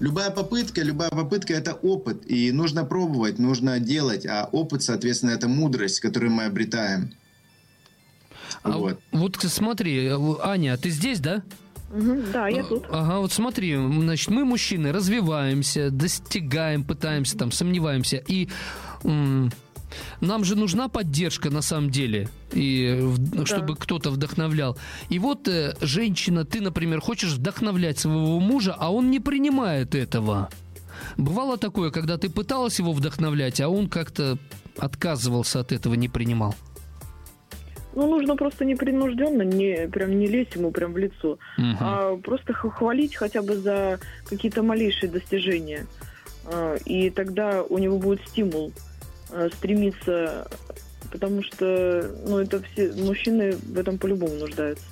Любая 0.00 0.30
попытка, 0.30 0.82
любая 0.82 1.10
попытка 1.10 1.52
это 1.52 1.74
опыт, 1.74 2.22
и 2.26 2.52
нужно 2.52 2.84
пробовать, 2.86 3.38
нужно 3.38 3.78
делать, 3.80 4.24
а 4.24 4.48
опыт, 4.50 4.82
соответственно, 4.82 5.32
это 5.32 5.46
мудрость, 5.46 6.00
которую 6.00 6.32
мы 6.32 6.44
обретаем. 6.44 7.12
А 8.62 8.78
вот. 8.78 8.98
вот 9.12 9.36
смотри, 9.36 10.10
Аня, 10.42 10.78
ты 10.78 10.88
здесь, 10.88 11.20
да? 11.20 11.42
Угу, 11.90 12.22
да, 12.32 12.48
я 12.48 12.62
тут. 12.62 12.84
Ага, 12.90 13.18
вот 13.18 13.32
смотри, 13.32 13.74
значит, 13.74 14.30
мы 14.30 14.44
мужчины 14.44 14.92
развиваемся, 14.92 15.90
достигаем, 15.90 16.84
пытаемся, 16.84 17.36
там, 17.36 17.50
сомневаемся, 17.50 18.22
и 18.28 18.48
м- 19.02 19.50
нам 20.20 20.44
же 20.44 20.56
нужна 20.56 20.88
поддержка 20.88 21.50
на 21.50 21.62
самом 21.62 21.90
деле, 21.90 22.28
и 22.52 23.00
да. 23.18 23.44
чтобы 23.44 23.74
кто-то 23.76 24.10
вдохновлял. 24.10 24.78
И 25.08 25.18
вот 25.18 25.48
э, 25.48 25.74
женщина, 25.80 26.44
ты, 26.44 26.60
например, 26.60 27.00
хочешь 27.00 27.32
вдохновлять 27.32 27.98
своего 27.98 28.38
мужа, 28.38 28.74
а 28.78 28.92
он 28.92 29.10
не 29.10 29.18
принимает 29.18 29.94
этого. 29.96 30.48
Бывало 31.16 31.56
такое, 31.56 31.90
когда 31.90 32.18
ты 32.18 32.28
пыталась 32.28 32.78
его 32.78 32.92
вдохновлять, 32.92 33.60
а 33.60 33.68
он 33.68 33.88
как-то 33.88 34.38
отказывался 34.78 35.60
от 35.60 35.72
этого, 35.72 35.94
не 35.94 36.08
принимал. 36.08 36.54
Ну, 37.94 38.08
нужно 38.08 38.36
просто 38.36 38.64
непринужденно, 38.64 39.42
не, 39.42 39.88
прям 39.88 40.18
не 40.18 40.26
лезть 40.26 40.54
ему 40.54 40.70
прям 40.70 40.92
в 40.92 40.98
лицо, 40.98 41.38
угу. 41.58 41.76
а 41.80 42.16
просто 42.16 42.52
хвалить 42.52 43.16
хотя 43.16 43.42
бы 43.42 43.56
за 43.56 43.98
какие-то 44.28 44.62
малейшие 44.62 45.10
достижения. 45.10 45.86
А, 46.44 46.76
и 46.84 47.10
тогда 47.10 47.62
у 47.62 47.78
него 47.78 47.98
будет 47.98 48.20
стимул 48.28 48.72
а, 49.32 49.48
стремиться 49.56 50.46
потому 51.10 51.42
что, 51.42 52.10
ну, 52.26 52.38
это 52.38 52.62
все 52.62 52.92
мужчины 52.92 53.56
в 53.56 53.78
этом 53.78 53.98
по-любому 53.98 54.34
нуждаются. 54.34 54.84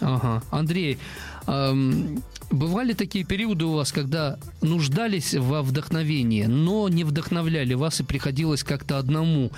Ага. 0.00 0.42
Андрей, 0.50 0.98
эм, 1.46 2.22
бывали 2.50 2.94
такие 2.94 3.24
периоды 3.24 3.64
у 3.66 3.74
вас, 3.74 3.92
когда 3.92 4.38
нуждались 4.62 5.34
во 5.34 5.62
вдохновении, 5.62 6.44
но 6.44 6.88
не 6.88 7.04
вдохновляли 7.04 7.74
вас 7.74 8.00
и 8.00 8.04
приходилось 8.04 8.62
как-то 8.62 8.98
одному 8.98 9.50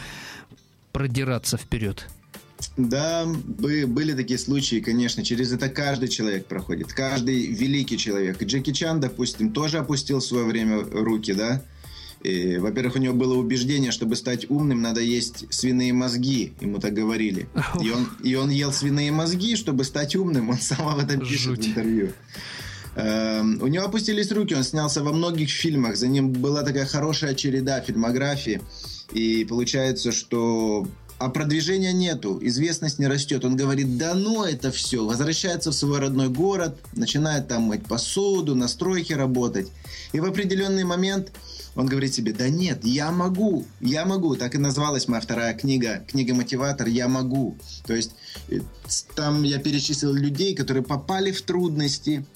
продираться 0.93 1.57
вперед? 1.57 2.09
Да, 2.77 3.27
были 3.27 4.15
такие 4.15 4.39
случаи, 4.39 4.81
конечно, 4.81 5.25
через 5.25 5.53
это 5.53 5.69
каждый 5.69 6.09
человек 6.09 6.47
проходит, 6.47 6.93
каждый 6.93 7.47
великий 7.47 7.99
человек. 7.99 8.43
Джеки 8.43 8.73
Чан, 8.73 9.01
допустим, 9.01 9.53
тоже 9.53 9.79
опустил 9.79 10.21
в 10.21 10.25
свое 10.25 10.45
время 10.45 10.85
руки, 10.93 11.33
да, 11.33 11.63
во-первых, 12.25 12.95
у 12.97 12.99
него 12.99 13.15
было 13.15 13.35
убеждение, 13.35 13.91
чтобы 13.91 14.15
стать 14.15 14.49
умным, 14.49 14.81
надо 14.81 15.01
есть 15.01 15.45
свиные 15.51 15.93
мозги. 15.93 16.53
Ему 16.61 16.79
так 16.79 16.95
говорили. 16.95 17.49
И 17.83 17.91
он, 17.91 18.09
и 18.23 18.35
он 18.37 18.51
ел 18.51 18.73
свиные 18.73 19.11
мозги, 19.11 19.57
чтобы 19.57 19.83
стать 19.85 20.15
умным. 20.15 20.51
Он 20.51 20.59
сам 20.59 20.87
об 20.87 21.01
этом 21.01 21.21
пишет 21.21 21.41
Жуть. 21.41 21.65
в 21.65 21.69
интервью. 21.71 22.13
Эм, 22.95 23.61
у 23.63 23.67
него 23.67 23.87
опустились 23.87 24.31
руки, 24.31 24.55
он 24.55 24.63
снялся 24.63 25.03
во 25.03 25.13
многих 25.13 25.51
фильмах. 25.51 25.97
За 25.97 26.07
ним 26.07 26.31
была 26.31 26.63
такая 26.63 26.87
хорошая 26.87 27.35
череда 27.35 27.81
фильмографии. 27.81 28.61
И 29.13 29.45
получается, 29.45 30.13
что 30.13 30.87
а 31.23 31.29
продвижения 31.29 31.93
нету, 31.93 32.41
известность 32.43 32.99
не 32.99 33.07
растет. 33.07 33.45
Он 33.45 33.55
говорит, 33.55 33.97
да 33.97 34.15
ну 34.15 34.43
это 34.43 34.73
все. 34.73 35.07
Возвращается 35.07 35.71
в 35.71 35.75
свой 35.75 36.01
родной 36.01 36.29
город, 36.29 36.81
начинает 36.95 37.47
там 37.47 37.63
мыть 37.63 37.87
посуду, 37.87 38.57
на 38.57 38.67
стройке 38.67 39.15
работать. 39.15 39.69
И 40.13 40.19
в 40.19 40.25
определенный 40.25 40.83
момент 40.83 41.31
он 41.77 41.87
говорит 41.87 42.13
себе, 42.13 42.33
да 42.33 42.49
нет, 42.49 42.81
я 42.83 43.13
могу, 43.13 43.65
я 43.81 44.05
могу. 44.05 44.35
Так 44.35 44.57
и 44.57 44.59
называлась 44.59 45.07
моя 45.07 45.21
вторая 45.21 45.55
книга, 45.55 46.05
книга 46.09 46.35
«Мотиватор», 46.35 46.89
«Я 46.89 47.07
могу». 47.07 47.57
То 47.87 47.95
есть 47.95 48.11
э, 48.49 48.59
там 49.15 49.45
я 49.45 49.59
перечислил 49.59 50.13
людей, 50.13 50.57
которые 50.57 50.83
попали 50.83 51.31
в 51.31 51.41
трудности, 51.43 52.27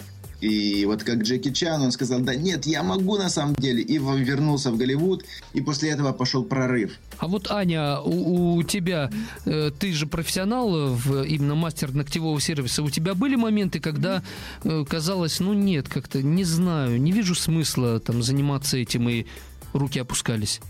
и 0.40 0.84
вот 0.84 1.02
как 1.02 1.22
Джеки 1.22 1.50
Чан, 1.50 1.82
он 1.82 1.92
сказал, 1.92 2.20
да 2.20 2.34
нет, 2.34 2.66
я 2.66 2.82
могу 2.82 3.16
на 3.16 3.30
самом 3.30 3.54
деле. 3.54 3.82
И 3.82 3.98
вернулся 3.98 4.70
в 4.70 4.76
Голливуд, 4.76 5.24
и 5.54 5.60
после 5.60 5.90
этого 5.90 6.12
пошел 6.12 6.44
прорыв. 6.44 6.98
А 7.18 7.26
вот, 7.26 7.50
Аня, 7.50 8.00
у, 8.00 8.56
у 8.56 8.62
тебя, 8.62 9.10
э, 9.46 9.70
ты 9.78 9.92
же 9.92 10.06
профессионал, 10.06 10.94
в, 10.94 11.22
именно 11.22 11.54
мастер 11.54 11.94
ногтевого 11.94 12.40
сервиса, 12.40 12.82
у 12.82 12.90
тебя 12.90 13.14
были 13.14 13.36
моменты, 13.36 13.80
когда 13.80 14.22
э, 14.64 14.84
казалось, 14.88 15.40
ну 15.40 15.54
нет, 15.54 15.88
как-то 15.88 16.22
не 16.22 16.44
знаю, 16.44 17.00
не 17.00 17.12
вижу 17.12 17.34
смысла 17.34 17.98
там 18.00 18.22
заниматься 18.22 18.76
этим, 18.76 19.08
и 19.08 19.26
руки 19.72 19.98
опускались? 19.98 20.60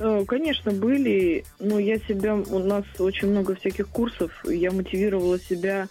Э, 0.00 0.24
конечно, 0.26 0.72
были, 0.72 1.44
но 1.60 1.78
я 1.78 1.98
себя, 1.98 2.34
у 2.34 2.58
нас 2.58 2.84
очень 2.98 3.28
много 3.28 3.54
всяких 3.54 3.88
курсов, 3.88 4.32
я 4.44 4.72
мотивировала 4.72 5.38
себя 5.38 5.88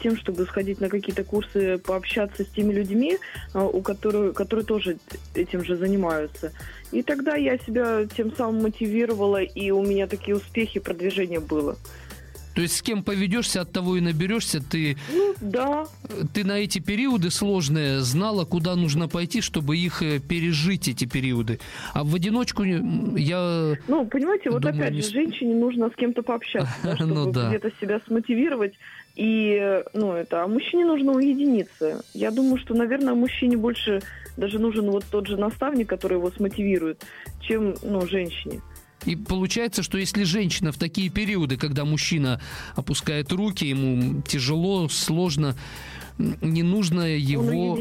тем, 0.00 0.16
чтобы 0.16 0.44
сходить 0.44 0.80
на 0.80 0.88
какие-то 0.88 1.24
курсы, 1.24 1.78
пообщаться 1.78 2.44
с 2.44 2.48
теми 2.48 2.72
людьми, 2.72 3.18
а, 3.52 3.64
у 3.64 3.82
которых, 3.82 4.34
которые 4.34 4.64
тоже 4.64 4.98
этим 5.34 5.64
же 5.64 5.76
занимаются. 5.76 6.52
И 6.92 7.02
тогда 7.02 7.34
я 7.34 7.58
себя 7.58 8.06
тем 8.06 8.34
самым 8.36 8.62
мотивировала, 8.62 9.42
и 9.42 9.70
у 9.70 9.82
меня 9.82 10.06
такие 10.06 10.36
успехи, 10.36 10.78
продвижение 10.80 11.40
было. 11.40 11.76
То 12.54 12.62
есть 12.62 12.76
с 12.76 12.82
кем 12.82 13.02
поведешься, 13.02 13.62
от 13.62 13.72
того 13.72 13.96
и 13.96 14.00
наберешься. 14.00 14.60
Ты, 14.62 14.96
ну, 15.12 15.34
да. 15.40 15.86
ты 16.32 16.44
на 16.44 16.60
эти 16.60 16.78
периоды 16.78 17.30
сложные 17.30 18.00
знала, 18.00 18.44
куда 18.44 18.76
нужно 18.76 19.08
пойти, 19.08 19.40
чтобы 19.40 19.76
их 19.76 20.02
э, 20.02 20.20
пережить, 20.20 20.86
эти 20.86 21.04
периоды. 21.04 21.58
А 21.94 22.04
в 22.04 22.14
одиночку 22.14 22.62
я... 22.62 23.74
Ну, 23.88 24.06
понимаете, 24.06 24.50
вот 24.50 24.62
думаю, 24.62 24.78
опять 24.78 24.94
не... 24.94 25.00
же, 25.00 25.10
женщине 25.10 25.54
нужно 25.56 25.90
с 25.90 25.96
кем-то 25.96 26.22
пообщаться, 26.22 26.72
да, 26.84 26.94
чтобы 26.96 27.14
ну, 27.14 27.32
да. 27.32 27.48
где-то 27.48 27.72
себя 27.80 28.00
смотивировать. 28.06 28.74
И, 29.16 29.82
ну, 29.92 30.12
это, 30.12 30.42
а 30.42 30.48
мужчине 30.48 30.84
нужно 30.84 31.12
уединиться. 31.12 32.02
Я 32.14 32.30
думаю, 32.30 32.58
что, 32.58 32.74
наверное, 32.74 33.14
мужчине 33.14 33.56
больше 33.56 34.02
даже 34.36 34.58
нужен 34.58 34.90
вот 34.90 35.04
тот 35.10 35.28
же 35.28 35.36
наставник, 35.36 35.88
который 35.88 36.18
его 36.18 36.30
смотивирует, 36.30 37.04
чем, 37.40 37.76
ну, 37.82 38.06
женщине. 38.06 38.60
И 39.04 39.16
получается, 39.16 39.82
что 39.82 39.98
если 39.98 40.24
женщина 40.24 40.72
в 40.72 40.78
такие 40.78 41.10
периоды, 41.10 41.56
когда 41.56 41.84
мужчина 41.84 42.40
опускает 42.74 43.30
руки, 43.32 43.64
ему 43.66 44.22
тяжело, 44.22 44.88
сложно, 44.88 45.54
не 46.18 46.62
нужно 46.62 47.02
его 47.16 47.76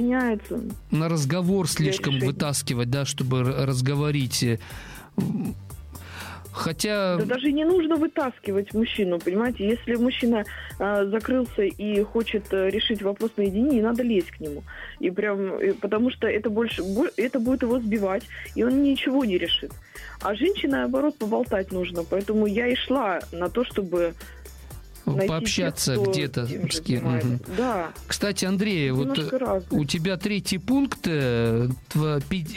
на 0.91 1.09
разговор 1.09 1.67
слишком 1.69 2.19
вытаскивать, 2.19 2.89
да, 2.89 3.05
чтобы 3.05 3.43
разговорить 3.43 4.45
Хотя... 6.53 7.17
Да 7.17 7.25
даже 7.25 7.51
не 7.51 7.65
нужно 7.65 7.95
вытаскивать 7.95 8.73
мужчину, 8.73 9.19
понимаете? 9.19 9.67
Если 9.67 9.95
мужчина 9.95 10.45
э, 10.79 11.05
закрылся 11.07 11.63
и 11.63 12.03
хочет 12.03 12.45
э, 12.53 12.69
решить 12.69 13.01
вопрос 13.01 13.31
наедине, 13.37 13.71
не 13.71 13.81
надо 13.81 14.03
лезть 14.03 14.31
к 14.31 14.39
нему. 14.39 14.63
И 14.99 15.09
прям, 15.09 15.57
потому 15.81 16.11
что 16.11 16.27
это 16.27 16.49
больше, 16.49 16.83
это 17.17 17.39
будет 17.39 17.63
его 17.63 17.79
сбивать, 17.79 18.23
и 18.55 18.63
он 18.63 18.83
ничего 18.83 19.25
не 19.25 19.37
решит. 19.37 19.71
А 20.21 20.35
женщина, 20.35 20.79
наоборот, 20.79 21.17
поболтать 21.17 21.71
нужно. 21.71 22.03
Поэтому 22.03 22.45
я 22.45 22.67
и 22.67 22.75
шла 22.75 23.19
на 23.31 23.49
то, 23.49 23.65
чтобы 23.65 24.13
пообщаться 25.05 25.97
где-то 25.97 26.47
с 26.71 26.79
кем. 26.81 27.17
Угу. 27.17 27.39
Да. 27.57 27.91
Кстати, 28.07 28.45
Андрей, 28.45 28.91
вот 28.91 29.17
у 29.71 29.85
тебя 29.85 30.17
третий 30.17 30.57
пункт, 30.57 31.01
э, 31.05 31.69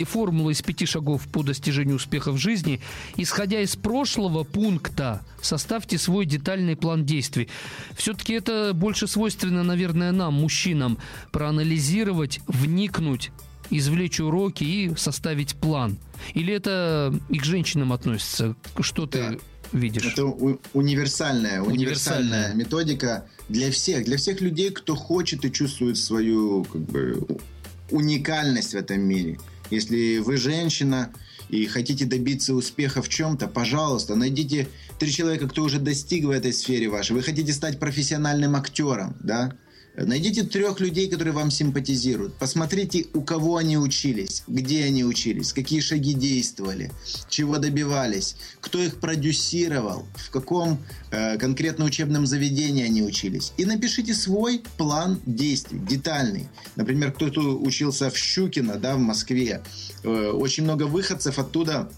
формула 0.04 0.50
из 0.50 0.62
пяти 0.62 0.86
шагов 0.86 1.26
по 1.28 1.42
достижению 1.42 1.96
успеха 1.96 2.32
в 2.32 2.36
жизни. 2.36 2.80
Исходя 3.16 3.60
из 3.60 3.76
прошлого 3.76 4.44
пункта, 4.44 5.22
составьте 5.40 5.98
свой 5.98 6.26
детальный 6.26 6.76
план 6.76 7.04
действий. 7.04 7.48
Все-таки 7.96 8.34
это 8.34 8.72
больше 8.74 9.06
свойственно, 9.06 9.62
наверное, 9.62 10.12
нам, 10.12 10.34
мужчинам, 10.34 10.98
проанализировать, 11.32 12.40
вникнуть 12.46 13.30
извлечь 13.70 14.20
уроки 14.20 14.64
и 14.64 14.94
составить 14.96 15.56
план? 15.56 15.98
Или 16.34 16.54
это 16.54 17.14
и 17.28 17.38
к 17.38 17.44
женщинам 17.44 17.92
относится? 17.92 18.54
Что 18.80 19.06
ты 19.06 19.38
видишь? 19.72 20.04
Это 20.12 20.24
у- 20.24 20.60
универсальная, 20.72 21.60
универсальная, 21.62 21.62
универсальная 21.64 22.54
методика 22.54 23.26
для 23.48 23.70
всех, 23.70 24.04
для 24.04 24.16
всех 24.16 24.40
людей, 24.40 24.70
кто 24.70 24.94
хочет 24.96 25.44
и 25.44 25.52
чувствует 25.52 25.96
свою 25.98 26.64
как 26.64 26.82
бы, 26.82 27.26
уникальность 27.90 28.72
в 28.72 28.76
этом 28.76 29.00
мире. 29.00 29.38
Если 29.70 30.18
вы 30.18 30.36
женщина 30.36 31.12
и 31.48 31.66
хотите 31.66 32.04
добиться 32.04 32.54
успеха 32.54 33.02
в 33.02 33.08
чем-то, 33.08 33.48
пожалуйста, 33.48 34.14
найдите 34.16 34.68
три 34.98 35.10
человека, 35.12 35.48
кто 35.48 35.62
уже 35.62 35.78
достиг 35.78 36.24
в 36.24 36.30
этой 36.30 36.52
сфере 36.52 36.88
вашей. 36.88 37.12
Вы 37.12 37.22
хотите 37.22 37.52
стать 37.52 37.78
профессиональным 37.78 38.56
актером, 38.56 39.16
да? 39.20 39.52
Найдите 39.96 40.42
трех 40.42 40.78
людей, 40.80 41.08
которые 41.08 41.32
вам 41.32 41.50
симпатизируют. 41.50 42.34
Посмотрите, 42.34 43.06
у 43.14 43.22
кого 43.22 43.56
они 43.56 43.78
учились, 43.78 44.42
где 44.46 44.84
они 44.84 45.04
учились, 45.04 45.54
какие 45.54 45.80
шаги 45.80 46.12
действовали, 46.12 46.92
чего 47.30 47.56
добивались, 47.56 48.36
кто 48.60 48.78
их 48.82 48.96
продюсировал, 48.96 50.06
в 50.16 50.30
каком 50.30 50.78
э, 51.10 51.38
конкретно 51.38 51.86
учебном 51.86 52.26
заведении 52.26 52.84
они 52.84 53.02
учились. 53.02 53.54
И 53.56 53.64
напишите 53.64 54.12
свой 54.12 54.62
план 54.76 55.18
действий, 55.24 55.78
детальный. 55.78 56.48
Например, 56.76 57.10
кто-то 57.10 57.58
учился 57.58 58.10
в 58.10 58.18
Щукино, 58.18 58.74
да, 58.74 58.96
в 58.96 58.98
Москве. 58.98 59.62
Э, 60.04 60.30
очень 60.30 60.64
много 60.64 60.82
выходцев 60.82 61.38
оттуда 61.38 61.90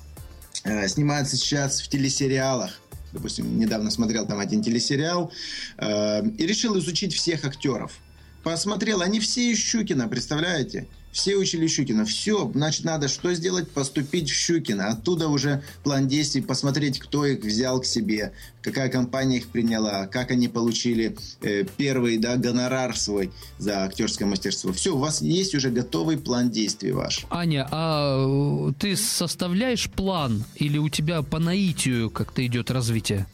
э, 0.63 0.87
снимаются 0.87 1.37
сейчас 1.37 1.81
в 1.81 1.89
телесериалах 1.89 2.79
допустим, 3.13 3.59
недавно 3.59 3.91
смотрел 3.91 4.27
там 4.27 4.39
один 4.39 4.63
телесериал, 4.63 5.33
э, 5.79 6.27
и 6.27 6.47
решил 6.47 6.79
изучить 6.79 7.15
всех 7.15 7.45
актеров. 7.45 7.99
Посмотрел, 8.43 9.03
они 9.03 9.21
все 9.21 9.51
из 9.53 9.59
Щукина, 9.59 10.09
представляете? 10.09 10.87
Все 11.13 11.37
учили 11.37 11.67
Щукина. 11.67 12.05
Все, 12.05 12.51
значит, 12.55 12.85
надо 12.85 13.09
что 13.09 13.33
сделать? 13.35 13.71
Поступить 13.71 14.31
в 14.31 14.35
Щукина. 14.35 14.89
Оттуда 14.89 15.29
уже 15.29 15.63
план 15.83 16.09
действий, 16.09 16.43
посмотреть, 16.43 16.99
кто 16.99 17.25
их 17.27 17.41
взял 17.41 17.81
к 17.81 17.87
себе, 17.87 18.33
какая 18.63 18.89
компания 18.89 19.39
их 19.39 19.49
приняла, 19.49 20.07
как 20.07 20.31
они 20.31 20.49
получили 20.49 21.17
э, 21.41 21.65
первый 21.77 22.19
да, 22.19 22.37
гонорар 22.37 22.97
свой 22.97 23.33
за 23.59 23.85
актерское 23.85 24.29
мастерство. 24.29 24.73
Все, 24.73 24.95
у 24.95 24.99
вас 24.99 25.23
есть 25.23 25.55
уже 25.55 25.71
готовый 25.71 26.19
план 26.19 26.51
действий 26.51 26.93
ваш. 26.93 27.25
Аня, 27.31 27.67
а 27.71 28.69
э, 28.69 28.73
ты 28.79 28.97
составляешь 28.97 29.91
план 29.91 30.45
или 30.57 30.79
у 30.79 30.89
тебя 30.89 31.23
по 31.23 31.39
наитию 31.39 32.11
как-то 32.11 32.45
идет 32.47 32.71
развитие? 32.71 33.27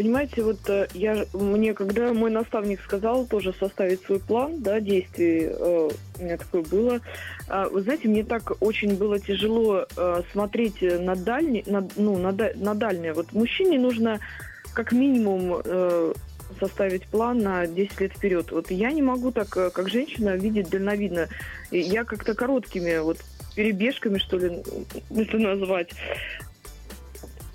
Понимаете, 0.00 0.42
вот 0.42 0.66
э, 0.70 0.88
я 0.94 1.26
мне, 1.34 1.74
когда 1.74 2.14
мой 2.14 2.30
наставник 2.30 2.80
сказал 2.80 3.26
тоже 3.26 3.52
составить 3.52 4.02
свой 4.02 4.18
план, 4.18 4.62
да, 4.62 4.80
действий, 4.80 5.50
э, 5.50 5.90
у 6.18 6.24
меня 6.24 6.38
такое 6.38 6.62
было. 6.62 7.00
Э, 7.50 7.68
вы 7.70 7.82
знаете, 7.82 8.08
мне 8.08 8.24
так 8.24 8.50
очень 8.60 8.96
было 8.96 9.20
тяжело 9.20 9.84
э, 9.94 10.22
смотреть 10.32 10.80
на 10.80 11.16
дальние, 11.16 11.64
на, 11.66 11.86
ну, 11.96 12.16
на, 12.16 12.32
на 12.32 12.74
дальнее. 12.74 13.12
Вот 13.12 13.34
мужчине 13.34 13.78
нужно 13.78 14.20
как 14.72 14.92
минимум 14.92 15.60
э, 15.62 16.14
составить 16.58 17.04
план 17.04 17.40
на 17.40 17.66
10 17.66 18.00
лет 18.00 18.12
вперед. 18.14 18.52
Вот 18.52 18.70
я 18.70 18.92
не 18.92 19.02
могу 19.02 19.32
так, 19.32 19.54
э, 19.58 19.68
как 19.68 19.90
женщина, 19.90 20.34
видеть 20.34 20.70
дальновидно. 20.70 21.28
Я 21.70 22.04
как-то 22.04 22.32
короткими 22.32 22.96
вот 23.00 23.18
перебежками, 23.54 24.16
что 24.16 24.38
ли, 24.38 24.62
это 25.14 25.36
назвать. 25.36 25.90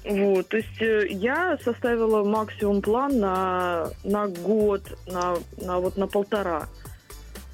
Вот, 0.07 0.49
то 0.49 0.57
есть 0.57 0.81
э, 0.81 1.07
я 1.09 1.57
составила 1.63 2.23
максимум 2.23 2.81
план 2.81 3.19
на, 3.19 3.89
на 4.03 4.27
год, 4.27 4.83
на, 5.07 5.35
на 5.59 5.79
вот 5.79 5.97
на 5.97 6.05
полтора. 6.07 6.69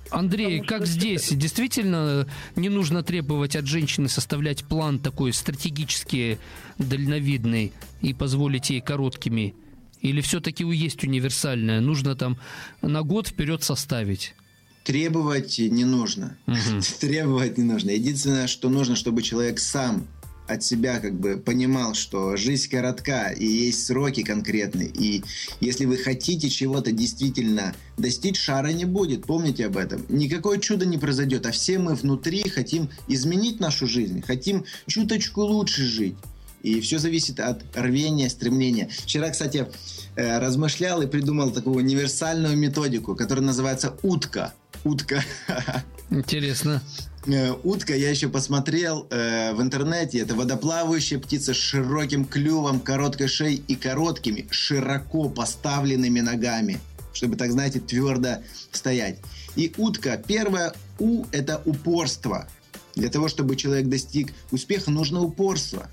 Андрей, 0.10 0.60
Потому 0.60 0.68
как 0.68 0.86
что 0.86 0.93
здесь? 0.93 1.30
Действительно 1.30 2.28
не 2.58 2.68
нужно 2.68 3.04
требовать 3.04 3.56
от 3.56 3.66
женщины 3.66 4.10
составлять 4.10 4.66
план 4.66 4.99
такой 4.99 5.32
стратегически 5.32 6.38
дальновидный 6.78 7.72
и 8.02 8.14
позволить 8.14 8.70
ей 8.70 8.82
короткими? 8.82 9.56
Или 10.02 10.20
все-таки 10.20 10.66
есть 10.66 11.04
универсальное? 11.06 11.80
Нужно 11.80 12.16
там 12.16 12.38
на 12.82 13.02
год 13.04 13.28
вперед 13.28 13.64
составить? 13.64 14.36
Требовать 14.84 15.60
не 15.60 15.86
нужно. 15.86 16.38
Мгм. 16.47 16.82
Требовать 16.99 17.58
не 17.58 17.64
нужно. 17.64 17.91
Единственное, 17.91 18.47
что 18.47 18.70
нужно, 18.70 18.97
чтобы 18.97 19.22
человек 19.22 19.60
сам 19.60 20.08
от 20.48 20.64
себя 20.64 21.00
как 21.00 21.20
бы 21.20 21.38
понимал, 21.38 21.94
что 21.94 22.36
жизнь 22.36 22.70
коротка 22.70 23.30
и 23.30 23.46
есть 23.46 23.86
сроки 23.86 24.24
конкретные. 24.24 24.89
И 24.89 25.24
если 25.60 25.86
вы 25.86 25.98
хотите 25.98 26.50
чего-то 26.50 26.92
действительно 26.92 27.74
достичь, 27.98 28.39
шара 28.39 28.70
не 28.70 28.86
будет. 28.86 29.26
Помните 29.26 29.68
об 29.68 29.78
этом. 29.78 30.06
Никакое 30.10 30.60
чудо 30.60 30.86
не 30.86 30.98
произойдет. 30.98 31.46
А 31.46 31.52
все 31.52 31.80
мы 31.80 31.96
внутри 31.96 32.48
хотим 32.50 32.89
изменить 33.08 33.60
нашу 33.60 33.88
жизнь. 33.88 34.22
Хотим 34.22 34.66
чуточку 34.88 35.42
лучше 35.42 35.84
жить. 35.84 36.16
И 36.64 36.80
все 36.82 37.00
зависит 37.00 37.39
от 37.39 37.64
рвения, 37.76 38.30
стремления. 38.30 38.89
Вчера, 39.04 39.30
кстати, 39.30 39.68
э, 40.16 40.38
размышлял 40.39 41.02
и 41.02 41.08
придумал 41.08 41.52
такую 41.52 41.78
универсальную 41.78 42.56
методику, 42.56 43.16
которая 43.16 43.44
называется 43.44 43.96
утка. 44.04 44.54
Утка. 44.84 45.24
Интересно. 46.10 46.82
Э, 47.28 47.51
Утка, 47.63 47.95
я 47.95 48.09
еще 48.09 48.30
посмотрел 48.30 49.07
э, 49.09 49.53
в 49.53 49.61
интернете, 49.61 50.19
это 50.19 50.34
водоплавающая 50.34 51.19
птица 51.19 51.53
с 51.53 51.57
широким 51.57 52.26
клювом, 52.26 52.80
короткой 52.80 53.28
шеей 53.28 53.63
и 53.67 53.76
короткими, 53.76 54.47
широко 54.49 55.30
поставленными 55.30 56.19
ногами, 56.19 56.80
чтобы, 57.13 57.36
так 57.36 57.51
знаете, 57.51 57.80
твердо 57.80 58.38
стоять. 58.72 59.19
И 59.55 59.72
утка, 59.78 60.22
первое 60.26 60.74
У– 60.97 61.26
это 61.32 61.61
упорство. 61.65 62.47
Для 62.95 63.09
того, 63.09 63.28
чтобы 63.28 63.55
человек 63.55 63.88
достиг 63.88 64.34
успеха, 64.51 64.91
нужно 64.91 65.22
упорство. 65.22 65.89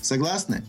Согласны? 0.00 0.64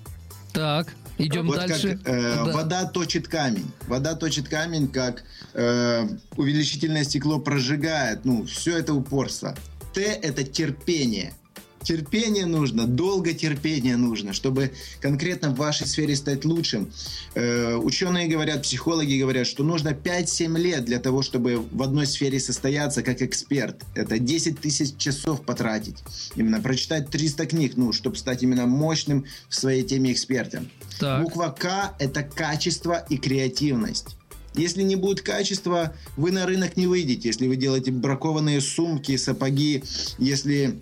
Так, 0.52 0.94
идем 1.18 1.48
вот 1.48 1.56
дальше. 1.56 1.98
как 1.98 2.14
э, 2.14 2.36
Да. 2.36 2.52
вода 2.52 2.86
точит 2.86 3.28
камень. 3.28 3.72
Вода 3.88 4.14
точит 4.16 4.48
камень, 4.48 4.88
как 4.88 5.24
э, 5.54 6.08
увеличительное 6.36 7.04
стекло 7.04 7.40
прожигает. 7.40 8.24
Ну, 8.24 8.46
все 8.46 8.78
это 8.78 8.94
упорство. 8.94 9.56
Т– 9.94 10.02
это 10.22 10.44
терпение. 10.44 11.34
Терпение 11.84 12.46
нужно, 12.46 12.88
долго 12.88 13.34
терпение 13.34 13.98
нужно, 13.98 14.32
чтобы 14.32 14.72
конкретно 15.02 15.50
в 15.50 15.58
вашей 15.58 15.86
сфере 15.86 16.16
стать 16.16 16.46
лучшим. 16.46 16.92
Э, 17.36 17.76
ученые 17.76 18.28
говорят, 18.28 18.64
психологи 18.64 19.20
говорят, 19.20 19.46
что 19.46 19.64
нужно 19.64 19.90
5-7 19.90 20.58
лет 20.58 20.86
для 20.86 21.00
того, 21.00 21.22
чтобы 21.22 21.58
в 21.58 21.84
одной 21.84 22.08
сфере 22.08 22.40
состояться 22.40 23.04
как 23.04 23.22
эксперт. 23.22 23.84
Это 23.96 24.18
10 24.18 24.62
тысяч 24.62 24.96
часов 24.98 25.44
потратить. 25.44 25.98
Именно 26.36 26.62
прочитать 26.62 27.10
300 27.10 27.48
книг, 27.48 27.74
ну, 27.76 27.92
чтобы 27.92 28.16
стать 28.16 28.44
именно 28.44 28.66
мощным 28.66 29.26
в 29.50 29.56
своей 29.56 29.84
теме 29.84 30.14
экспертом. 30.14 30.70
Так. 31.00 31.22
Буква 31.22 31.54
К– 31.58 31.96
это 32.00 32.24
качество 32.24 33.06
и 33.10 33.18
креативность. 33.18 34.16
Если 34.56 34.84
не 34.84 34.96
будет 34.96 35.22
качества, 35.22 35.94
вы 36.16 36.32
на 36.32 36.46
рынок 36.46 36.78
не 36.78 36.88
выйдете. 36.88 37.30
Если 37.30 37.48
вы 37.48 37.56
делаете 37.56 37.92
бракованные 37.92 38.62
сумки, 38.62 39.18
сапоги, 39.18 39.84
если 40.18 40.80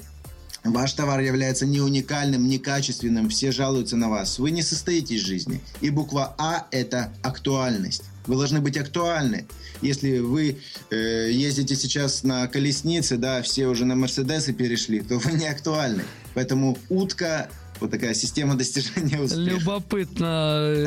ваш 0.63 0.93
товар 0.93 1.21
является 1.21 1.65
не 1.65 1.81
уникальным, 1.81 2.47
не 2.47 2.59
качественным, 2.59 3.29
все 3.29 3.51
жалуются 3.51 3.95
на 3.97 4.09
вас, 4.09 4.39
вы 4.39 4.51
не 4.51 4.61
состоитесь 4.61 5.23
в 5.23 5.25
жизни. 5.25 5.61
И 5.81 5.89
буква 5.89 6.35
А– 6.37 6.67
это 6.71 7.13
актуальность. 7.23 8.03
Вы 8.27 8.35
должны 8.35 8.61
быть 8.61 8.77
актуальны. 8.77 9.47
Если 9.81 10.19
вы 10.19 10.59
э, 10.91 11.29
ездите 11.31 11.75
сейчас 11.75 12.23
на 12.23 12.47
колеснице, 12.47 13.17
да, 13.17 13.41
все 13.41 13.67
уже 13.67 13.85
на 13.85 13.95
Мерседесы 13.95 14.53
перешли, 14.53 15.01
то 15.01 15.17
вы 15.17 15.31
не 15.31 15.47
актуальны. 15.47 16.03
Поэтому 16.35 16.77
утка 16.89 17.49
вот 17.81 17.91
такая 17.91 18.13
система 18.13 18.55
достижения 18.55 19.19
успеха. 19.19 19.41
Любопытно. 19.41 20.25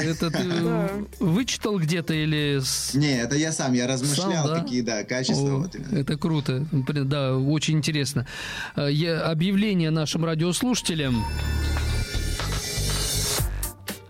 Это 0.01 0.31
ты 0.31 0.45
Да. 0.45 0.91
вычитал 1.21 1.79
где-то 1.79 2.15
или... 2.15 2.61
Не, 2.95 3.21
это 3.21 3.37
я 3.37 3.53
сам, 3.53 3.73
я 3.73 3.87
размышлял, 3.87 4.49
какие, 4.55 4.81
да, 4.83 5.05
качества. 5.05 5.55
О, 5.55 5.59
вот 5.59 5.75
именно. 5.75 5.99
это 5.99 6.17
круто. 6.17 6.67
Да, 6.73 7.37
очень 7.37 7.79
интересно. 7.79 8.27
Э, 8.77 8.91
Объявление 9.25 9.91
нашим 9.91 10.25
радиослушателям. 10.25 11.25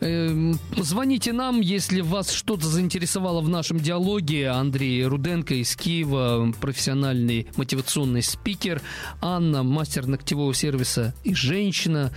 Эм, 0.05 0.59
Звоните 0.77 1.33
нам, 1.33 1.63
если 1.63 2.03
вас 2.03 2.31
что-то 2.31 2.67
заинтересовало 2.67 3.41
в 3.41 3.49
нашем 3.49 3.81
диалоге. 3.81 4.51
Андрей 4.51 5.03
Руденко 5.07 5.55
из 5.55 5.75
Киева, 5.77 6.53
профессиональный 6.61 7.47
мотивационный 7.57 8.23
спикер. 8.23 8.83
Анна, 9.23 9.63
мастер 9.63 10.07
ногтевого 10.07 10.53
сервиса 10.53 11.15
и 11.25 11.35
женщина. 11.35 12.13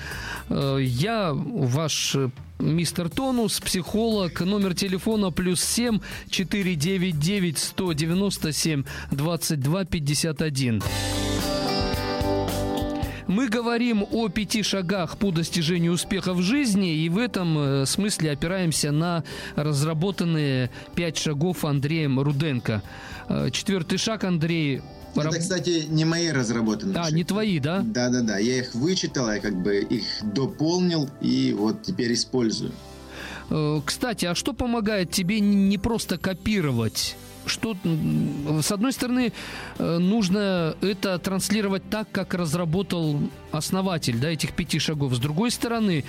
Э, 0.50 0.80
Я 0.82 1.32
ваш 1.34 2.16
э, 2.16 2.30
мистер 2.60 3.10
Тонус, 3.10 3.62
психолог. 3.62 4.42
Номер 4.42 4.76
телефона 4.76 5.32
плюс 5.32 5.64
7 5.64 6.00
499 6.30 7.58
197 7.58 8.84
22 9.12 9.86
51. 9.86 10.84
Мы 13.28 13.50
говорим 13.50 14.06
о 14.12 14.30
пяти 14.30 14.64
шагах 14.64 15.18
по 15.18 15.32
достижению 15.32 15.94
успеха 15.94 16.34
в 16.34 16.42
жизни, 16.42 16.96
и 16.96 17.10
в 17.10 17.18
этом 17.18 17.58
э, 17.58 17.86
смысле 17.86 18.32
опираемся 18.32 18.92
на 18.92 19.24
разработанные 19.56 20.70
пять 20.96 21.18
шагов 21.18 21.66
Андреем 21.66 22.20
Руденко. 22.20 22.82
Э, 23.28 23.50
Четвертый 23.52 23.98
шаг, 23.98 24.24
Андрей... 24.24 24.82
Это, 25.16 25.40
кстати, 25.40 25.86
не 25.90 26.06
мои 26.06 26.30
разработанные. 26.30 27.00
А, 27.00 27.06
шаги. 27.06 27.16
не 27.16 27.24
твои, 27.24 27.60
да? 27.60 27.82
Да-да-да, 27.84 28.38
я 28.38 28.60
их 28.60 28.76
вычитал, 28.76 29.32
я 29.32 29.40
как 29.40 29.56
бы 29.56 29.78
их 29.78 30.04
дополнил 30.22 31.10
и 31.22 31.56
вот 31.58 31.82
теперь 31.82 32.14
использую. 32.14 32.72
Э, 33.50 33.82
Кстати, 33.84 34.26
а 34.26 34.36
что 34.36 34.54
помогает 34.54 35.12
тебе 35.12 35.40
не 35.42 35.78
просто 35.78 36.18
копировать? 36.18 37.16
Что, 37.48 37.76
с 38.62 38.72
одной 38.72 38.92
стороны, 38.92 39.34
э, 39.78 39.98
нужно 39.98 40.76
это 40.82 41.18
транслировать 41.20 41.90
так, 41.90 42.12
как 42.12 42.34
разработал 42.34 43.20
основатель 43.52 44.18
да, 44.20 44.30
этих 44.30 44.54
пяти 44.54 44.80
шагов. 44.80 45.14
С 45.14 45.20
другой 45.20 45.52
стороны, 45.52 46.04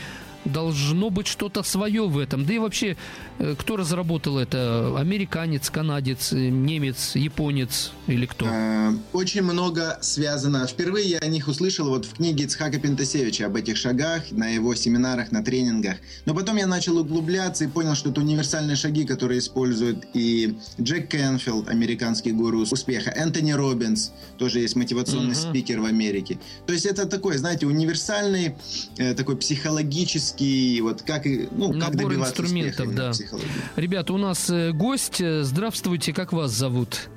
должно 0.49 1.11
быть 1.11 1.27
что-то 1.27 1.63
свое 1.63 2.07
в 2.09 2.19
этом. 2.19 2.45
Да 2.45 2.53
и 2.55 2.59
вообще, 2.59 2.97
э, 3.39 3.55
кто 3.59 3.77
разработал 3.77 4.39
это? 4.39 4.95
Американец, 4.99 5.71
канадец, 5.71 6.33
э, 6.33 6.49
немец, 6.49 7.13
японец 7.15 7.93
или 8.07 8.27
кто? 8.27 8.47
Э, 8.49 8.93
Очень 9.13 9.43
много 9.43 9.99
связано. 10.01 10.67
Впервые 10.67 11.09
я 11.09 11.19
о 11.19 11.27
них 11.27 11.49
услышал 11.49 11.89
вот 11.89 12.05
в 12.07 12.15
книге 12.15 12.45
Ицхака 12.45 12.79
Пентасевича 12.79 13.47
об 13.47 13.57
этих 13.57 13.77
шагах, 13.77 14.31
на 14.31 14.49
его 14.49 14.75
семинарах, 14.75 15.31
на 15.33 15.43
тренингах. 15.43 15.97
Но 16.27 16.35
потом 16.35 16.57
я 16.57 16.67
начал 16.67 16.99
углубляться 16.99 17.65
и 17.65 17.69
понял, 17.69 17.95
что 17.95 18.11
это 18.11 18.21
универсальные 18.21 18.77
шаги, 18.77 19.05
которые 19.05 19.39
используют 19.41 20.07
и 20.15 20.57
Джек 20.81 21.09
Кенфилд, 21.09 21.69
американский 21.69 22.33
гуру 22.33 22.61
успеха, 22.61 23.11
Энтони 23.11 23.53
Робинс, 23.53 24.13
тоже 24.39 24.61
есть 24.61 24.77
мотивационный 24.77 25.29
Мгм. 25.35 25.51
спикер 25.51 25.81
в 25.81 25.85
Америке. 25.85 26.39
То 26.67 26.73
есть 26.73 26.87
это 26.87 27.07
такой, 27.07 27.37
знаете, 27.39 27.67
универсальный, 27.67 28.55
э, 28.97 29.15
такой 29.15 29.37
психологический, 29.37 30.38
вот 30.83 31.03
как, 31.03 31.27
и- 31.27 31.49
ну, 31.51 31.69
как 31.73 31.77
Набор 31.77 31.97
добиваться 31.97 32.43
инструментов, 32.43 32.95
да. 32.95 33.13
Ребята, 33.77 34.13
у 34.13 34.19
нас 34.19 34.49
э, 34.51 34.73
гость. 34.73 35.23
Здравствуйте, 35.25 36.13
как 36.13 36.33
вас 36.33 36.51
зовут? 36.53 37.09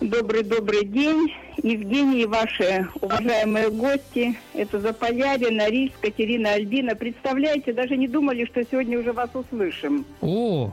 Добрый-добрый 0.00 0.84
день. 0.84 1.32
Евгений 1.62 2.22
и 2.22 2.26
ваши 2.26 2.86
уважаемые 3.00 3.70
гости. 3.70 4.36
Это 4.52 4.78
Заполярье, 4.78 5.50
Норильск, 5.50 5.94
Катерина 6.00 6.52
Альбина. 6.52 6.94
Представляете, 6.94 7.72
даже 7.72 7.96
не 7.96 8.06
думали, 8.06 8.44
что 8.44 8.62
сегодня 8.70 8.98
уже 9.00 9.12
вас 9.12 9.30
услышим. 9.32 10.04
О! 10.20 10.72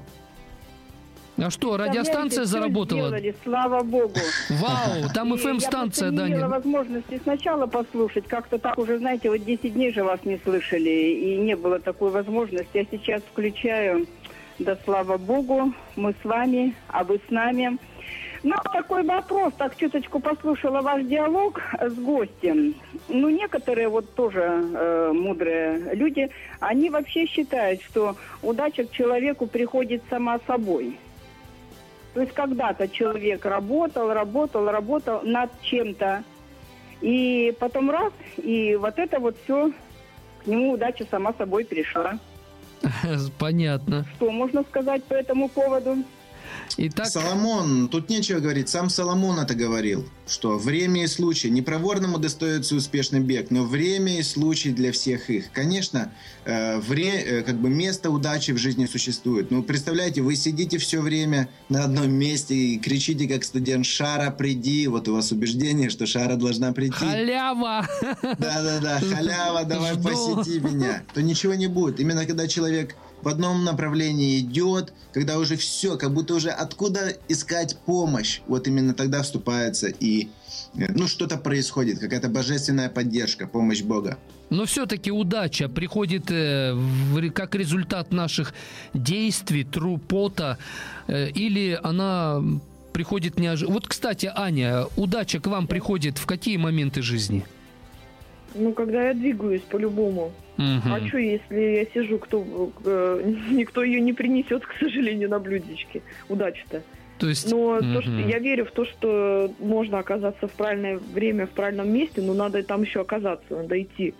А 1.38 1.49
что, 1.49 1.77
радиостанция 1.77 2.45
заработала? 2.45 3.07
сделали, 3.07 3.36
слава 3.43 3.81
богу. 3.81 4.19
Вау, 4.49 5.09
там 5.13 5.34
FM-станция, 5.34 6.11
я 6.11 6.11
да. 6.11 6.27
имела 6.27 6.41
не- 6.41 6.47
возможности 6.47 7.19
сначала 7.23 7.65
послушать. 7.65 8.27
Как-то 8.27 8.59
так 8.59 8.77
уже, 8.77 8.99
знаете, 8.99 9.29
вот 9.29 9.43
10 9.43 9.73
дней 9.73 9.91
же 9.91 10.03
вас 10.03 10.19
не 10.25 10.38
слышали, 10.38 10.89
и 10.89 11.38
не 11.38 11.55
было 11.55 11.79
такой 11.79 12.11
возможности. 12.11 12.77
Я 12.77 12.86
сейчас 12.86 13.21
включаю, 13.23 14.05
да 14.59 14.77
слава 14.86 15.17
богу, 15.17 15.73
мы 15.95 16.13
с 16.21 16.25
вами, 16.25 16.75
а 16.88 17.03
вы 17.03 17.19
с 17.27 17.31
нами. 17.31 17.77
Ну, 18.43 18.55
такой 18.73 19.03
вопрос, 19.03 19.53
так 19.57 19.75
чуточку 19.77 20.19
послушала 20.19 20.81
ваш 20.81 21.03
диалог 21.05 21.61
с 21.79 21.93
гостем. 21.93 22.75
Ну, 23.07 23.29
некоторые 23.29 23.88
вот 23.88 24.13
тоже 24.15 24.41
э, 24.41 25.11
мудрые 25.13 25.95
люди, 25.95 26.29
они 26.59 26.89
вообще 26.89 27.25
считают, 27.25 27.81
что 27.81 28.17
удача 28.41 28.84
к 28.84 28.91
человеку 28.91 29.47
приходит 29.47 30.03
сама 30.09 30.39
собой. 30.45 30.97
То 32.14 32.22
есть 32.22 32.34
когда-то 32.34 32.88
человек 32.88 33.45
работал, 33.45 34.14
работал, 34.14 34.70
работал 34.70 35.22
над 35.24 35.49
чем-то, 35.61 36.24
и 37.01 37.55
потом 37.59 37.89
раз, 37.89 38.14
и 38.38 38.76
вот 38.76 38.99
это 38.99 39.20
вот 39.20 39.36
все 39.43 39.72
к 40.43 40.47
нему 40.47 40.74
удача 40.74 41.05
сама 41.09 41.34
собой 41.34 41.66
пришла. 41.66 42.20
Понятно. 43.39 44.05
Что 44.16 44.32
можно 44.32 44.64
сказать 44.64 45.03
по 45.05 45.14
этому 45.14 45.49
поводу? 45.49 45.97
Итак... 46.78 47.07
Соломон, 47.07 47.88
тут 47.88 48.09
нечего 48.09 48.39
говорить, 48.39 48.67
сам 48.67 48.89
Соломон 48.89 49.39
это 49.39 49.53
говорил, 49.53 50.07
что 50.28 50.57
время 50.57 51.03
и 51.03 51.07
случай, 51.07 51.51
не 51.51 51.61
проворному 51.61 52.17
достается 52.17 52.76
успешный 52.76 53.19
бег, 53.19 53.51
но 53.51 53.63
время 53.63 54.19
и 54.19 54.24
случай 54.24 54.71
для 54.71 54.91
всех 54.91 55.30
их. 55.30 55.51
Конечно, 55.51 56.11
э, 56.45 56.80
вре, 56.80 57.11
э, 57.11 57.41
как 57.43 57.57
бы 57.57 57.69
место 57.69 58.09
удачи 58.09 58.51
в 58.51 58.57
жизни 58.57 58.88
существует. 58.88 59.51
Ну, 59.51 59.61
представляете, 59.61 60.21
вы 60.21 60.36
сидите 60.36 60.80
все 60.80 60.99
время 61.01 61.47
на 61.69 61.84
одном 61.84 62.11
месте 62.11 62.55
и 62.55 62.80
кричите, 62.80 63.28
как 63.28 63.43
студент, 63.43 63.86
Шара, 63.86 64.32
приди. 64.32 64.88
Вот 64.88 65.07
у 65.07 65.13
вас 65.13 65.32
убеждение, 65.32 65.89
что 65.89 66.07
Шара 66.07 66.36
должна 66.36 66.71
прийти. 66.71 66.95
Халява! 66.95 67.88
Да-да-да, 68.21 68.99
халява, 68.99 69.63
давай 69.63 69.93
Жду. 69.93 70.03
посети 70.09 70.59
меня. 70.59 71.03
То 71.13 71.21
ничего 71.21 71.53
не 71.53 71.67
будет. 71.67 71.99
Именно 71.99 72.26
когда 72.26 72.47
человек 72.47 72.95
в 73.24 73.28
одном 73.28 73.63
направлении 73.63 74.39
идет, 74.39 74.93
когда 75.13 75.38
уже 75.38 75.55
все, 75.55 75.97
как 75.97 76.13
будто 76.13 76.36
уже 76.36 76.49
откуда 76.49 77.15
искать 77.30 77.78
помощь, 77.86 78.41
вот 78.47 78.67
именно 78.67 78.93
тогда 78.93 79.21
вступается 79.21 79.88
и 79.88 80.28
э, 80.76 80.91
ну, 80.93 81.07
что-то 81.07 81.38
происходит, 81.38 81.99
какая-то 81.99 82.30
божественная 82.30 82.89
поддержка, 82.89 83.47
помощь 83.47 83.82
Бога. 83.82 84.17
Но 84.49 84.65
все-таки 84.65 85.11
удача 85.11 85.69
приходит 85.69 86.30
э, 86.30 86.74
в, 86.74 87.32
как 87.32 87.55
результат 87.55 88.11
наших 88.11 88.53
действий, 88.93 89.63
трупота, 89.63 90.57
э, 91.07 91.30
или 91.30 91.80
она 91.82 92.43
приходит 92.91 93.39
неожиданно. 93.39 93.74
Вот, 93.74 93.88
кстати, 93.88 94.32
Аня, 94.36 94.86
удача 94.97 95.39
к 95.39 95.47
вам 95.47 95.67
приходит 95.67 96.17
в 96.17 96.26
какие 96.26 96.57
моменты 96.57 97.01
жизни? 97.01 97.45
Ну, 98.53 98.74
когда 98.74 99.07
я 99.07 99.13
двигаюсь 99.13 99.61
по-любому. 99.61 100.32
Угу. 100.58 100.93
А 100.93 101.08
что, 101.08 101.18
если 101.18 101.56
я 101.56 101.86
сижу, 101.86 102.20
кто, 102.20 102.72
э, 102.86 103.34
никто 103.51 103.84
ее 103.84 104.01
не 104.01 104.14
принесет, 104.14 104.66
к 104.68 104.74
сожалению, 104.80 105.30
на 105.30 105.39
блюдечке. 105.39 106.01
Удачи-то. 106.30 106.84
То 107.18 107.30
есть... 107.30 107.49
Но 107.49 107.78
угу. 107.78 107.93
то, 107.93 108.01
что, 108.01 108.12
я 108.12 108.39
верю 108.39 108.66
в 108.66 108.72
то, 108.72 108.86
что 108.86 109.54
можно 109.60 109.99
оказаться 109.99 110.47
в 110.47 110.51
правильное 110.51 110.97
время, 110.97 111.47
в 111.47 111.51
правильном 111.51 111.91
месте, 111.91 112.22
но 112.22 112.34
надо 112.34 112.64
там 112.64 112.84
еще 112.84 113.01
оказаться, 113.01 113.56
надо 113.56 113.82
идти. 113.82 114.14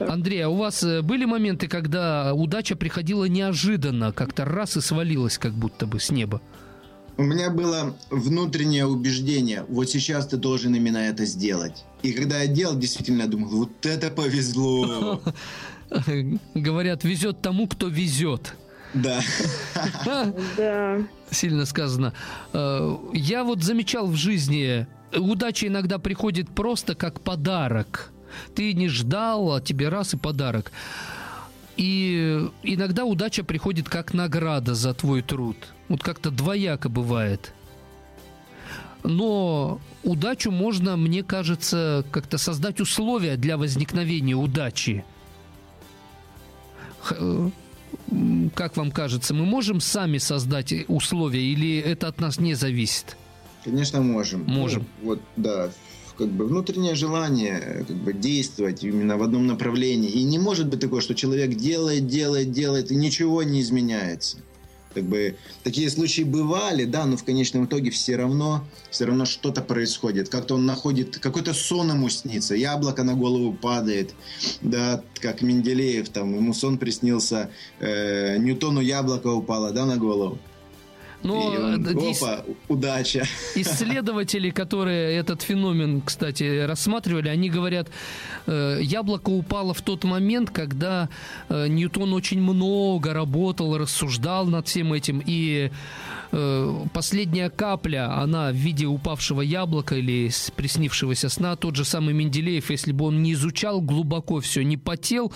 Андрей, 0.00 0.40
а 0.44 0.48
у 0.48 0.56
вас 0.56 0.82
э, 0.82 1.02
были 1.02 1.24
моменты, 1.24 1.68
когда 1.68 2.32
удача 2.34 2.76
приходила 2.76 3.26
неожиданно, 3.26 4.12
как-то 4.12 4.44
раз 4.44 4.76
и 4.76 4.80
свалилась 4.80 5.38
как 5.38 5.52
будто 5.52 5.86
бы 5.86 6.00
с 6.00 6.10
неба? 6.10 6.40
У 7.18 7.24
меня 7.24 7.50
было 7.50 7.96
внутреннее 8.10 8.86
убеждение, 8.86 9.64
вот 9.68 9.90
сейчас 9.90 10.28
ты 10.28 10.36
должен 10.36 10.72
именно 10.76 10.98
это 10.98 11.24
сделать. 11.24 11.84
И 12.02 12.12
когда 12.12 12.42
я 12.42 12.46
делал, 12.46 12.78
действительно 12.78 13.22
я 13.22 13.28
думал, 13.28 13.48
вот 13.48 13.84
это 13.84 14.08
повезло. 14.10 15.20
Говорят, 16.54 17.02
везет 17.02 17.42
тому, 17.42 17.66
кто 17.66 17.88
везет. 17.88 18.54
Да. 18.94 19.20
Да. 20.56 21.02
Сильно 21.30 21.66
сказано. 21.66 22.14
Э, 22.52 22.96
я 23.12 23.42
вот 23.42 23.64
замечал 23.64 24.06
в 24.06 24.14
жизни, 24.14 24.86
удача 25.12 25.66
иногда 25.66 25.98
приходит 25.98 26.48
просто 26.48 26.94
как 26.94 27.20
подарок. 27.20 28.12
Ты 28.54 28.72
не 28.74 28.88
ждал, 28.88 29.54
а 29.56 29.60
тебе 29.60 29.88
раз 29.88 30.14
и 30.14 30.16
подарок. 30.16 30.70
И 31.76 32.48
иногда 32.62 33.04
удача 33.04 33.42
приходит 33.42 33.88
как 33.88 34.14
награда 34.14 34.74
за 34.74 34.94
твой 34.94 35.22
труд. 35.22 35.56
Вот 35.88 36.02
как-то 36.02 36.30
двояко 36.30 36.88
бывает. 36.88 37.52
Но 39.04 39.80
удачу 40.02 40.50
можно, 40.50 40.96
мне 40.96 41.22
кажется, 41.22 42.04
как-то 42.10 42.36
создать 42.36 42.80
условия 42.80 43.36
для 43.36 43.56
возникновения 43.56 44.34
удачи. 44.34 45.04
Э, 47.10 47.50
как 48.54 48.76
вам 48.76 48.90
кажется, 48.90 49.34
мы 49.34 49.44
можем 49.44 49.80
сами 49.80 50.18
создать 50.18 50.74
условия 50.88 51.42
или 51.42 51.78
это 51.78 52.08
от 52.08 52.20
нас 52.20 52.38
не 52.38 52.54
зависит? 52.54 53.16
Конечно, 53.64 54.02
можем. 54.02 54.44
Можем. 54.46 54.86
Ну, 55.00 55.08
вот, 55.08 55.20
да, 55.36 55.70
как 56.16 56.28
бы 56.28 56.46
внутреннее 56.46 56.94
желание 56.94 57.84
как 57.86 57.96
бы 57.96 58.12
действовать 58.12 58.82
именно 58.82 59.16
в 59.16 59.22
одном 59.22 59.46
направлении. 59.46 60.10
И 60.10 60.22
не 60.24 60.38
может 60.38 60.68
быть 60.68 60.80
такое, 60.80 61.00
что 61.00 61.14
человек 61.14 61.54
делает, 61.54 62.08
делает, 62.08 62.50
делает, 62.50 62.90
и 62.90 62.96
ничего 62.96 63.42
не 63.42 63.60
изменяется. 63.60 64.38
Как 64.98 65.06
бы 65.06 65.36
такие 65.62 65.88
случаи 65.90 66.22
бывали, 66.22 66.84
да, 66.84 67.06
но 67.06 67.16
в 67.16 67.22
конечном 67.22 67.66
итоге 67.66 67.90
все 67.90 68.16
равно, 68.16 68.64
все 68.90 69.04
равно 69.04 69.26
что-то 69.26 69.62
происходит. 69.62 70.28
Как-то 70.28 70.56
он 70.56 70.66
находит, 70.66 71.18
какой-то 71.18 71.54
сон 71.54 71.90
ему 71.90 72.08
снится, 72.08 72.56
яблоко 72.56 73.04
на 73.04 73.14
голову 73.14 73.52
падает, 73.52 74.12
да, 74.60 75.04
как 75.20 75.40
Менделеев, 75.40 76.08
там, 76.08 76.34
ему 76.34 76.52
сон 76.52 76.78
приснился, 76.78 77.48
э, 77.78 78.38
Ньютону 78.38 78.80
яблоко 78.80 79.28
упало, 79.28 79.70
да, 79.70 79.86
на 79.86 79.98
голову. 79.98 80.40
Но 81.22 81.46
он, 81.46 81.86
опа, 81.86 82.44
удача. 82.68 83.24
Исследователи, 83.56 84.50
которые 84.50 85.16
этот 85.16 85.42
феномен, 85.42 86.00
кстати, 86.00 86.64
рассматривали, 86.64 87.28
они 87.28 87.50
говорят, 87.50 87.88
э, 88.46 88.78
яблоко 88.82 89.30
упало 89.30 89.74
в 89.74 89.82
тот 89.82 90.04
момент, 90.04 90.50
когда 90.50 91.08
э, 91.48 91.66
Ньютон 91.68 92.12
очень 92.12 92.40
много 92.40 93.12
работал, 93.12 93.76
рассуждал 93.76 94.46
над 94.46 94.68
всем 94.68 94.92
этим, 94.92 95.22
и 95.24 95.70
Э, 96.30 96.84
последняя 96.92 97.48
капля, 97.48 98.20
она 98.20 98.50
в 98.50 98.54
виде 98.54 98.86
упавшего 98.86 99.40
яблока 99.40 99.96
или 99.96 100.30
приснившегося 100.56 101.28
сна, 101.28 101.56
тот 101.56 101.76
же 101.76 101.84
самый 101.84 102.12
Менделеев, 102.14 102.70
если 102.70 102.92
бы 102.92 103.06
он 103.06 103.22
не 103.22 103.32
изучал 103.32 103.80
глубоко 103.80 104.40
все, 104.40 104.62
не 104.62 104.76
потел, 104.76 105.32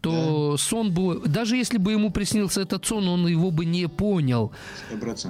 то 0.00 0.52
да. 0.52 0.58
сон 0.58 0.92
бы, 0.92 1.20
даже 1.26 1.56
если 1.56 1.78
бы 1.78 1.92
ему 1.92 2.10
приснился 2.10 2.62
этот 2.62 2.84
сон, 2.84 3.08
он 3.08 3.26
его 3.28 3.50
бы 3.50 3.64
не 3.64 3.88
понял. 3.88 4.52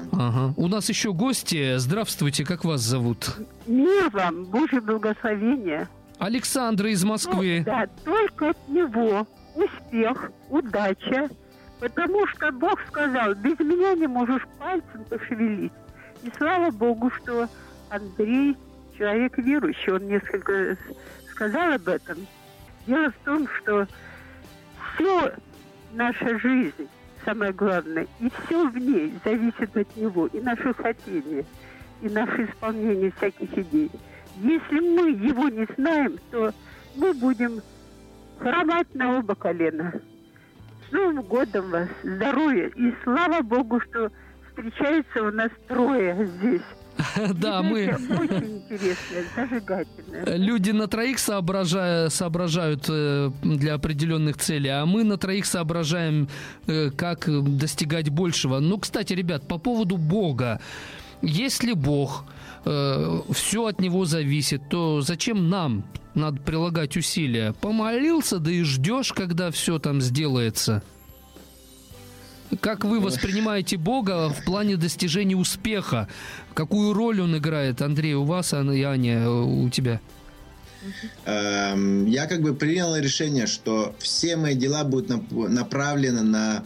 Сто 0.01 0.17
Ага. 0.19 0.55
У 0.57 0.69
нас 0.69 0.89
еще 0.89 1.13
гости. 1.13 1.77
Здравствуйте, 1.77 2.45
как 2.45 2.65
вас 2.65 2.81
зовут? 2.81 3.37
Мир 3.67 4.11
вам, 4.11 4.45
Божье 4.45 4.81
благословение. 4.81 5.89
Александра 6.19 6.91
из 6.91 7.05
Москвы. 7.05 7.59
Ну, 7.59 7.65
да, 7.65 7.87
только 8.05 8.51
от 8.51 8.69
него 8.69 9.27
успех, 9.55 10.31
удача, 10.49 11.29
Потому 11.83 12.29
что 12.29 12.53
Бог 12.53 12.81
сказал, 12.87 13.35
без 13.35 13.59
меня 13.59 13.95
не 13.95 14.07
можешь 14.07 14.47
пальцем 14.61 15.05
пошевелить. 15.11 15.73
И 16.23 16.31
слава 16.39 16.71
Богу, 16.71 17.11
что 17.11 17.49
Андрей 17.91 18.57
человек 18.97 19.37
верующий, 19.37 19.93
он 19.93 20.07
несколько 20.07 20.77
сказал 21.33 21.73
об 21.73 21.89
этом. 21.89 22.19
Дело 22.87 23.11
в 23.11 23.25
том, 23.25 23.49
что 23.49 23.89
все 24.95 25.33
наша 25.93 26.39
жизнь, 26.39 26.89
самое 27.25 27.53
главное, 27.53 28.07
и 28.21 28.31
все 28.31 28.69
в 28.69 28.77
ней 28.77 29.13
зависит 29.25 29.77
от 29.77 29.97
него, 29.97 30.27
и 30.27 30.41
наше 30.41 30.75
хотение, 30.75 31.45
и 32.01 32.09
наше 32.09 32.45
исполнение 32.45 33.13
всяких 33.13 33.57
идей. 33.57 33.91
Если 34.37 34.81
мы 34.81 35.11
его 35.11 35.49
не 35.49 35.67
знаем, 35.77 36.19
то 36.31 36.53
мы 36.97 37.13
будем 37.15 37.61
хромать 38.39 38.95
на 38.95 39.19
оба 39.19 39.35
колена. 39.35 39.93
Новым 40.91 41.23
годом 41.23 41.71
вас, 41.71 41.89
здоровья. 42.03 42.69
И 42.77 42.95
слава 43.05 43.41
Богу, 43.43 43.81
что 43.81 44.11
встречается 44.49 45.23
у 45.23 45.31
нас 45.31 45.51
трое 45.69 46.27
здесь. 46.27 46.63
Да, 47.35 47.63
мы... 47.63 47.87
Очень 47.87 48.63
интересно, 48.69 49.17
зажигательно. 49.37 50.37
Люди 50.37 50.71
на 50.71 50.87
троих 50.87 51.19
соображают, 51.19 52.13
соображают 52.13 52.87
э, 52.89 53.31
для 53.43 53.75
определенных 53.75 54.37
целей, 54.37 54.71
а 54.71 54.87
мы 54.87 55.05
на 55.05 55.17
троих 55.17 55.47
соображаем, 55.47 56.29
э, 56.67 56.91
как 56.91 57.29
достигать 57.57 58.09
большего. 58.11 58.61
Ну, 58.61 58.79
кстати, 58.79 59.13
ребят, 59.13 59.47
по 59.49 59.59
поводу 59.59 59.97
Бога. 59.97 60.61
Если 61.23 61.73
Бог, 61.73 62.25
э, 62.65 63.21
все 63.33 63.67
от 63.67 63.81
Него 63.81 64.05
зависит, 64.05 64.69
то 64.69 65.01
зачем 65.01 65.49
нам 65.49 65.85
надо 66.15 66.41
прилагать 66.41 66.97
усилия. 66.97 67.53
Помолился, 67.61 68.39
да 68.39 68.51
и 68.51 68.63
ждешь, 68.63 69.13
когда 69.13 69.51
все 69.51 69.79
там 69.79 70.01
сделается. 70.01 70.83
Как 72.61 72.85
вы 72.85 73.01
воспринимаете 73.01 73.77
Бога 73.77 74.29
в 74.29 74.45
плане 74.45 74.77
достижения 74.77 75.37
успеха? 75.37 76.09
Какую 76.55 76.93
роль 76.93 77.21
он 77.21 77.37
играет, 77.37 77.81
Андрей, 77.81 78.15
у 78.15 78.25
вас, 78.25 78.53
и 78.53 78.83
Аня, 78.83 79.29
у 79.29 79.69
тебя? 79.71 80.01
Эм, 81.25 82.07
я 82.07 82.27
как 82.27 82.43
бы 82.43 82.55
принял 82.55 82.95
решение, 82.97 83.47
что 83.47 83.95
все 83.99 84.37
мои 84.37 84.55
дела 84.55 84.85
будут 84.85 85.31
направлены 85.31 86.23
на 86.23 86.65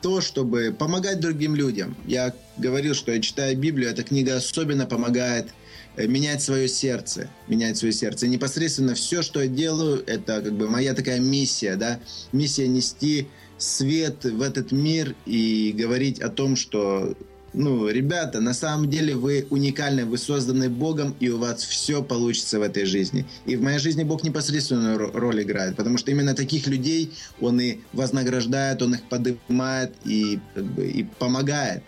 то, 0.00 0.20
чтобы 0.20 0.74
помогать 0.76 1.20
другим 1.20 1.54
людям. 1.54 1.96
Я 2.06 2.32
говорил, 2.56 2.94
что 2.94 3.12
я 3.12 3.20
читаю 3.20 3.56
Библию, 3.58 3.90
эта 3.90 4.04
книга 4.04 4.36
особенно 4.36 4.86
помогает 4.86 5.52
Э, 5.96 6.06
менять 6.06 6.42
свое 6.42 6.68
сердце, 6.68 7.30
менять 7.48 7.78
свое 7.78 7.92
сердце. 7.92 8.26
И 8.26 8.28
непосредственно 8.28 8.94
все, 8.94 9.22
что 9.22 9.40
я 9.40 9.48
делаю, 9.48 10.04
это 10.06 10.42
как 10.42 10.52
бы 10.52 10.68
моя 10.68 10.92
такая 10.94 11.20
миссия, 11.20 11.76
да, 11.76 12.00
миссия 12.32 12.68
нести 12.68 13.28
свет 13.58 14.24
в 14.24 14.42
этот 14.42 14.72
мир 14.72 15.14
и 15.24 15.74
говорить 15.76 16.20
о 16.20 16.28
том, 16.28 16.56
что 16.56 17.16
ну, 17.56 17.88
ребята, 17.88 18.40
на 18.40 18.52
самом 18.52 18.90
деле 18.90 19.16
вы 19.16 19.46
уникальны, 19.48 20.04
вы 20.04 20.18
созданы 20.18 20.68
Богом, 20.68 21.16
и 21.20 21.30
у 21.30 21.38
вас 21.38 21.64
все 21.64 22.02
получится 22.02 22.58
в 22.58 22.62
этой 22.62 22.84
жизни. 22.84 23.24
И 23.46 23.56
в 23.56 23.62
моей 23.62 23.78
жизни 23.78 24.04
Бог 24.04 24.22
непосредственную 24.24 25.10
роль 25.12 25.42
играет, 25.42 25.74
потому 25.74 25.96
что 25.96 26.10
именно 26.10 26.34
таких 26.34 26.66
людей 26.66 27.14
Он 27.40 27.58
и 27.58 27.78
вознаграждает, 27.94 28.82
Он 28.82 28.94
их 28.94 29.02
поднимает 29.04 29.94
и, 30.04 30.38
как 30.54 30.64
бы, 30.64 30.86
и 30.86 31.04
помогает. 31.18 31.82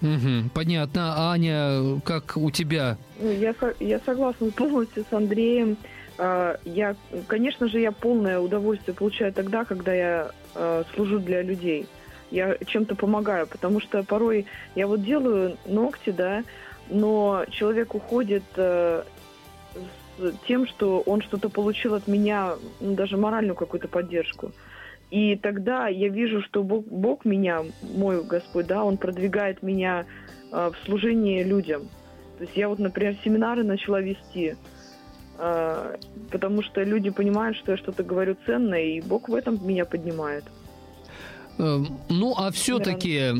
Угу, 0.00 0.50
понятно. 0.54 1.32
Аня, 1.32 2.00
как 2.04 2.36
у 2.36 2.50
тебя? 2.50 2.96
Ну, 3.20 3.30
я, 3.30 3.54
я 3.80 4.00
согласна 4.06 4.50
полностью 4.52 5.04
с 5.10 5.12
Андреем. 5.12 5.76
А, 6.18 6.58
я, 6.64 6.96
конечно 7.26 7.68
же, 7.68 7.80
я 7.80 7.92
полное 7.92 8.38
удовольствие 8.40 8.94
получаю 8.94 9.32
тогда, 9.32 9.64
когда 9.64 9.94
я 9.94 10.30
а, 10.54 10.84
служу 10.94 11.18
для 11.18 11.42
людей 11.42 11.86
я 12.30 12.56
чем-то 12.66 12.94
помогаю, 12.94 13.46
потому 13.46 13.80
что 13.80 14.02
порой 14.02 14.46
я 14.74 14.86
вот 14.86 15.02
делаю 15.02 15.56
ногти, 15.66 16.10
да, 16.10 16.44
но 16.90 17.44
человек 17.50 17.94
уходит 17.94 18.44
э, 18.56 19.02
с 20.18 20.32
тем, 20.46 20.66
что 20.66 21.00
он 21.00 21.22
что-то 21.22 21.48
получил 21.48 21.94
от 21.94 22.06
меня, 22.06 22.54
ну, 22.80 22.94
даже 22.94 23.16
моральную 23.16 23.54
какую-то 23.54 23.88
поддержку. 23.88 24.52
И 25.10 25.36
тогда 25.36 25.88
я 25.88 26.08
вижу, 26.08 26.42
что 26.42 26.62
Бог, 26.62 26.84
Бог 26.84 27.24
меня, 27.24 27.62
мой 27.82 28.22
Господь, 28.22 28.66
да, 28.66 28.84
Он 28.84 28.98
продвигает 28.98 29.62
меня 29.62 30.04
э, 30.52 30.70
в 30.70 30.86
служении 30.86 31.42
людям. 31.42 31.88
То 32.36 32.44
есть 32.44 32.56
я 32.56 32.68
вот, 32.68 32.78
например, 32.78 33.16
семинары 33.24 33.64
начала 33.64 34.00
вести, 34.00 34.56
потому 35.38 36.62
что 36.62 36.82
люди 36.82 37.10
понимают, 37.10 37.56
что 37.56 37.72
я 37.72 37.78
что-то 37.78 38.02
говорю 38.02 38.36
ценное, 38.44 38.82
и 38.82 39.00
Бог 39.00 39.28
в 39.28 39.34
этом 39.34 39.64
меня 39.66 39.84
поднимает. 39.84 40.44
Эм, 41.58 41.98
ну, 42.08 42.34
а 42.36 42.50
все-таки 42.50 43.32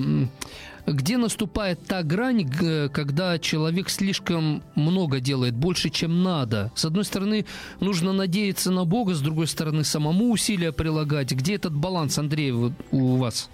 где 0.93 1.19
наступает 1.19 1.85
та 1.87 2.03
грань, 2.03 2.51
когда 2.93 3.39
человек 3.39 3.91
слишком 3.91 4.63
много 4.75 5.21
делает, 5.21 5.55
больше, 5.55 5.91
чем 5.91 6.23
надо? 6.23 6.73
С 6.75 6.85
одной 6.85 7.05
стороны, 7.05 7.47
нужно 7.81 8.13
надеяться 8.13 8.71
на 8.71 8.85
Бога, 8.85 9.15
с 9.15 9.21
другой 9.21 9.47
стороны, 9.47 9.85
самому 9.85 10.31
усилия 10.31 10.73
прилагать. 10.73 11.33
Где 11.33 11.57
этот 11.57 11.75
баланс, 11.75 12.19
Андрей, 12.19 12.53
у 12.53 13.17
вас? 13.17 13.51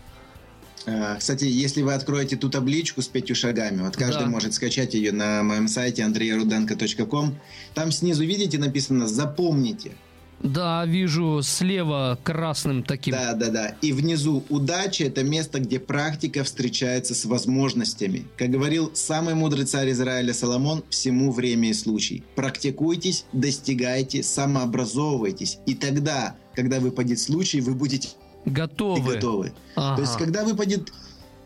Э, 0.86 1.16
кстати, 1.18 1.44
если 1.44 1.82
вы 1.82 1.94
откроете 1.94 2.36
ту 2.36 2.50
табличку 2.50 3.02
с 3.02 3.08
пятью 3.08 3.34
шагами, 3.34 3.82
вот 3.82 3.96
каждый 3.96 4.24
да. 4.24 4.30
может 4.30 4.54
скачать 4.54 4.94
ее 4.94 5.12
на 5.12 5.42
моем 5.42 5.68
сайте 5.68 6.02
andreyrudenko.com, 6.02 7.36
там 7.74 7.92
снизу, 7.92 8.24
видите, 8.24 8.58
написано 8.58 9.06
«Запомните». 9.06 9.92
Да, 10.42 10.84
вижу 10.84 11.40
слева 11.42 12.18
красным 12.22 12.82
таким. 12.82 13.14
Да, 13.14 13.32
да, 13.32 13.48
да. 13.48 13.76
И 13.80 13.92
внизу 13.92 14.44
удача– 14.50 15.04
это 15.06 15.22
место, 15.24 15.58
где 15.58 15.80
практика 15.80 16.44
встречается 16.44 17.14
с 17.14 17.24
возможностями. 17.24 18.26
Как 18.36 18.50
говорил 18.50 18.90
самый 18.94 19.34
мудрый 19.34 19.64
царь 19.64 19.90
Израиля 19.92 20.34
Соломон, 20.34 20.84
всему 20.90 21.32
время 21.32 21.70
и 21.70 21.72
случай. 21.72 22.24
Практикуйтесь, 22.34 23.24
достигайте, 23.32 24.22
самообразовывайтесь. 24.22 25.60
И 25.64 25.74
тогда, 25.74 26.36
когда 26.54 26.78
выпадет 26.78 27.20
случай, 27.20 27.62
вы 27.62 27.72
будете 27.74 28.08
готовы. 28.44 29.14
готовы. 29.14 29.52
Ага. 29.74 29.96
То 29.96 30.02
есть, 30.02 30.16
когда 30.16 30.44
выпадет 30.44 30.92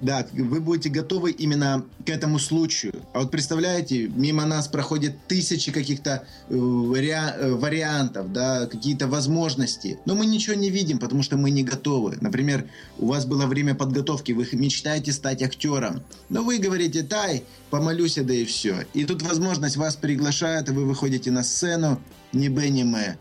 да, 0.00 0.26
вы 0.32 0.60
будете 0.60 0.90
готовы 0.90 1.32
именно 1.32 1.84
к 2.06 2.08
этому 2.08 2.38
случаю. 2.38 2.94
А 3.12 3.20
вот 3.20 3.30
представляете, 3.30 4.08
мимо 4.08 4.46
нас 4.46 4.68
проходят 4.68 5.14
тысячи 5.26 5.72
каких-то 5.72 6.24
э, 6.48 6.54
вариа- 6.54 7.34
э, 7.36 7.52
вариантов, 7.54 8.32
да, 8.32 8.66
какие-то 8.66 9.08
возможности, 9.08 9.98
но 10.04 10.14
мы 10.14 10.26
ничего 10.26 10.54
не 10.54 10.70
видим, 10.70 10.98
потому 10.98 11.22
что 11.22 11.36
мы 11.36 11.50
не 11.50 11.64
готовы. 11.64 12.16
Например, 12.20 12.68
у 12.98 13.06
вас 13.06 13.26
было 13.26 13.46
время 13.46 13.74
подготовки, 13.74 14.32
вы 14.32 14.48
мечтаете 14.52 15.12
стать 15.12 15.42
актером, 15.42 16.02
но 16.28 16.42
вы 16.42 16.58
говорите, 16.58 17.02
дай, 17.02 17.42
помолюсь, 17.70 18.14
да 18.14 18.34
и 18.34 18.44
все. 18.44 18.86
И 18.94 19.04
тут 19.04 19.22
возможность 19.22 19.76
вас 19.76 19.96
приглашают, 19.96 20.68
и 20.68 20.72
вы 20.72 20.84
выходите 20.84 21.30
на 21.30 21.42
сцену, 21.42 22.00
ни 22.32 22.48
б, 22.48 22.68
ни 22.68 22.84
мэ. 22.84 23.16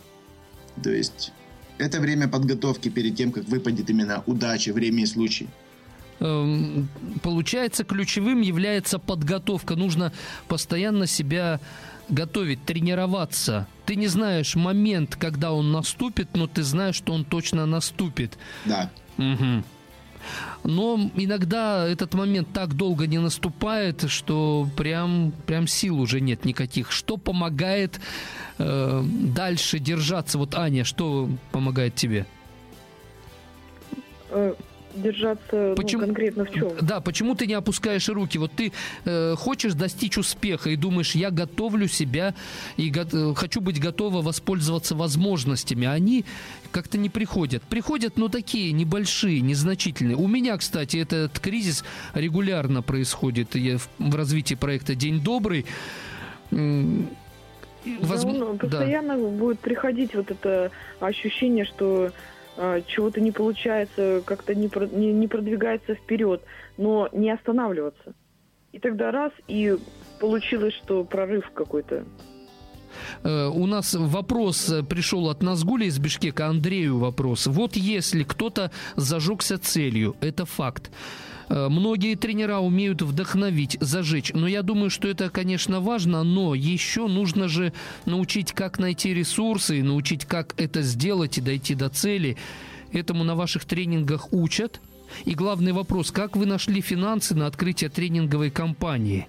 То 0.84 0.92
есть 0.92 1.32
это 1.78 2.00
время 2.00 2.28
подготовки 2.28 2.90
перед 2.90 3.16
тем, 3.16 3.32
как 3.32 3.46
выпадет 3.46 3.90
именно 3.90 4.24
удача, 4.26 4.74
время 4.74 5.04
и 5.04 5.06
случай. 5.06 5.48
Эм, 6.20 6.90
получается, 7.22 7.84
ключевым 7.84 8.42
является 8.42 9.00
подготовка. 9.00 9.76
Нужно 9.76 10.12
постоянно 10.48 11.06
себя 11.06 11.60
готовить, 12.10 12.64
тренироваться. 12.66 13.68
Ты 13.86 13.96
не 13.96 14.08
знаешь 14.08 14.56
момент, 14.56 15.16
когда 15.16 15.52
он 15.52 15.72
наступит, 15.72 16.30
но 16.36 16.48
ты 16.48 16.64
знаешь, 16.64 16.96
что 16.96 17.14
он 17.14 17.26
точно 17.26 17.66
наступит. 17.66 18.38
Да. 18.66 18.90
Угу. 19.18 19.64
Но 20.64 21.10
иногда 21.16 21.88
этот 21.88 22.14
момент 22.14 22.50
так 22.54 22.74
долго 22.74 23.08
не 23.08 23.20
наступает, 23.20 24.10
что 24.10 24.68
прям, 24.76 25.34
прям 25.46 25.68
сил 25.68 26.00
уже 26.00 26.20
нет 26.20 26.46
никаких. 26.46 26.92
Что 26.92 27.18
помогает 27.18 28.00
э, 28.58 29.04
дальше 29.04 29.80
держаться? 29.80 30.38
Вот, 30.38 30.56
Аня, 30.56 30.84
что 30.84 31.30
помогает 31.52 31.96
тебе? 31.96 32.26
Держаться 34.98 35.56
ну, 35.70 35.76
почему, 35.76 36.02
ну, 36.02 36.08
конкретно 36.08 36.46
в 36.46 36.54
чем? 36.54 36.72
Да, 36.82 37.02
почему 37.02 37.36
ты 37.36 37.46
не 37.48 37.54
опускаешь 37.54 38.10
руки? 38.10 38.38
Вот 38.38 38.52
ты 38.52 38.72
э, 39.06 39.36
хочешь 39.36 39.74
достичь 39.74 40.18
успеха 40.18 40.70
и 40.70 40.76
думаешь, 40.76 41.16
я 41.16 41.30
готовлю 41.30 41.88
себя 41.88 42.34
и 42.78 42.90
го- 42.90 43.08
э, 43.12 43.34
хочу 43.36 43.62
быть 43.62 43.80
готова 43.80 44.22
воспользоваться 44.22 44.96
возможностями. 44.96 45.88
Они 45.88 46.26
как-то 46.72 46.98
не 46.98 47.10
приходят. 47.10 47.64
Приходят, 47.64 48.18
но 48.18 48.28
такие 48.28 48.72
небольшие, 48.72 49.42
незначительные. 49.42 50.16
У 50.16 50.28
меня, 50.28 50.58
кстати, 50.58 50.98
этот 50.98 51.40
кризис 51.40 51.84
регулярно 52.14 52.82
происходит 52.82 53.56
я 53.56 53.78
в, 53.78 53.90
в 54.00 54.16
развитии 54.16 54.56
проекта 54.56 54.96
«День 54.96 55.22
добрый». 55.22 55.66
Возможно, 58.02 58.54
да, 58.54 58.58
постоянно 58.60 59.18
да. 59.18 59.28
будет 59.28 59.60
приходить 59.60 60.14
вот 60.14 60.32
это 60.32 60.72
ощущение, 61.00 61.66
что 61.66 62.12
чего-то 62.88 63.22
не 63.22 63.32
получается, 63.32 64.22
как-то 64.26 64.56
не, 64.56 64.70
не, 64.96 65.14
не 65.14 65.28
продвигается 65.28 65.96
вперед, 65.96 66.42
но 66.78 67.10
не 67.12 67.32
останавливаться. 67.32 68.14
И 68.72 68.80
тогда 68.80 69.12
раз, 69.12 69.32
и 69.48 69.78
получилось, 70.20 70.74
что 70.74 71.04
прорыв 71.04 71.50
какой-то. 71.54 72.04
Э, 73.24 73.48
у 73.48 73.66
нас 73.66 73.94
вопрос 73.94 74.70
э, 74.70 74.84
пришел 74.84 75.30
от 75.30 75.42
Назгуля 75.42 75.86
из 75.86 76.00
Бишкека, 76.00 76.48
Андрею 76.48 76.98
вопрос. 76.98 77.48
Вот 77.48 77.76
если 77.76 78.24
кто-то 78.24 78.72
зажегся 78.96 79.58
целью, 79.58 80.16
это 80.22 80.46
факт. 80.46 80.92
Э, 81.50 81.70
многие 81.70 82.16
тренера 82.16 82.60
умеют 82.60 83.02
вдохновить, 83.02 83.78
зажечь. 83.80 84.32
Но 84.34 84.48
я 84.48 84.62
думаю, 84.62 84.90
что 84.90 85.08
это, 85.08 85.30
конечно, 85.30 85.80
важно, 85.80 86.24
но 86.24 86.56
еще 86.56 87.08
нужно 87.08 87.48
же 87.48 87.74
научить, 88.06 88.54
как 88.54 88.80
найти 88.80 89.14
ресурсы, 89.14 89.82
научить, 89.84 90.26
как 90.26 90.54
это 90.58 90.82
сделать 90.82 91.38
и 91.38 91.42
дойти 91.42 91.76
до 91.76 91.90
цели. 91.90 92.38
Этому 92.92 93.24
на 93.24 93.36
ваших 93.36 93.66
тренингах 93.66 94.32
учат. 94.34 94.82
И 95.24 95.36
главный 95.36 95.72
вопрос, 95.72 96.12
как 96.12 96.36
вы 96.36 96.46
нашли 96.46 96.82
финансы 96.82 97.34
на 97.34 97.48
открытие 97.48 97.90
тренинговой 97.90 98.50
компании? 98.50 99.28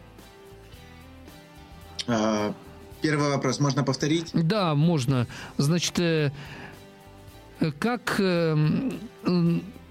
А, 2.09 2.53
первый 3.01 3.31
вопрос 3.31 3.61
можно 3.61 3.85
повторить? 3.85 4.31
Да, 4.33 4.75
можно. 4.75 5.29
Значит, 5.57 5.99
э, 6.01 6.33
как 7.79 8.17
э, 8.19 8.57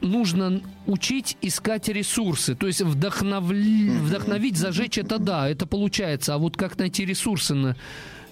нужно 0.02 0.62
учить 0.86 1.38
искать 1.42 1.88
ресурсы. 1.90 2.56
То 2.56 2.68
есть 2.68 2.82
вдохнов... 2.82 3.46
вдохновить, 3.46 4.58
зажечь 4.58 4.98
это 4.98 5.18
да, 5.18 5.50
это 5.50 5.66
получается. 5.66 6.36
А 6.36 6.38
вот 6.38 6.58
как 6.58 6.78
найти 6.78 7.06
ресурсы 7.06 7.54
на 7.54 7.76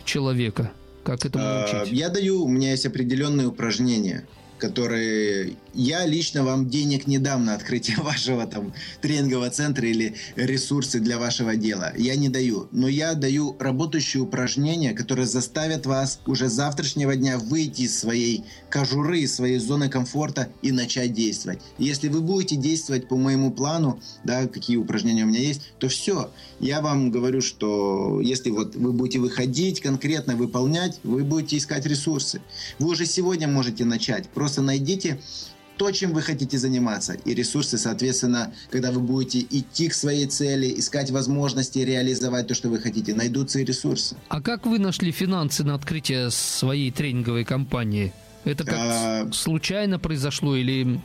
человека? 0.04 0.72
Как 1.04 1.26
это 1.26 1.40
а, 1.42 1.68
научить? 1.74 1.94
Я 1.94 2.10
даю, 2.10 2.44
у 2.44 2.48
меня 2.48 2.72
есть 2.72 2.86
определенные 2.86 3.48
упражнения 3.48 4.26
которые 4.58 5.54
я 5.76 6.06
лично 6.06 6.44
вам 6.44 6.70
денег 6.70 7.08
не 7.08 7.20
дам 7.20 7.46
на 7.46 7.56
открытие 7.56 7.98
вашего 8.02 8.46
там 8.48 8.74
тренингового 9.02 9.50
центра 9.50 9.88
или 9.88 10.16
ресурсы 10.36 11.00
для 11.00 11.20
вашего 11.20 11.56
дела. 11.56 11.94
Я 11.98 12.16
не 12.16 12.30
даю. 12.30 12.68
Но 12.72 12.88
я 12.88 13.14
даю 13.14 13.56
работающие 13.60 14.24
упражнения, 14.24 14.94
которые 14.94 15.28
заставят 15.28 15.86
вас 15.86 16.20
уже 16.26 16.50
завтрашнего 16.50 17.16
дня 17.16 17.38
выйти 17.38 17.84
из 17.84 17.98
своей 17.98 18.44
кожуры, 18.70 19.20
из 19.20 19.36
своей 19.36 19.60
зоны 19.60 19.90
комфорта 19.90 20.50
и 20.62 20.72
начать 20.72 21.14
действовать. 21.14 21.60
если 21.78 22.08
вы 22.08 22.22
будете 22.22 22.56
действовать 22.56 23.08
по 23.08 23.16
моему 23.16 23.52
плану, 23.52 24.00
да, 24.24 24.48
какие 24.48 24.78
упражнения 24.78 25.24
у 25.24 25.28
меня 25.28 25.40
есть, 25.40 25.74
то 25.80 25.88
все. 25.88 26.32
Я 26.60 26.82
вам 26.82 27.12
говорю, 27.12 27.42
что 27.42 28.22
если 28.22 28.50
вот 28.50 28.76
вы 28.76 28.94
будете 28.94 29.20
выходить, 29.20 29.82
конкретно 29.82 30.36
выполнять, 30.36 31.00
вы 31.04 31.24
будете 31.24 31.58
искать 31.58 31.86
ресурсы. 31.86 32.42
Вы 32.80 32.90
уже 32.90 33.06
сегодня 33.06 33.48
можете 33.48 33.86
начать. 33.86 34.30
Просто 34.30 34.62
найдите 34.62 35.20
то, 35.78 35.92
чем 35.92 36.14
вы 36.14 36.22
хотите 36.22 36.58
заниматься, 36.58 37.14
и 37.14 37.34
ресурсы, 37.34 37.78
соответственно, 37.78 38.54
когда 38.70 38.92
вы 38.92 39.02
будете 39.02 39.40
идти 39.40 39.90
к 39.90 39.94
своей 39.94 40.28
цели, 40.28 40.74
искать 40.78 41.12
возможности 41.12 41.80
реализовать 41.80 42.48
то, 42.48 42.56
что 42.56 42.70
вы 42.70 42.80
хотите, 42.80 43.14
найдутся 43.14 43.60
и 43.60 43.66
ресурсы. 43.66 44.16
А 44.30 44.42
как 44.42 44.66
вы 44.66 44.80
нашли 44.80 45.12
финансы 45.12 45.64
на 45.64 45.76
открытие 45.76 46.32
своей 46.32 46.92
тренинговой 46.92 47.46
компании? 47.46 48.14
Это 48.44 48.64
как 48.64 48.76
а... 48.78 49.30
случайно 49.32 50.00
произошло 50.00 50.56
или 50.56 51.02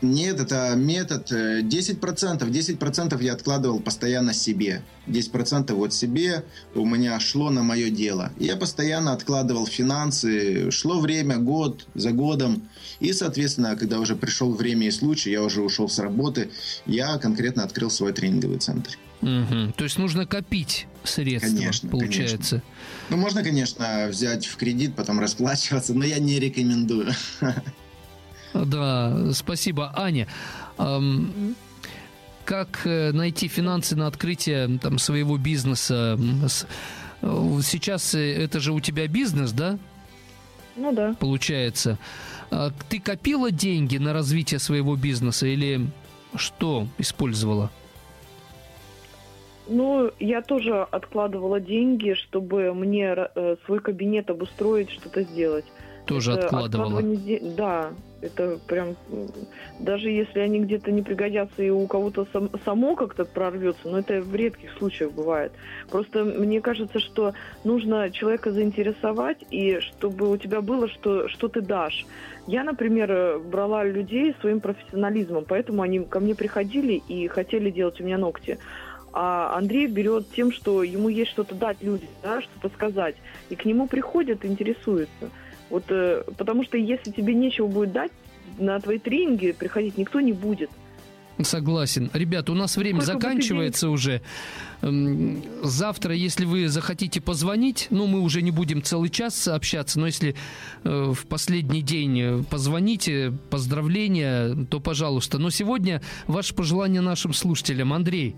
Нет, 0.00 0.40
это 0.40 0.74
метод 0.76 1.30
10%. 1.32 2.00
10% 2.00 3.22
я 3.22 3.32
откладывал 3.32 3.80
постоянно 3.80 4.32
себе. 4.32 4.82
10% 5.06 5.72
вот 5.72 5.92
себе 5.92 6.44
у 6.74 6.86
меня 6.86 7.18
шло 7.18 7.50
на 7.50 7.62
мое 7.62 7.90
дело. 7.90 8.30
Я 8.38 8.56
постоянно 8.56 9.12
откладывал 9.12 9.66
финансы. 9.66 10.70
Шло 10.70 11.00
время, 11.00 11.38
год 11.38 11.86
за 11.94 12.12
годом. 12.12 12.68
И, 13.00 13.12
соответственно, 13.12 13.76
когда 13.76 13.98
уже 13.98 14.14
пришел 14.14 14.54
время 14.54 14.86
и 14.86 14.90
случай, 14.90 15.30
я 15.30 15.42
уже 15.42 15.62
ушел 15.62 15.88
с 15.88 15.98
работы, 15.98 16.50
я 16.86 17.18
конкретно 17.18 17.64
открыл 17.64 17.90
свой 17.90 18.12
тренинговый 18.12 18.58
центр. 18.58 18.96
Угу. 19.20 19.72
То 19.76 19.84
есть 19.84 19.98
нужно 19.98 20.26
копить 20.26 20.86
средства, 21.02 21.56
конечно, 21.56 21.88
получается. 21.88 22.62
Конечно. 22.62 22.62
Ну, 23.10 23.16
можно, 23.16 23.42
конечно, 23.42 24.06
взять 24.08 24.46
в 24.46 24.56
кредит, 24.56 24.94
потом 24.94 25.18
расплачиваться, 25.18 25.92
но 25.92 26.04
я 26.04 26.18
не 26.18 26.38
рекомендую. 26.38 27.12
Да, 28.54 29.32
спасибо, 29.32 29.92
Аня. 29.94 30.26
Как 32.48 32.86
э, 32.86 33.12
найти 33.12 33.46
финансы 33.46 33.94
на 33.94 34.06
открытие 34.06 34.78
там, 34.78 34.98
своего 34.98 35.36
бизнеса? 35.36 36.18
Э, 37.20 37.28
сейчас 37.62 38.14
э, 38.14 38.42
это 38.42 38.58
же 38.58 38.72
у 38.72 38.80
тебя 38.80 39.06
бизнес, 39.06 39.52
да? 39.52 39.78
Ну 40.74 40.90
да. 40.92 41.14
Получается. 41.20 41.98
А 42.50 42.70
ты 42.88 43.00
копила 43.00 43.50
деньги 43.50 43.98
на 43.98 44.14
развитие 44.14 44.60
своего 44.60 44.96
бизнеса 44.96 45.46
или 45.46 45.88
что 46.36 46.86
использовала? 46.96 47.70
Ну, 49.66 50.10
я 50.18 50.40
тоже 50.40 50.84
откладывала 50.90 51.60
деньги, 51.60 52.14
чтобы 52.14 52.72
мне 52.72 53.14
свой 53.66 53.80
кабинет 53.80 54.30
обустроить, 54.30 54.88
что-то 54.88 55.24
сделать. 55.24 55.66
Тоже 56.08 56.32
это 56.32 56.46
откладывала? 56.46 57.02
Да, 57.56 57.90
это 58.20 58.58
прям, 58.66 58.96
даже 59.78 60.10
если 60.10 60.40
они 60.40 60.60
где-то 60.60 60.90
не 60.90 61.02
пригодятся 61.02 61.62
и 61.62 61.70
у 61.70 61.86
кого-то 61.86 62.26
сам, 62.32 62.50
само 62.64 62.96
как-то 62.96 63.24
прорвется, 63.24 63.88
но 63.88 64.00
это 64.00 64.20
в 64.20 64.34
редких 64.34 64.72
случаях 64.78 65.12
бывает. 65.12 65.52
Просто 65.90 66.24
мне 66.24 66.60
кажется, 66.60 66.98
что 66.98 67.34
нужно 67.62 68.10
человека 68.10 68.50
заинтересовать, 68.50 69.38
и 69.50 69.78
чтобы 69.80 70.30
у 70.30 70.36
тебя 70.36 70.60
было, 70.60 70.88
что, 70.88 71.28
что 71.28 71.48
ты 71.48 71.60
дашь. 71.60 72.06
Я, 72.46 72.64
например, 72.64 73.38
брала 73.38 73.84
людей 73.84 74.34
своим 74.40 74.60
профессионализмом, 74.60 75.44
поэтому 75.46 75.82
они 75.82 76.00
ко 76.00 76.18
мне 76.18 76.34
приходили 76.34 76.94
и 77.08 77.28
хотели 77.28 77.70
делать 77.70 78.00
у 78.00 78.04
меня 78.04 78.18
ногти. 78.18 78.58
А 79.12 79.56
Андрей 79.56 79.86
берет 79.86 80.30
тем, 80.32 80.52
что 80.52 80.82
ему 80.82 81.08
есть 81.08 81.30
что-то 81.30 81.54
дать 81.54 81.82
людям, 81.82 82.08
да, 82.22 82.42
что-то 82.42 82.68
сказать. 82.74 83.16
И 83.48 83.56
к 83.56 83.64
нему 83.64 83.86
приходят, 83.86 84.44
интересуются. 84.44 85.30
Вот, 85.70 85.84
э, 85.88 86.22
потому 86.36 86.64
что 86.64 86.76
если 86.76 87.10
тебе 87.10 87.34
нечего 87.34 87.66
будет 87.66 87.92
дать, 87.92 88.12
на 88.58 88.80
твои 88.80 88.98
тренинги 88.98 89.52
приходить 89.52 89.96
никто 89.98 90.20
не 90.20 90.32
будет. 90.32 90.70
Согласен. 91.42 92.10
Ребята, 92.14 92.50
у 92.50 92.54
нас 92.56 92.76
время 92.76 93.00
Сколько 93.00 93.20
заканчивается 93.20 93.90
уже. 93.90 94.22
Завтра, 94.80 96.14
если 96.14 96.44
вы 96.44 96.68
захотите 96.68 97.20
позвонить, 97.20 97.86
ну, 97.90 98.06
мы 98.06 98.20
уже 98.20 98.42
не 98.42 98.50
будем 98.50 98.82
целый 98.82 99.08
час 99.08 99.46
общаться, 99.46 100.00
но 100.00 100.06
если 100.06 100.34
э, 100.82 101.12
в 101.14 101.26
последний 101.26 101.82
день 101.82 102.44
позвоните, 102.50 103.32
поздравления, 103.50 104.66
то 104.68 104.80
пожалуйста. 104.80 105.38
Но 105.38 105.50
сегодня 105.50 106.02
ваше 106.26 106.54
пожелание 106.54 107.02
нашим 107.02 107.32
слушателям. 107.32 107.92
Андрей. 107.92 108.34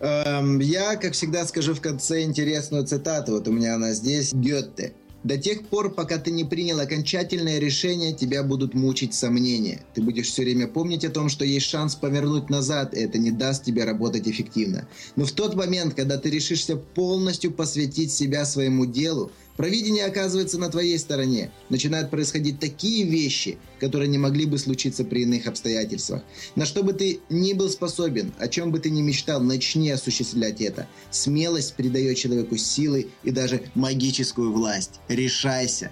Эм, 0.00 0.58
я, 0.60 0.96
как 0.96 1.12
всегда, 1.12 1.46
скажу 1.46 1.74
в 1.74 1.80
конце 1.80 2.22
интересную 2.22 2.86
цитату. 2.86 3.32
Вот 3.32 3.48
у 3.48 3.52
меня 3.52 3.74
она 3.74 3.92
здесь. 3.92 4.32
Гетте. 4.32 4.92
До 5.22 5.36
тех 5.36 5.66
пор, 5.66 5.92
пока 5.92 6.16
ты 6.16 6.30
не 6.30 6.44
принял 6.44 6.80
окончательное 6.80 7.58
решение, 7.58 8.14
тебя 8.14 8.42
будут 8.42 8.72
мучить 8.72 9.12
сомнения. 9.12 9.84
Ты 9.92 10.00
будешь 10.00 10.28
все 10.28 10.42
время 10.42 10.66
помнить 10.66 11.04
о 11.04 11.10
том, 11.10 11.28
что 11.28 11.44
есть 11.44 11.66
шанс 11.66 11.94
повернуть 11.94 12.48
назад, 12.48 12.94
и 12.94 13.00
это 13.00 13.18
не 13.18 13.30
даст 13.30 13.64
тебе 13.64 13.84
работать 13.84 14.26
эффективно. 14.26 14.88
Но 15.16 15.26
в 15.26 15.32
тот 15.32 15.54
момент, 15.54 15.92
когда 15.92 16.16
ты 16.16 16.30
решишься 16.30 16.76
полностью 16.76 17.52
посвятить 17.52 18.12
себя 18.12 18.46
своему 18.46 18.86
делу, 18.86 19.30
Провидение 19.60 20.06
оказывается 20.06 20.58
на 20.58 20.70
твоей 20.70 20.98
стороне. 20.98 21.50
Начинают 21.68 22.08
происходить 22.08 22.58
такие 22.58 23.04
вещи, 23.04 23.58
которые 23.78 24.08
не 24.08 24.16
могли 24.16 24.46
бы 24.46 24.56
случиться 24.56 25.04
при 25.04 25.24
иных 25.24 25.46
обстоятельствах. 25.46 26.22
На 26.56 26.64
что 26.64 26.82
бы 26.82 26.94
ты 26.94 27.20
ни 27.28 27.52
был 27.52 27.68
способен, 27.68 28.32
о 28.38 28.48
чем 28.48 28.72
бы 28.72 28.78
ты 28.78 28.88
ни 28.88 29.02
мечтал, 29.02 29.42
начни 29.42 29.90
осуществлять 29.90 30.62
это. 30.62 30.86
Смелость 31.10 31.74
придает 31.74 32.16
человеку 32.16 32.56
силы 32.56 33.08
и 33.22 33.30
даже 33.32 33.60
магическую 33.74 34.50
власть. 34.50 34.98
Решайся. 35.08 35.90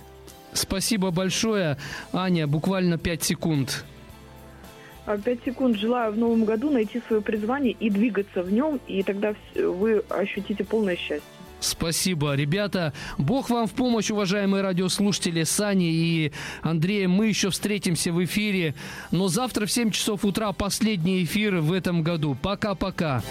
Спасибо 0.54 1.10
большое, 1.10 1.76
Аня. 2.14 2.46
Буквально 2.46 2.96
5 2.96 3.22
секунд. 3.22 3.84
5 5.04 5.26
а, 5.26 5.44
секунд. 5.44 5.76
Желаю 5.76 6.12
в 6.12 6.16
новом 6.16 6.46
году 6.46 6.70
найти 6.70 7.02
свое 7.06 7.20
призвание 7.20 7.76
и 7.78 7.90
двигаться 7.90 8.42
в 8.42 8.50
нем, 8.50 8.80
и 8.86 9.02
тогда 9.02 9.34
вы 9.54 10.02
ощутите 10.08 10.64
полное 10.64 10.96
счастье. 10.96 11.37
Спасибо, 11.60 12.34
ребята. 12.34 12.92
Бог 13.18 13.50
вам 13.50 13.66
в 13.66 13.72
помощь, 13.72 14.10
уважаемые 14.10 14.62
радиослушатели 14.62 15.42
Сани 15.42 15.90
и 15.90 16.32
Андрея. 16.62 17.08
Мы 17.08 17.28
еще 17.28 17.50
встретимся 17.50 18.12
в 18.12 18.24
эфире. 18.24 18.74
Но 19.10 19.28
завтра 19.28 19.66
в 19.66 19.72
7 19.72 19.90
часов 19.90 20.24
утра 20.24 20.52
последний 20.52 21.24
эфир 21.24 21.56
в 21.56 21.72
этом 21.72 22.02
году. 22.02 22.36
Пока-пока. 22.40 23.22